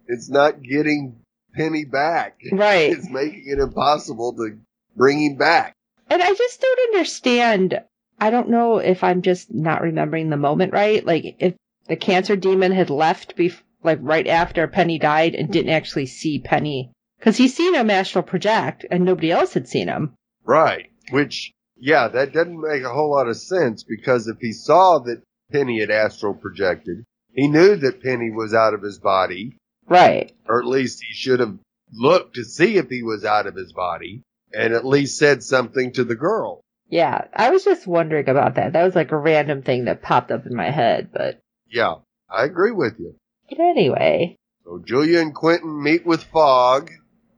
it's 0.08 0.28
not 0.28 0.62
getting 0.62 1.20
Penny 1.54 1.84
back. 1.84 2.40
Right. 2.50 2.92
It's 2.92 3.08
making 3.08 3.44
it 3.46 3.58
impossible 3.58 4.34
to 4.34 4.58
bring 4.96 5.22
him 5.22 5.36
back. 5.36 5.74
And 6.10 6.22
I 6.22 6.34
just 6.34 6.60
don't 6.60 6.94
understand. 6.94 7.80
I 8.18 8.30
don't 8.30 8.48
know 8.48 8.78
if 8.78 9.04
I'm 9.04 9.22
just 9.22 9.52
not 9.52 9.82
remembering 9.82 10.30
the 10.30 10.36
moment 10.36 10.72
right. 10.72 11.04
Like 11.04 11.36
if 11.38 11.54
the 11.86 11.96
cancer 11.96 12.36
demon 12.36 12.72
had 12.72 12.90
left 12.90 13.36
bef- 13.36 13.62
like 13.84 13.98
right 14.02 14.26
after 14.26 14.66
Penny 14.66 14.98
died 14.98 15.34
and 15.34 15.52
didn't 15.52 15.72
actually 15.72 16.06
see 16.06 16.40
Penny 16.40 16.90
because 17.18 17.36
he's 17.36 17.54
seen 17.54 17.74
him 17.74 17.90
astral 17.90 18.24
project 18.24 18.84
and 18.90 19.04
nobody 19.04 19.30
else 19.30 19.54
had 19.54 19.68
seen 19.68 19.88
him. 19.88 20.14
Right. 20.44 20.90
Which, 21.10 21.52
yeah, 21.76 22.08
that 22.08 22.32
doesn't 22.32 22.60
make 22.60 22.82
a 22.82 22.92
whole 22.92 23.10
lot 23.10 23.28
of 23.28 23.36
sense 23.36 23.84
because 23.84 24.26
if 24.26 24.38
he 24.40 24.52
saw 24.52 24.98
that 25.00 25.22
Penny 25.52 25.80
had 25.80 25.90
astral 25.90 26.34
projected, 26.34 27.04
he 27.32 27.48
knew 27.48 27.76
that 27.76 28.02
Penny 28.02 28.30
was 28.30 28.54
out 28.54 28.74
of 28.74 28.82
his 28.82 28.98
body, 28.98 29.56
Right. 29.88 30.32
or 30.46 30.60
at 30.60 30.66
least 30.66 31.02
he 31.02 31.12
should 31.14 31.40
have 31.40 31.58
looked 31.92 32.34
to 32.36 32.44
see 32.44 32.76
if 32.76 32.88
he 32.90 33.02
was 33.02 33.24
out 33.24 33.46
of 33.46 33.54
his 33.56 33.72
body 33.72 34.22
and 34.52 34.74
at 34.74 34.84
least 34.84 35.18
said 35.18 35.42
something 35.42 35.92
to 35.92 36.04
the 36.04 36.14
girl. 36.14 36.60
Yeah. 36.90 37.24
I 37.34 37.50
was 37.50 37.64
just 37.64 37.86
wondering 37.86 38.28
about 38.28 38.54
that. 38.56 38.72
That 38.74 38.84
was 38.84 38.94
like 38.94 39.12
a 39.12 39.16
random 39.18 39.62
thing 39.62 39.84
that 39.86 40.02
popped 40.02 40.30
up 40.30 40.46
in 40.46 40.54
my 40.54 40.70
head, 40.70 41.08
but 41.12 41.38
Yeah, 41.70 41.96
I 42.30 42.44
agree 42.44 42.72
with 42.72 42.98
you. 42.98 43.14
but 43.48 43.60
anyway. 43.60 44.36
So 44.64 44.82
Julia 44.84 45.20
and 45.20 45.34
Quentin 45.34 45.82
meet 45.82 46.04
with 46.04 46.24
Fogg, 46.24 46.90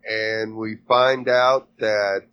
and 0.04 0.56
we 0.56 0.76
find 0.88 1.28
out 1.28 1.68
that, 1.78 2.26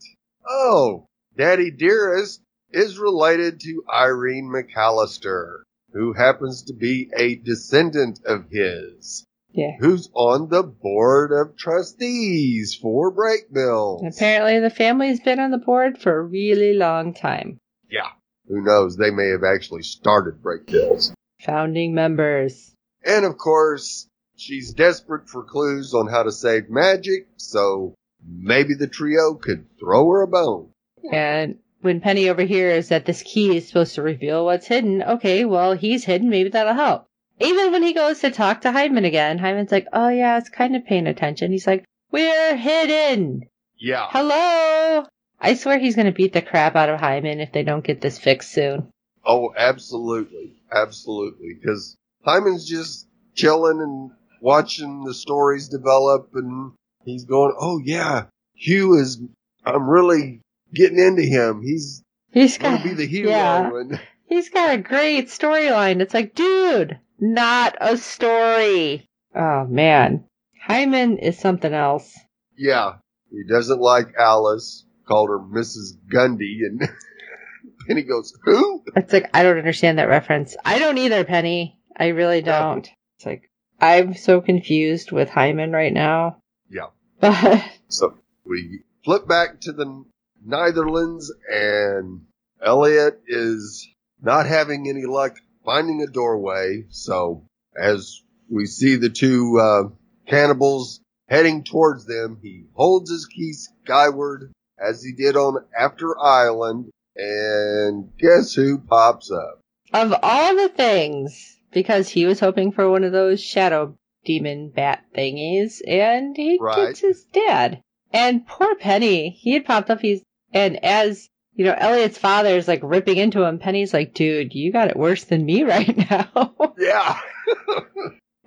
oh, 0.48 1.06
Daddy 1.38 1.70
Dearest 1.70 2.42
is 2.72 2.98
related 2.98 3.60
to 3.62 3.84
Irene 3.94 4.52
McAllister, 4.52 5.60
who 5.94 6.14
happens 6.14 6.64
to 6.64 6.74
be 6.74 7.10
a 7.16 7.36
descendant 7.36 8.20
of 8.26 8.46
his, 8.50 9.24
Yeah. 9.58 9.72
who's 9.80 10.08
on 10.14 10.50
the 10.50 10.62
board 10.62 11.32
of 11.32 11.58
trustees 11.58 12.78
for 12.80 13.12
Brakebills. 13.12 14.08
Apparently 14.08 14.60
the 14.60 14.70
family's 14.70 15.20
been 15.20 15.40
on 15.40 15.50
the 15.50 15.58
board 15.58 15.98
for 15.98 16.16
a 16.16 16.24
really 16.24 16.74
long 16.74 17.16
time. 17.16 17.58
Yeah. 17.90 18.12
Who 18.48 18.62
knows? 18.62 18.98
They 18.98 19.10
may 19.10 19.30
have 19.30 19.44
actually 19.44 19.82
started 19.82 20.44
Break 20.44 20.68
Bills. 20.68 21.12
Founding 21.42 21.96
members. 21.96 22.72
And 23.04 23.26
of 23.26 23.40
course, 23.40 24.08
she's 24.36 24.74
desperate 24.74 25.28
for 25.28 25.44
clues 25.44 25.96
on 25.96 26.08
how 26.08 26.22
to 26.22 26.32
save 26.32 26.70
magic, 26.70 27.28
so 27.38 27.96
maybe 28.24 28.76
the 28.76 28.88
trio 28.88 29.34
could 29.34 29.66
throw 29.80 30.08
her 30.12 30.22
a 30.22 30.28
bone. 30.28 30.70
And 31.12 31.58
when 31.82 32.00
Penny 32.00 32.30
overhears 32.30 32.90
that 32.90 33.06
this 33.06 33.24
key 33.24 33.58
is 33.58 33.68
supposed 33.68 33.96
to 33.96 34.04
reveal 34.04 34.46
what's 34.46 34.68
hidden, 34.68 35.02
okay, 35.02 35.46
well, 35.46 35.74
he's 35.74 36.04
hidden, 36.04 36.30
maybe 36.30 36.50
that'll 36.50 36.76
help. 36.76 37.07
Even 37.40 37.72
when 37.72 37.84
he 37.84 37.94
goes 37.94 38.20
to 38.22 38.32
talk 38.32 38.62
to 38.62 38.72
Hyman 38.72 39.06
again, 39.06 39.38
Hyman's 39.38 39.72
like, 39.72 39.88
oh 39.94 40.10
yeah, 40.10 40.38
it's 40.38 40.50
kind 40.50 40.76
of 40.76 40.86
paying 40.86 41.08
attention. 41.08 41.52
He's 41.52 41.68
like, 41.68 41.84
we're 42.12 42.56
hidden! 42.56 43.44
Yeah. 43.78 44.08
Hello! 44.10 45.06
I 45.40 45.54
swear 45.54 45.78
he's 45.78 45.96
gonna 45.96 46.12
beat 46.12 46.34
the 46.34 46.42
crap 46.42 46.76
out 46.76 46.90
of 46.90 47.00
Hyman 47.00 47.40
if 47.40 47.52
they 47.52 47.64
don't 47.64 47.84
get 47.84 48.02
this 48.02 48.18
fixed 48.18 48.52
soon. 48.52 48.90
Oh, 49.26 49.54
absolutely. 49.56 50.54
Absolutely. 50.72 51.54
Because 51.60 51.96
Hyman's 52.24 52.68
just 52.68 53.08
chilling 53.36 53.80
and 53.82 54.12
watching 54.42 55.04
the 55.04 55.14
stories 55.14 55.68
develop 55.68 56.30
and 56.34 56.72
he's 57.06 57.26
going, 57.26 57.54
oh 57.60 57.80
yeah, 57.84 58.26
Q 58.64 58.96
is, 58.96 59.22
I'm 59.66 59.88
really 59.90 60.42
getting 60.74 60.98
into 61.00 61.22
him. 61.24 61.62
He's 61.62 62.02
He's 62.32 62.58
going 62.58 62.78
to 62.78 62.84
be 62.84 62.94
the 62.94 63.06
hero. 63.08 63.30
yeah, 63.30 63.70
And 63.74 64.00
he's 64.28 64.50
got 64.50 64.74
a 64.74 64.78
great 64.78 65.28
storyline. 65.28 66.02
It's 66.02 66.14
like, 66.14 66.36
dude, 66.36 67.00
not 67.20 67.76
a 67.82 67.98
story. 67.98 69.08
Oh 69.36 69.66
man. 69.66 70.26
Hyman 70.62 71.18
is 71.20 71.38
something 71.40 71.74
else. 71.74 72.14
yeah, 72.58 72.94
he 73.32 73.44
doesn't 73.50 73.80
like 73.80 74.08
Alice, 74.20 74.86
called 75.08 75.30
her 75.30 75.40
Mrs. 75.40 75.94
Gundy 76.14 76.58
and 76.68 76.82
Penny 77.88 78.04
goes, 78.04 78.34
who? 78.44 78.84
It's 78.96 79.14
like 79.14 79.30
I 79.34 79.44
don't 79.44 79.58
understand 79.58 79.98
that 80.00 80.10
reference. 80.10 80.58
I 80.66 80.80
don't 80.80 80.98
either, 80.98 81.24
Penny. 81.24 81.80
I 81.96 82.08
really 82.08 82.42
don't. 82.42 82.88
It's 83.18 83.26
like 83.26 83.50
I'm 83.80 84.14
so 84.16 84.42
confused 84.42 85.12
with 85.12 85.30
Hyman 85.30 85.72
right 85.72 85.94
now. 85.94 86.38
Yeah. 86.70 86.88
But 87.20 87.64
So 87.88 88.16
we 88.46 88.82
flip 89.06 89.28
back 89.28 89.62
to 89.62 89.72
the 89.72 90.04
Neitherlands 90.48 91.26
and 91.52 92.22
Eliot 92.64 93.22
is 93.28 93.88
not 94.22 94.46
having 94.46 94.88
any 94.90 95.06
luck 95.06 95.36
finding 95.68 96.02
a 96.02 96.08
doorway. 96.08 96.86
So 96.90 97.44
as 97.78 98.24
we 98.50 98.66
see 98.66 98.96
the 98.96 99.10
two, 99.10 99.60
uh, 99.62 99.90
cannibals 100.28 101.02
heading 101.28 101.64
towards 101.66 102.06
them, 102.06 102.40
he 102.42 102.64
holds 102.74 103.12
his 103.12 103.26
key 103.28 103.52
skyward 103.54 104.52
as 104.80 105.04
he 105.04 105.12
did 105.12 105.36
on 105.36 105.58
After 105.78 106.18
Island. 106.20 106.90
And 107.18 108.10
guess 108.18 108.54
who 108.54 108.80
pops 108.80 109.30
up? 109.32 109.60
of 109.94 110.14
all 110.22 110.56
the 110.56 110.70
things, 110.70 111.58
because 111.72 112.10
he 112.10 112.26
was 112.26 112.40
hoping 112.42 112.72
for 112.74 112.90
one 112.90 113.04
of 113.06 113.12
those 113.14 113.42
shadow 113.42 113.96
demon 114.26 114.70
bat 114.70 115.06
thingies, 115.16 115.82
and 115.88 116.36
he 116.36 116.58
Right. 116.60 116.88
gets 116.88 117.00
his 117.00 117.24
dad. 117.32 117.82
And 118.12 118.46
poor 118.46 118.76
Penny, 118.76 119.30
he 119.30 119.54
had 119.54 119.66
popped 119.66 119.90
up. 119.90 120.02
He's 120.02 120.22
and 120.54 120.84
as 120.84 121.28
you 121.58 121.66
know, 121.66 121.76
Eliot's 121.78 122.18
father 122.18 122.56
is 122.56 122.68
like 122.68 122.80
ripping 122.84 123.18
into 123.18 123.44
him. 123.44 123.60
Penny's 123.60 123.94
like, 123.94 124.14
"Dude, 124.14 124.54
you 124.54 124.72
got 124.72 124.88
it 124.90 124.96
worse 124.96 125.26
than 125.26 125.46
me 125.46 125.64
right 125.76 125.98
now." 126.10 126.54
Yeah. 126.78 127.20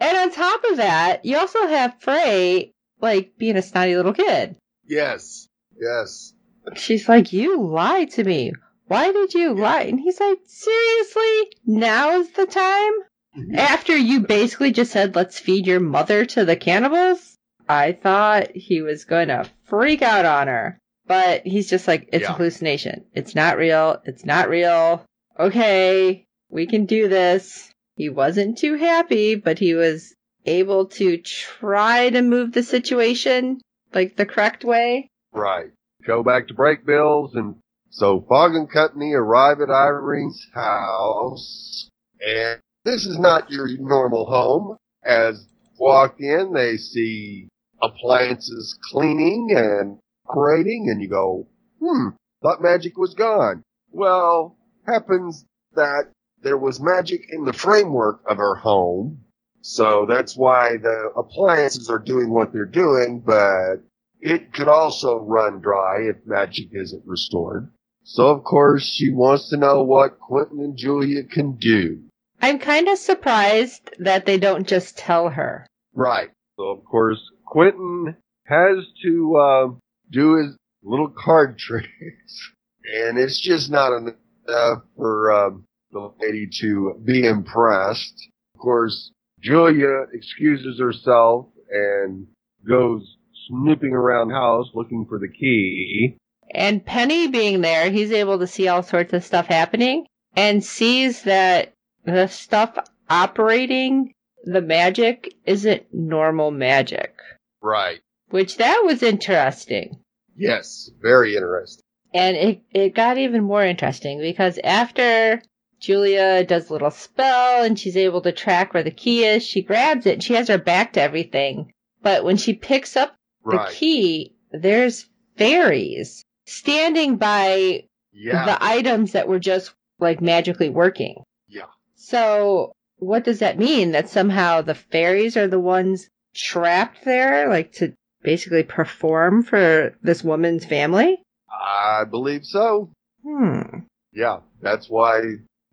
And 0.03 0.17
on 0.17 0.33
top 0.33 0.65
of 0.65 0.79
that, 0.79 1.27
you 1.27 1.37
also 1.37 1.67
have 1.67 2.01
Fray, 2.01 2.73
like, 3.03 3.37
being 3.37 3.57
a 3.59 3.63
snotty 3.63 3.95
little 3.97 4.15
kid. 4.15 4.57
yes. 4.87 5.47
Yes. 5.79 6.33
She's 6.77 7.07
like, 7.07 7.35
You 7.35 7.63
lied 7.63 8.11
to 8.13 8.25
me. 8.25 8.53
Why 8.87 9.13
did 9.13 9.35
you 9.35 9.55
lie? 9.55 9.83
And 9.83 10.01
he's 10.01 10.19
like, 10.19 10.39
Seriously? 10.47 11.53
Now's 11.67 12.31
the 12.31 12.47
time? 12.47 12.93
Mm-hmm. 13.37 13.57
After 13.57 13.95
you 13.95 14.21
basically 14.21 14.73
just 14.73 14.91
said, 14.93 15.15
Let's 15.15 15.39
feed 15.39 15.67
your 15.67 15.81
mother 15.81 16.25
to 16.25 16.47
the 16.47 16.57
cannibals? 16.57 17.37
I 17.69 17.93
thought 17.93 18.53
he 18.57 18.81
was 18.81 19.05
gonna 19.05 19.45
freak 19.65 20.01
out 20.01 20.25
on 20.25 20.49
her. 20.49 20.79
But 21.11 21.45
he's 21.45 21.69
just 21.69 21.89
like, 21.89 22.09
It's 22.13 22.23
Yeah. 22.23 22.35
a 22.35 22.37
hallucination. 22.37 23.05
It's 23.15 23.35
not 23.35 23.57
real. 23.57 24.01
It's 24.05 24.25
not 24.25 24.49
real. 24.49 25.05
Okay, 25.41 26.25
we 26.49 26.69
can 26.69 26.87
do 26.87 27.09
this. 27.09 27.69
He 27.97 28.09
wasn't 28.09 28.59
too 28.59 28.75
happy, 28.75 29.35
but 29.35 29.59
he 29.59 29.75
was 29.75 30.15
able 30.47 30.87
to 31.01 31.17
try 31.19 32.11
to 32.11 32.23
move 32.23 32.53
the 32.53 32.63
situation 32.63 33.61
like 33.93 34.15
the 34.15 34.25
correct 34.25 34.63
way. 34.65 35.09
Right. 35.33 35.73
Go 36.07 36.23
back 36.23 36.47
to 36.47 36.55
Brakebills 36.55 37.35
and 37.35 37.57
So 37.89 38.21
Fogg 38.29 38.55
and 38.55 38.71
company 38.71 39.13
arrive 39.13 39.61
at 39.61 39.69
Irene's 39.69 40.47
house, 40.55 41.89
and 42.25 42.61
this 42.85 43.05
is 43.05 43.19
not 43.19 43.51
your 43.51 43.67
normal 43.81 44.27
home. 44.27 44.77
As 45.03 45.45
walk 45.77 46.21
in, 46.21 46.53
they 46.53 46.77
see 46.77 47.49
appliances 47.83 48.79
cleaning 48.93 49.49
and 49.57 49.99
operating, 50.31 50.89
and 50.91 51.01
you 51.01 51.09
go, 51.09 51.47
hmm, 51.81 52.09
thought 52.43 52.63
magic 52.63 52.97
was 52.97 53.15
gone. 53.15 53.63
Well, 53.91 54.57
happens 54.87 55.45
that 55.75 56.11
there 56.43 56.59
was 56.59 56.81
magic 56.81 57.27
in 57.31 57.45
the 57.45 57.53
framework 57.53 58.23
of 58.27 58.39
her 58.39 58.55
home, 58.55 59.25
so 59.63 60.07
that's 60.09 60.37
why 60.37 60.77
the 60.77 61.11
appliances 61.17 61.91
are 61.91 61.99
doing 61.99 62.31
what 62.31 62.53
they're 62.53 62.65
doing, 62.65 63.21
but 63.21 63.77
it 64.21 64.53
could 64.53 64.69
also 64.69 65.19
run 65.19 65.61
dry 65.61 66.03
if 66.03 66.27
magic 66.27 66.69
isn't 66.73 67.07
restored. 67.07 67.71
So 68.05 68.29
of 68.29 68.45
course 68.45 68.85
she 68.85 69.11
wants 69.11 69.51
to 69.51 69.57
know 69.57 69.83
what 69.83 70.19
Quentin 70.19 70.61
and 70.61 70.77
Julia 70.77 71.25
can 71.25 71.57
do. 71.57 72.03
I'm 72.41 72.59
kind 72.59 72.89
of 72.89 72.99
surprised 72.99 73.91
that 73.99 74.25
they 74.25 74.39
don't 74.39 74.67
just 74.67 74.97
tell 74.97 75.29
her. 75.29 75.67
Right. 75.95 76.31
So 76.57 76.71
of 76.71 76.85
course 76.85 77.21
Quentin 77.45 78.17
has 78.47 78.79
to 79.03 79.37
uh, 79.37 79.69
do 80.11 80.37
his 80.37 80.57
little 80.83 81.09
card 81.09 81.59
tricks, 81.67 82.53
and 82.85 83.19
it's 83.19 83.41
just 83.41 83.71
not 83.71 83.93
enough 83.93 84.83
for 84.97 85.33
uh, 85.33 85.51
the 85.93 86.13
lady 86.21 86.49
to 86.61 87.01
be 87.05 87.27
impressed. 87.27 88.29
Of 88.55 88.61
course, 88.61 89.11
Julia 89.41 90.07
excuses 90.13 90.79
herself 90.79 91.47
and 91.71 92.27
goes 92.67 93.17
snooping 93.49 93.93
around 93.93 94.29
the 94.29 94.35
house 94.35 94.69
looking 94.75 95.07
for 95.09 95.19
the 95.19 95.29
key. 95.29 96.17
And 96.53 96.85
Penny 96.85 97.29
being 97.29 97.61
there, 97.61 97.91
he's 97.91 98.13
able 98.13 98.39
to 98.41 98.47
see 98.47 98.69
all 98.69 98.83
sorts 98.83 99.13
of 99.13 99.25
stuff 99.25 99.47
happening 99.47 100.07
and 100.35 100.65
sees 100.65 101.23
that 101.23 101.73
the 102.05 102.27
stuff 102.27 102.77
operating 103.09 104.13
the 104.45 104.61
magic 104.61 105.35
isn't 105.45 105.87
normal 105.93 106.51
magic. 106.51 107.15
Right. 107.63 108.01
Which 108.31 108.57
that 108.59 108.83
was 108.85 109.03
interesting. 109.03 110.01
Yes, 110.37 110.91
very 111.01 111.37
interesting. 111.37 111.83
And 112.15 112.37
it, 112.37 112.63
it 112.73 112.95
got 112.95 113.19
even 113.19 113.45
more 113.45 113.65
interesting 113.65 114.21
because 114.21 114.59
after 114.65 115.43
Julia 115.81 116.45
does 116.45 116.69
a 116.69 116.73
little 116.73 116.91
spell 116.91 117.63
and 117.63 117.79
she's 117.79 117.97
able 117.97 118.21
to 118.23 118.33
track 118.33 118.73
where 118.75 118.83
the 118.83 118.91
key 118.91 119.25
is, 119.25 119.45
she 119.45 119.63
grabs 119.63 120.07
it 120.07 120.15
and 120.15 120.23
she 120.25 120.35
has 120.35 120.49
her 120.49 120.59
back 120.59 120.95
to 120.95 121.01
everything. 121.03 121.73
But 122.03 122.25
when 122.25 122.37
she 122.37 122.55
picks 122.55 122.97
up 122.97 123.15
Right. 123.43 123.69
the 123.69 123.75
key, 123.75 124.35
there's 124.53 125.09
fairies 125.37 126.25
standing 126.47 127.17
by 127.17 127.85
Yeah. 128.13 128.45
the 128.45 128.59
items 128.65 129.13
that 129.13 129.29
were 129.29 129.39
just 129.39 129.73
like 129.99 130.21
magically 130.21 130.69
working. 130.71 131.23
yeah. 131.49 131.67
So 131.95 132.73
what 132.99 133.25
does 133.25 133.39
that 133.41 133.59
mean? 133.59 133.93
That 133.93 134.09
somehow 134.09 134.63
the 134.63 134.75
fairies 134.75 135.37
are 135.37 135.47
the 135.49 135.61
ones 135.61 136.09
trapped 136.35 137.05
there, 137.05 137.49
like 137.49 137.73
to 137.75 137.95
basically 138.23 138.63
perform 138.63 139.43
for 139.43 139.97
this 140.03 140.23
woman's 140.23 140.65
family? 140.65 141.23
I 141.51 142.05
believe 142.05 142.45
so. 142.45 142.91
Hmm. 143.25 143.81
Yeah. 144.13 144.41
That's 144.63 144.89
why 144.89 145.21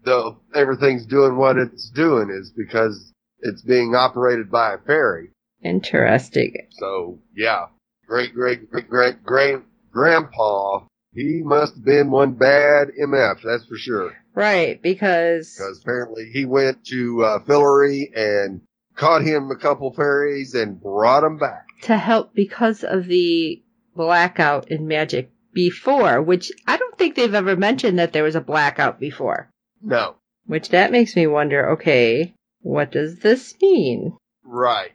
the 0.03 0.35
everything's 0.55 1.05
doing 1.05 1.37
what 1.37 1.57
it's 1.57 1.89
doing 1.89 2.29
is 2.29 2.51
because 2.51 3.11
it's 3.39 3.61
being 3.61 3.95
operated 3.95 4.49
by 4.49 4.73
a 4.73 4.77
fairy. 4.77 5.29
Interesting. 5.63 6.53
So 6.71 7.19
yeah, 7.35 7.65
great 8.07 8.33
great 8.33 8.69
great 8.69 8.89
great 8.89 9.23
great 9.23 9.59
grandpa. 9.91 10.85
He 11.13 11.41
must 11.43 11.75
have 11.75 11.85
been 11.85 12.11
one 12.11 12.33
bad 12.33 12.89
MF, 13.01 13.41
that's 13.43 13.65
for 13.65 13.77
sure. 13.77 14.13
Right, 14.35 14.79
because 14.81 15.55
Because 15.57 15.81
apparently 15.81 16.29
he 16.31 16.45
went 16.45 16.85
to 16.85 17.23
uh, 17.23 17.39
Fillory 17.39 18.15
and 18.15 18.61
caught 18.95 19.23
him 19.23 19.49
a 19.49 19.55
couple 19.55 19.91
fairies 19.93 20.53
and 20.53 20.79
brought 20.79 21.23
him 21.23 21.37
back. 21.37 21.65
To 21.83 21.97
help 21.97 22.33
because 22.33 22.83
of 22.83 23.05
the 23.05 23.61
blackout 23.95 24.69
in 24.69 24.87
magic 24.87 25.31
before, 25.53 26.21
which 26.21 26.51
I 26.67 26.77
don't 26.77 26.97
think 26.97 27.15
they've 27.15 27.33
ever 27.33 27.55
mentioned 27.55 27.99
that 27.99 28.13
there 28.13 28.23
was 28.23 28.35
a 28.35 28.41
blackout 28.41 28.99
before. 28.99 29.49
No, 29.81 30.15
Which 30.45 30.69
that 30.69 30.91
makes 30.91 31.15
me 31.15 31.27
wonder, 31.27 31.71
okay, 31.71 32.33
what 32.61 32.91
does 32.91 33.19
this 33.19 33.55
mean? 33.61 34.17
right. 34.43 34.91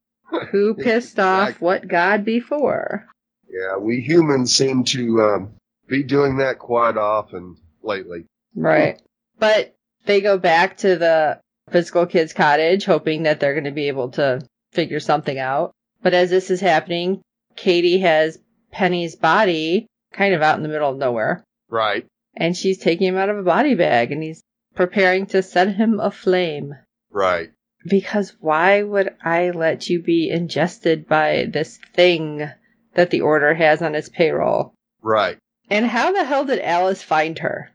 Who 0.51 0.75
pissed 0.79 1.19
off 1.19 1.61
what 1.61 1.87
god 1.89 2.25
before? 2.25 3.07
Yeah, 3.51 3.77
we 3.77 4.01
humans 4.01 4.55
seem 4.57 4.85
to 4.85 5.21
um, 5.21 5.55
be 5.89 6.03
doing 6.05 6.39
that 6.39 6.59
quite 6.59 6.97
often 6.97 7.57
lately. 7.83 8.25
Right. 8.55 9.01
But 9.39 9.75
they 10.07 10.23
go 10.23 10.39
back 10.39 10.79
to 10.79 10.97
the 10.97 11.39
physical 11.71 12.07
kids 12.07 12.33
cottage 12.33 12.85
hoping 12.87 13.25
that 13.25 13.41
they're 13.41 13.53
going 13.53 13.65
to 13.65 13.73
be 13.73 13.89
able 13.89 14.11
to 14.13 14.41
figure 14.73 15.01
something 15.01 15.39
out. 15.39 15.73
But 16.03 16.15
as 16.15 16.31
this 16.31 16.51
is 16.51 16.61
happening, 16.61 17.23
Kady 17.57 17.99
has 18.01 18.39
Penny's 18.71 19.17
body 19.17 19.87
kind 20.13 20.35
of 20.35 20.43
out 20.43 20.57
in 20.57 20.63
the 20.63 20.69
middle 20.69 20.91
of 20.91 20.99
nowhere. 20.99 21.45
Right. 21.69 22.07
and 22.35 22.57
she's 22.57 22.79
taking 22.79 23.07
him 23.09 23.17
out 23.17 23.29
of 23.31 23.39
a 23.39 23.43
body 23.43 23.75
bag 23.75 24.13
and 24.13 24.23
he's 24.23 24.43
preparing 24.75 25.27
to 25.27 25.43
set 25.43 25.75
him 25.75 26.01
aflame. 26.01 26.75
Right. 27.11 27.51
Because 27.87 28.35
why 28.41 28.83
would 28.83 29.15
I 29.25 29.51
let 29.51 29.89
you 29.89 30.03
be 30.03 30.31
ingested 30.31 31.07
by 31.09 31.47
this 31.53 31.79
thing 31.95 32.49
that 32.95 33.11
the 33.11 33.21
order 33.23 33.53
has 33.55 33.81
on 33.83 33.95
its 33.95 34.09
payroll? 34.09 34.75
Right. 35.03 35.39
And 35.71 35.87
how 35.87 36.13
the 36.13 36.25
hell 36.25 36.45
did 36.45 36.59
Alice 36.59 37.03
find 37.03 37.39
her? 37.39 37.71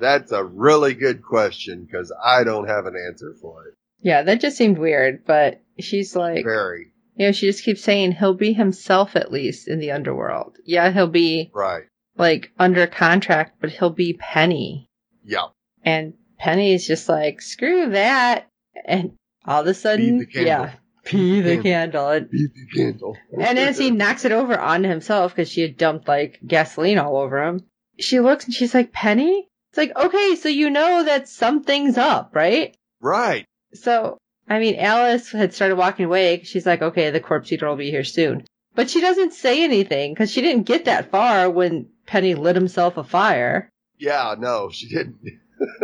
That's 0.00 0.32
a 0.32 0.42
really 0.42 0.94
good 0.94 1.22
question 1.22 1.84
because 1.84 2.12
I 2.24 2.42
don't 2.42 2.66
have 2.68 2.86
an 2.86 2.94
answer 2.96 3.34
for 3.40 3.68
it. 3.68 3.74
Yeah, 4.00 4.22
that 4.22 4.40
just 4.40 4.56
seemed 4.56 4.78
weird, 4.78 5.24
but 5.24 5.60
she's 5.78 6.14
like, 6.16 6.44
Very. 6.44 6.92
you 7.16 7.26
know, 7.26 7.32
she 7.32 7.46
just 7.46 7.64
keeps 7.64 7.82
saying 7.82 8.12
he'll 8.12 8.34
be 8.34 8.52
himself 8.52 9.16
at 9.16 9.32
least 9.32 9.68
in 9.68 9.78
the 9.78 9.92
underworld. 9.92 10.56
Yeah, 10.64 10.90
he'll 10.92 11.06
be 11.08 11.50
Right. 11.54 11.84
like 12.16 12.52
under 12.58 12.86
contract, 12.86 13.56
but 13.60 13.70
he'll 13.70 13.90
be 13.90 14.14
Penny. 14.14 14.88
Yeah. 15.24 15.46
And 15.84 16.14
Penny's 16.38 16.86
just 16.86 17.08
like, 17.08 17.40
screw 17.42 17.90
that. 17.90 18.46
And 18.84 19.12
all 19.46 19.60
of 19.62 19.66
a 19.66 19.74
sudden, 19.74 20.18
Be 20.20 20.24
the 20.24 20.30
candle. 20.32 20.46
yeah, 20.46 20.72
pee 21.04 21.40
the 21.40 21.62
Candle. 21.62 22.08
And, 22.08 22.30
Beat 22.30 22.50
the 22.54 22.66
candle. 22.82 23.16
and 23.38 23.58
as 23.58 23.78
he 23.78 23.90
knocks 23.90 24.24
it 24.24 24.32
over 24.32 24.58
onto 24.58 24.88
himself 24.88 25.32
because 25.34 25.50
she 25.50 25.60
had 25.62 25.76
dumped 25.76 26.08
like 26.08 26.40
gasoline 26.46 26.98
all 26.98 27.16
over 27.18 27.42
him, 27.42 27.60
she 28.00 28.20
looks 28.20 28.44
and 28.46 28.54
she's 28.54 28.74
like, 28.74 28.92
Penny? 28.92 29.48
It's 29.70 29.78
like, 29.78 29.96
okay, 29.96 30.36
so 30.36 30.48
you 30.48 30.70
know 30.70 31.04
that 31.04 31.28
something's 31.28 31.98
up, 31.98 32.30
right? 32.34 32.76
right. 33.00 33.44
So, 33.74 34.18
I 34.48 34.58
mean, 34.58 34.76
Alice 34.78 35.30
had 35.30 35.54
started 35.54 35.76
walking 35.76 36.04
away. 36.04 36.42
She's 36.42 36.66
like, 36.66 36.82
okay, 36.82 37.10
the 37.10 37.20
corpse 37.20 37.50
eater 37.52 37.68
will 37.68 37.76
be 37.76 37.90
here 37.90 38.04
soon. 38.04 38.44
But 38.74 38.90
she 38.90 39.00
doesn't 39.00 39.32
say 39.32 39.62
anything 39.62 40.12
because 40.12 40.30
she 40.30 40.42
didn't 40.42 40.64
get 40.64 40.86
that 40.86 41.10
far 41.10 41.48
when 41.48 41.88
Penny 42.06 42.34
lit 42.34 42.56
himself 42.56 42.96
afire. 42.96 43.70
Yeah, 43.98 44.34
no, 44.38 44.70
she 44.70 44.88
didn't. 44.88 45.18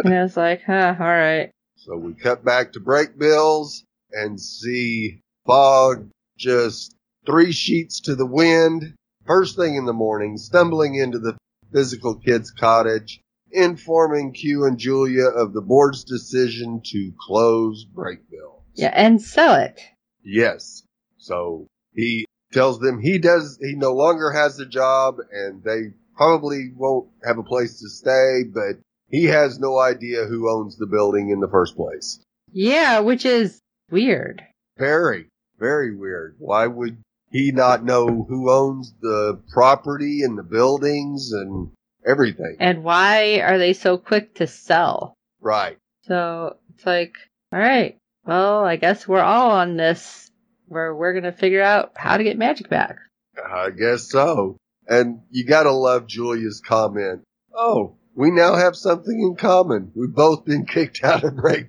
And 0.04 0.12
I 0.12 0.22
was 0.22 0.36
like, 0.36 0.62
huh, 0.66 0.96
all 0.98 1.06
right. 1.06 1.50
So 1.76 1.96
we 1.96 2.12
cut 2.12 2.44
back 2.44 2.72
to 2.72 2.80
Brakebills 2.80 3.84
and 4.12 4.38
see 4.38 5.20
Fogg 5.46 6.08
just 6.36 6.94
three 7.24 7.52
sheets 7.52 8.00
to 8.00 8.16
the 8.16 8.26
wind, 8.26 8.94
first 9.26 9.56
thing 9.56 9.76
in 9.76 9.86
the 9.86 9.92
morning, 9.92 10.36
stumbling 10.36 10.96
into 10.96 11.18
the 11.18 11.36
physical 11.72 12.16
kids 12.16 12.50
cottage, 12.50 13.20
informing 13.52 14.32
Q 14.32 14.64
and 14.64 14.78
Julia 14.78 15.26
of 15.26 15.52
the 15.52 15.60
board's 15.60 16.04
decision 16.04 16.80
to 16.86 17.12
close 17.18 17.86
Brakebills. 17.94 18.62
Yeah, 18.74 18.92
and 18.94 19.20
sell 19.20 19.54
it. 19.54 19.80
Yes. 20.22 20.82
So 21.18 21.66
he 21.94 22.26
tells 22.52 22.80
them 22.80 23.00
he 23.00 23.18
does, 23.18 23.58
he 23.60 23.74
no 23.74 23.92
longer 23.92 24.30
has 24.30 24.58
a 24.58 24.66
job 24.66 25.16
and 25.32 25.62
they 25.62 25.92
probably 26.16 26.70
won't 26.74 27.08
have 27.24 27.38
a 27.38 27.42
place 27.42 27.80
to 27.80 27.88
stay, 27.88 28.42
but 28.52 28.80
he 29.08 29.24
has 29.24 29.58
no 29.58 29.78
idea 29.78 30.24
who 30.24 30.50
owns 30.50 30.76
the 30.76 30.86
building 30.86 31.30
in 31.30 31.40
the 31.40 31.48
first 31.48 31.76
place. 31.76 32.20
Yeah, 32.52 33.00
which 33.00 33.24
is 33.24 33.60
weird. 33.90 34.42
Very, 34.78 35.28
very 35.58 35.94
weird. 35.94 36.36
Why 36.38 36.66
would 36.66 36.98
he 37.30 37.52
not 37.52 37.84
know 37.84 38.24
who 38.28 38.50
owns 38.50 38.92
the 39.00 39.40
property 39.52 40.22
and 40.22 40.36
the 40.36 40.42
buildings 40.42 41.30
and 41.32 41.70
everything? 42.06 42.56
And 42.60 42.84
why 42.84 43.40
are 43.40 43.58
they 43.58 43.72
so 43.72 43.98
quick 43.98 44.34
to 44.36 44.46
sell? 44.46 45.14
Right. 45.40 45.76
So 46.04 46.56
it's 46.74 46.86
like, 46.86 47.14
all 47.52 47.58
right, 47.58 47.96
well, 48.24 48.64
I 48.64 48.76
guess 48.76 49.06
we're 49.08 49.20
all 49.20 49.50
on 49.52 49.76
this 49.76 50.30
where 50.68 50.94
we're 50.94 51.12
going 51.12 51.24
to 51.24 51.32
figure 51.32 51.62
out 51.62 51.92
how 51.96 52.16
to 52.16 52.24
get 52.24 52.38
magic 52.38 52.68
back. 52.68 52.96
I 53.44 53.70
guess 53.70 54.10
so. 54.10 54.56
And 54.86 55.20
you 55.30 55.44
gotta 55.44 55.70
love 55.70 56.06
Julia's 56.08 56.60
comment. 56.60 57.22
Oh, 57.54 57.96
we 58.14 58.30
now 58.30 58.56
have 58.56 58.74
something 58.74 59.18
in 59.20 59.36
common. 59.36 59.92
We've 59.94 60.12
both 60.12 60.44
been 60.44 60.66
kicked 60.66 61.04
out 61.04 61.22
of 61.24 61.36
break. 61.36 61.66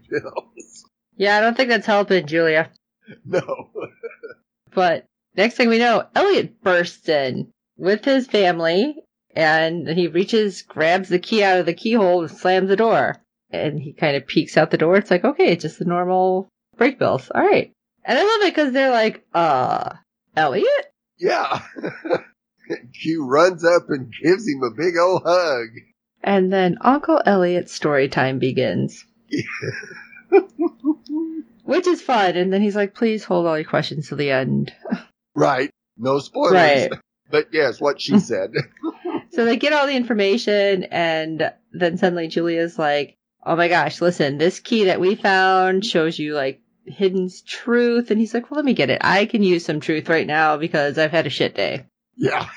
Yeah, 1.16 1.38
I 1.38 1.42
don't 1.42 1.56
think 1.56 1.70
that's 1.70 1.86
helping, 1.86 2.26
Julia. 2.26 2.72
no. 3.26 3.70
But 4.74 5.06
next 5.36 5.56
thing 5.56 5.68
we 5.68 5.80
know, 5.80 6.08
Eliot 6.16 6.64
bursts 6.64 7.10
in 7.10 7.52
with 7.78 8.06
his 8.06 8.26
family 8.26 8.96
And 9.36 9.88
he 9.88 10.08
reaches, 10.08 10.62
grabs 10.62 11.10
the 11.10 11.20
key 11.20 11.44
out 11.44 11.60
of 11.60 11.66
the 11.66 11.74
keyhole 11.74 12.22
and 12.22 12.32
slams 12.32 12.70
the 12.70 12.76
door. 12.76 13.18
And 13.50 13.80
he 13.80 13.94
kind 13.94 14.16
of 14.16 14.28
peeks 14.28 14.58
out 14.58 14.72
the 14.72 14.78
door. 14.78 14.98
It's 14.98 15.12
like, 15.12 15.24
okay, 15.24 15.52
it's 15.52 15.64
just 15.64 15.80
the 15.80 15.86
normal 15.86 16.50
Brakebills. 16.78 17.30
All 17.34 17.42
right. 17.42 17.72
And 18.04 18.18
I 18.18 18.22
love 18.24 18.42
it 18.42 18.56
because 18.56 18.74
they're 18.74 18.92
like, 18.92 19.26
uh, 19.34 19.94
Eliot? 20.36 20.94
Yeah. 21.18 21.62
Q 23.02 23.26
runs 23.28 23.64
up 23.66 23.84
and 23.90 24.14
gives 24.24 24.48
him 24.48 24.64
a 24.64 24.72
big 24.76 24.98
old 24.98 25.24
hug. 25.24 25.68
And 26.24 26.52
then 26.52 26.78
Uncle 26.82 27.22
Eliot's 27.26 27.74
story 27.74 28.08
time 28.10 28.40
begins. 28.40 29.06
Which 31.64 31.88
is 31.88 32.02
fun. 32.02 32.36
And 32.36 32.52
then 32.52 32.62
he's 32.62 32.76
like, 32.76 32.94
please 32.94 33.24
hold 33.24 33.46
all 33.46 33.58
your 33.58 33.70
questions 33.70 34.10
to 34.10 34.16
the 34.16 34.32
end. 34.32 34.74
Right. 35.36 35.70
No 35.98 36.20
spoilers. 36.20 36.54
Right. 36.54 36.92
But 37.30 37.48
yes, 37.54 37.80
what 37.80 38.02
she 38.02 38.20
said. 38.20 38.52
So 39.42 39.46
they 39.46 39.58
get 39.58 39.74
all 39.74 39.88
the 39.88 39.96
information, 39.96 40.84
and 40.84 41.52
then 41.72 41.98
suddenly 41.98 42.28
Julia's 42.28 42.78
like, 42.78 43.18
oh 43.44 43.56
my 43.56 43.70
gosh, 43.70 44.00
listen, 44.00 44.38
this 44.38 44.60
key 44.60 44.84
that 44.84 45.00
we 45.00 45.16
found 45.16 45.84
shows 45.84 46.20
you 46.20 46.36
like 46.36 46.62
hidden 46.86 47.28
truth. 47.48 48.12
And 48.12 48.20
he's 48.20 48.36
like, 48.36 48.52
well, 48.52 48.58
let 48.58 48.66
me 48.66 48.76
get 48.76 48.92
it. 48.92 49.02
I 49.04 49.26
can 49.26 49.42
use 49.42 49.66
some 49.66 49.80
truth 49.80 50.10
right 50.10 50.28
now 50.28 50.58
because 50.58 51.00
I've 51.00 51.10
had 51.10 51.26
a 51.26 51.32
shit 51.32 51.56
day. 51.56 51.88
yeah. 52.16 52.50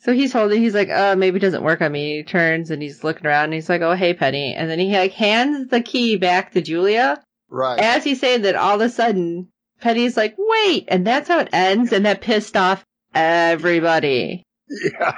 So 0.00 0.12
he's 0.12 0.32
holding, 0.32 0.60
he's 0.60 0.74
like, 0.74 0.90
uh, 0.90 1.14
maybe 1.16 1.36
it 1.36 1.40
doesn't 1.40 1.62
work 1.62 1.80
on 1.80 1.92
me. 1.92 2.16
He 2.16 2.22
turns 2.24 2.72
and 2.72 2.82
he's 2.82 3.04
looking 3.04 3.28
around 3.28 3.44
and 3.44 3.54
he's 3.54 3.68
like, 3.68 3.80
oh, 3.80 3.94
hey, 3.94 4.12
Penny. 4.12 4.54
And 4.54 4.68
then 4.68 4.80
he 4.80 4.92
like 4.92 5.12
hands 5.12 5.68
the 5.68 5.80
key 5.82 6.16
back 6.16 6.50
to 6.52 6.62
Julia. 6.62 7.22
Right. 7.48 7.78
As 7.78 8.02
he's 8.02 8.18
saying 8.18 8.42
that, 8.42 8.56
all 8.56 8.74
of 8.74 8.80
a 8.80 8.90
sudden, 8.90 9.50
Penny's 9.80 10.16
like, 10.16 10.34
wait. 10.36 10.86
And 10.88 11.06
that's 11.06 11.28
how 11.28 11.38
it 11.38 11.50
ends. 11.52 11.92
And 11.92 12.06
that 12.06 12.22
pissed 12.22 12.56
off 12.56 12.84
everybody. 13.14 14.42
Yeah. 14.68 15.14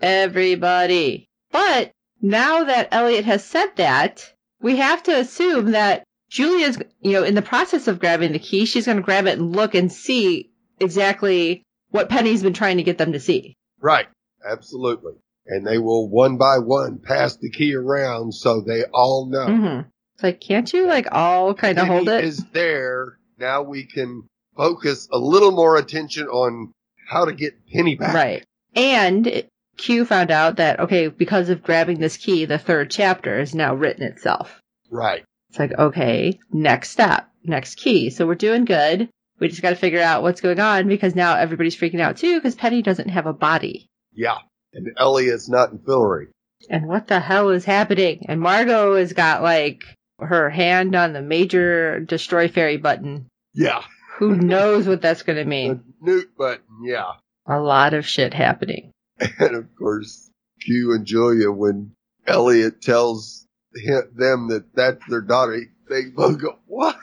Everybody. 0.00 1.28
But 1.50 1.92
now 2.20 2.64
that 2.64 2.88
Eliot 2.92 3.24
has 3.24 3.44
said 3.44 3.76
that, 3.76 4.32
we 4.60 4.76
have 4.76 5.02
to 5.04 5.18
assume 5.18 5.72
that 5.72 6.04
Julia's, 6.30 6.78
you 7.00 7.12
know, 7.12 7.24
in 7.24 7.34
the 7.34 7.42
process 7.42 7.88
of 7.88 7.98
grabbing 8.00 8.32
the 8.32 8.38
key, 8.38 8.64
she's 8.64 8.86
going 8.86 8.96
to 8.96 9.02
grab 9.02 9.26
it 9.26 9.38
and 9.38 9.54
look 9.54 9.74
and 9.74 9.92
see 9.92 10.50
exactly 10.80 11.62
what 11.90 12.08
Penny's 12.08 12.42
been 12.42 12.54
trying 12.54 12.78
to 12.78 12.82
get 12.82 12.98
them 12.98 13.12
to 13.12 13.20
see. 13.20 13.56
Right. 13.80 14.06
Absolutely. 14.44 15.12
And 15.46 15.66
they 15.66 15.78
will 15.78 16.08
one 16.08 16.36
by 16.38 16.58
one 16.58 16.98
pass 16.98 17.36
the 17.36 17.50
key 17.50 17.74
around 17.74 18.32
so 18.32 18.60
they 18.60 18.84
all 18.92 19.26
know. 19.28 19.46
hmm 19.46 19.80
It's 20.14 20.22
like, 20.22 20.40
can't 20.40 20.72
you 20.72 20.86
like 20.86 21.08
all 21.12 21.54
kind 21.54 21.78
of 21.78 21.86
hold 21.86 22.08
it? 22.08 22.24
is 22.24 22.44
there. 22.52 23.18
Now 23.38 23.62
we 23.62 23.84
can 23.84 24.22
focus 24.56 25.08
a 25.12 25.18
little 25.18 25.50
more 25.50 25.76
attention 25.76 26.28
on 26.28 26.72
how 27.08 27.24
to 27.24 27.32
get 27.32 27.54
Penny 27.72 27.96
back. 27.96 28.14
Right. 28.14 28.44
And 28.74 29.44
Q 29.76 30.04
found 30.04 30.30
out 30.30 30.56
that, 30.56 30.80
okay, 30.80 31.08
because 31.08 31.48
of 31.48 31.62
grabbing 31.62 31.98
this 31.98 32.16
key, 32.16 32.44
the 32.44 32.58
third 32.58 32.90
chapter 32.90 33.40
is 33.40 33.54
now 33.54 33.74
written 33.74 34.04
itself. 34.04 34.60
Right. 34.90 35.24
It's 35.50 35.58
like, 35.58 35.72
okay, 35.72 36.38
next 36.50 36.90
step, 36.90 37.28
next 37.44 37.76
key. 37.76 38.10
So 38.10 38.26
we're 38.26 38.34
doing 38.34 38.64
good. 38.64 39.08
We 39.38 39.48
just 39.48 39.62
got 39.62 39.70
to 39.70 39.76
figure 39.76 40.00
out 40.00 40.22
what's 40.22 40.40
going 40.40 40.60
on 40.60 40.88
because 40.88 41.14
now 41.14 41.36
everybody's 41.36 41.76
freaking 41.76 42.00
out 42.00 42.16
too 42.16 42.36
because 42.36 42.54
Penny 42.54 42.80
doesn't 42.82 43.08
have 43.08 43.26
a 43.26 43.32
body. 43.32 43.86
Yeah. 44.12 44.38
And 44.72 44.88
Eliot's 44.96 45.48
not 45.48 45.72
in 45.72 45.78
Fillory. 45.78 46.28
And 46.70 46.86
what 46.86 47.08
the 47.08 47.20
hell 47.20 47.50
is 47.50 47.64
happening? 47.64 48.24
And 48.28 48.40
Margot 48.40 48.96
has 48.96 49.12
got 49.12 49.42
like 49.42 49.82
her 50.18 50.48
hand 50.48 50.94
on 50.94 51.12
the 51.12 51.22
major 51.22 52.00
destroy 52.00 52.48
fairy 52.48 52.76
button. 52.76 53.26
Yeah. 53.52 53.82
Who 54.18 54.36
knows 54.36 54.86
what 54.86 55.02
that's 55.02 55.22
going 55.22 55.38
to 55.38 55.44
The 55.44 55.50
mean? 55.50 55.82
Newt 56.00 56.36
button. 56.36 56.84
Yeah. 56.84 57.12
A 57.46 57.58
lot 57.58 57.94
of 57.94 58.06
shit 58.06 58.34
happening. 58.34 58.92
And 59.38 59.54
of 59.56 59.74
course, 59.76 60.30
Q 60.60 60.92
and 60.94 61.04
Julia, 61.04 61.50
when 61.50 61.92
Eliot 62.26 62.80
tells 62.82 63.46
them 63.74 64.48
that 64.48 64.66
that's 64.74 65.04
their 65.08 65.20
daughter, 65.20 65.60
they 65.88 66.04
both 66.06 66.40
go, 66.40 66.58
what? 66.66 66.96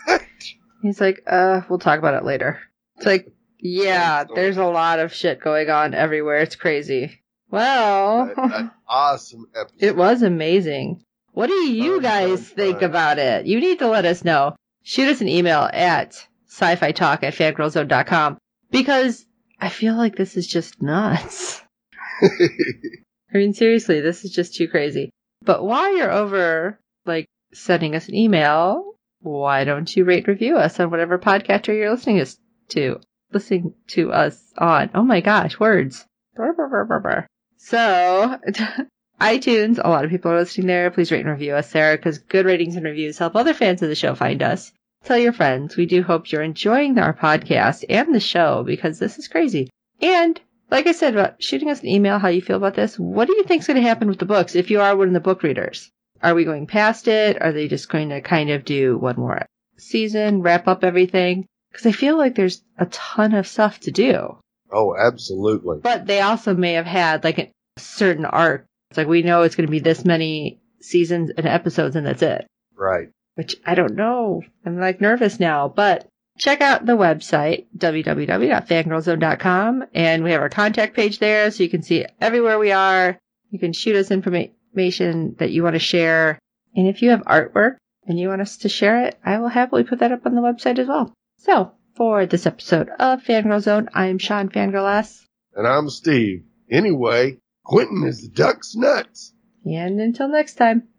He's 0.82 1.02
like, 1.02 1.22
uh, 1.28 1.62
we'll 1.70 1.80
talk 1.80 2.00
about 2.00 2.14
it 2.14 2.24
later. 2.24 2.60
It's 2.98 3.06
like, 3.06 3.28
yeah, 3.60 4.24
there's 4.24 4.58
a 4.58 4.66
lot 4.66 5.00
of 5.00 5.14
shit 5.14 5.42
going 5.42 5.70
on 5.70 5.94
everywhere. 5.94 6.38
It's 6.40 6.56
crazy. 6.56 7.22
Well, 7.52 8.32
An- 8.38 8.52
an 8.54 8.72
awesome 8.88 9.46
episode. 9.60 9.84
it 9.84 9.96
was 9.98 10.22
amazing. 10.22 11.04
What 11.34 11.48
do 11.48 11.54
you 11.54 11.96
Fun, 11.96 12.02
guys 12.04 12.48
fun, 12.48 12.56
think 12.56 12.80
fun. 12.80 12.90
about 12.90 13.20
it? 13.20 13.46
You 13.46 13.60
need 13.60 13.80
to 13.80 13.88
let 13.88 14.06
us 14.06 14.24
know. 14.24 14.56
Shoot 14.84 15.10
us 15.10 15.22
an 15.22 15.28
email 15.28 15.70
at 15.74 16.16
sci-fi 16.48 16.92
talk 16.94 17.24
at 17.24 17.34
fangirlzone.com 17.34 18.38
because 18.72 19.26
I 19.60 19.70
feel 19.70 19.96
like 19.96 20.16
this 20.16 20.38
is 20.38 20.48
just 20.48 20.82
nuts. 20.82 21.62
I 22.22 23.38
mean, 23.38 23.54
seriously, 23.54 24.02
this 24.02 24.26
is 24.26 24.32
just 24.32 24.56
too 24.56 24.68
crazy. 24.68 25.10
But 25.44 25.64
while 25.64 25.96
you're 25.96 26.12
over, 26.12 26.80
like, 27.06 27.26
sending 27.54 27.96
us 27.96 28.08
an 28.08 28.16
email, 28.16 28.94
why 29.22 29.66
don't 29.66 29.94
you 29.96 30.06
rate 30.06 30.28
review 30.28 30.58
us 30.58 30.80
on 30.80 30.92
whatever 30.92 31.20
podcatcher 31.20 31.76
you're 31.76 31.92
listening 31.92 32.20
us 32.20 32.38
to? 32.70 33.00
Listening 33.32 33.74
to 33.88 34.12
us 34.12 34.42
on. 34.58 34.90
Oh 34.96 35.04
my 35.04 35.22
gosh, 35.22 35.60
words. 35.60 36.06
Brr, 36.36 36.54
brr, 36.54 36.86
brr. 36.86 37.28
So, 37.58 38.40
iTunes, 39.22 39.80
a 39.84 39.90
lot 39.90 40.06
of 40.06 40.12
people 40.12 40.32
are 40.32 40.40
listening 40.40 40.68
there. 40.68 40.90
Please 40.90 41.12
rate 41.12 41.22
and 41.22 41.30
review 41.30 41.54
us 41.54 41.72
there 41.72 41.98
because 41.98 42.20
good 42.20 42.46
ratings 42.46 42.76
and 42.76 42.86
reviews 42.86 43.18
help 43.18 43.36
other 43.36 43.54
fans 43.54 43.82
of 43.82 43.90
the 43.90 43.96
show 43.96 44.16
find 44.16 44.42
us. 44.42 44.72
Tell 45.04 45.18
your 45.18 45.34
friends. 45.34 45.76
We 45.76 45.86
do 45.86 46.04
hope 46.04 46.32
you're 46.32 46.42
enjoying 46.42 46.98
our 47.00 47.14
podcast 47.14 47.84
and 47.90 48.14
the 48.14 48.20
show 48.20 48.64
because 48.64 49.00
this 49.00 49.18
is 49.18 49.28
crazy. 49.28 49.70
And 50.02 50.40
like 50.70 50.88
I 50.88 50.92
said 50.92 51.14
about 51.14 51.42
shooting 51.42 51.70
us 51.70 51.82
an 51.82 51.88
email 51.88 52.20
how 52.20 52.28
you 52.28 52.42
feel 52.42 52.58
about 52.58 52.76
this. 52.76 52.98
What 53.00 53.28
do 53.28 53.36
you 53.36 53.44
think's 53.44 53.68
going 53.68 53.82
to 53.82 53.88
happen 53.88 54.08
with 54.08 54.20
the 54.20 54.26
books 54.26 54.56
if 54.56 54.70
you 54.70 54.82
are 54.82 54.96
one 54.96 55.08
of 55.08 55.14
the 55.14 55.20
book 55.20 55.42
readers? 55.44 55.90
Are 56.22 56.36
we 56.36 56.44
going 56.44 56.68
past 56.68 57.08
it? 57.08 57.42
Are 57.42 57.54
they 57.54 57.68
just 57.68 57.90
going 57.90 58.10
to 58.10 58.22
kind 58.22 58.50
of 58.50 58.66
do 58.66 58.98
one 58.98 59.16
more 59.16 59.46
season, 59.78 60.42
wrap 60.42 60.68
up 60.68 60.84
everything? 60.84 61.46
Because 61.72 61.86
I 61.86 61.92
feel 61.92 62.18
like 62.18 62.36
there's 62.36 62.62
a 62.78 62.86
ton 62.88 63.34
of 63.34 63.48
stuff 63.48 63.80
to 63.82 63.92
do. 63.92 64.38
oh, 64.72 64.96
absolutely. 64.98 65.80
But 65.82 66.06
they 66.08 66.20
also 66.22 66.56
may 66.56 66.74
have 66.74 66.86
had 66.86 67.24
like 67.24 67.40
a 67.40 67.52
certain 67.78 68.26
arc. 68.26 68.66
It's 68.92 68.98
like 68.98 69.08
we 69.08 69.22
know 69.24 69.44
it's 69.44 69.56
going 69.56 69.68
to 69.68 69.72
be 69.72 69.80
this 69.80 70.04
many 70.04 70.60
seasons 70.82 71.32
and 71.36 71.46
episodes 71.48 71.96
and 71.96 72.06
that's 72.06 72.22
it. 72.22 72.48
Right. 72.76 73.10
Which 73.40 73.56
I 73.66 73.74
don't 73.74 73.96
know. 73.96 74.44
I'm 74.66 74.82
like 74.82 75.00
nervous 75.00 75.40
now, 75.40 75.70
but 75.70 76.06
check 76.40 76.60
out 76.60 76.86
the 76.86 76.98
website, 76.98 77.68
www.fangirlzone.com, 77.78 79.86
and 79.94 80.26
we 80.26 80.32
have 80.32 80.42
our 80.42 80.50
contact 80.50 80.94
page 80.94 81.20
there 81.20 81.50
so 81.50 81.64
you 81.64 81.70
can 81.70 81.82
see 81.82 82.06
everywhere 82.20 82.60
we 82.60 82.74
are. 82.74 83.18
You 83.50 83.58
can 83.58 83.72
shoot 83.72 83.96
us 83.96 84.12
information 84.12 85.38
that 85.40 85.52
you 85.52 85.64
want 85.64 85.76
to 85.76 85.80
share. 85.80 86.38
And 86.76 86.90
if 86.90 87.02
you 87.02 87.12
have 87.12 87.22
artwork 87.22 87.78
and 88.06 88.20
you 88.20 88.28
want 88.28 88.42
us 88.42 88.58
to 88.58 88.68
share 88.68 89.06
it, 89.06 89.18
I 89.24 89.38
will 89.38 89.48
happily 89.48 89.86
put 89.86 90.00
that 90.00 90.12
up 90.12 90.26
on 90.26 90.36
the 90.36 90.42
website 90.42 90.78
as 90.78 90.90
well. 90.90 91.14
So, 91.38 91.72
for 91.96 92.26
this 92.26 92.46
episode 92.46 92.90
of 93.00 93.24
Fangirl 93.24 93.62
Zone, 93.62 93.88
I'm 93.94 94.18
Sean 94.18 94.50
Fangirl 94.50 94.98
S. 94.98 95.26
And 95.56 95.66
I'm 95.66 95.90
Steve. 95.90 96.44
Anyway, 96.70 97.38
Quentin 97.64 98.06
is 98.06 98.22
the 98.22 98.36
duck's 98.36 98.76
nuts. 98.76 99.34
And 99.64 100.02
until 100.02 100.28
next 100.28 100.56
time. 100.56 100.90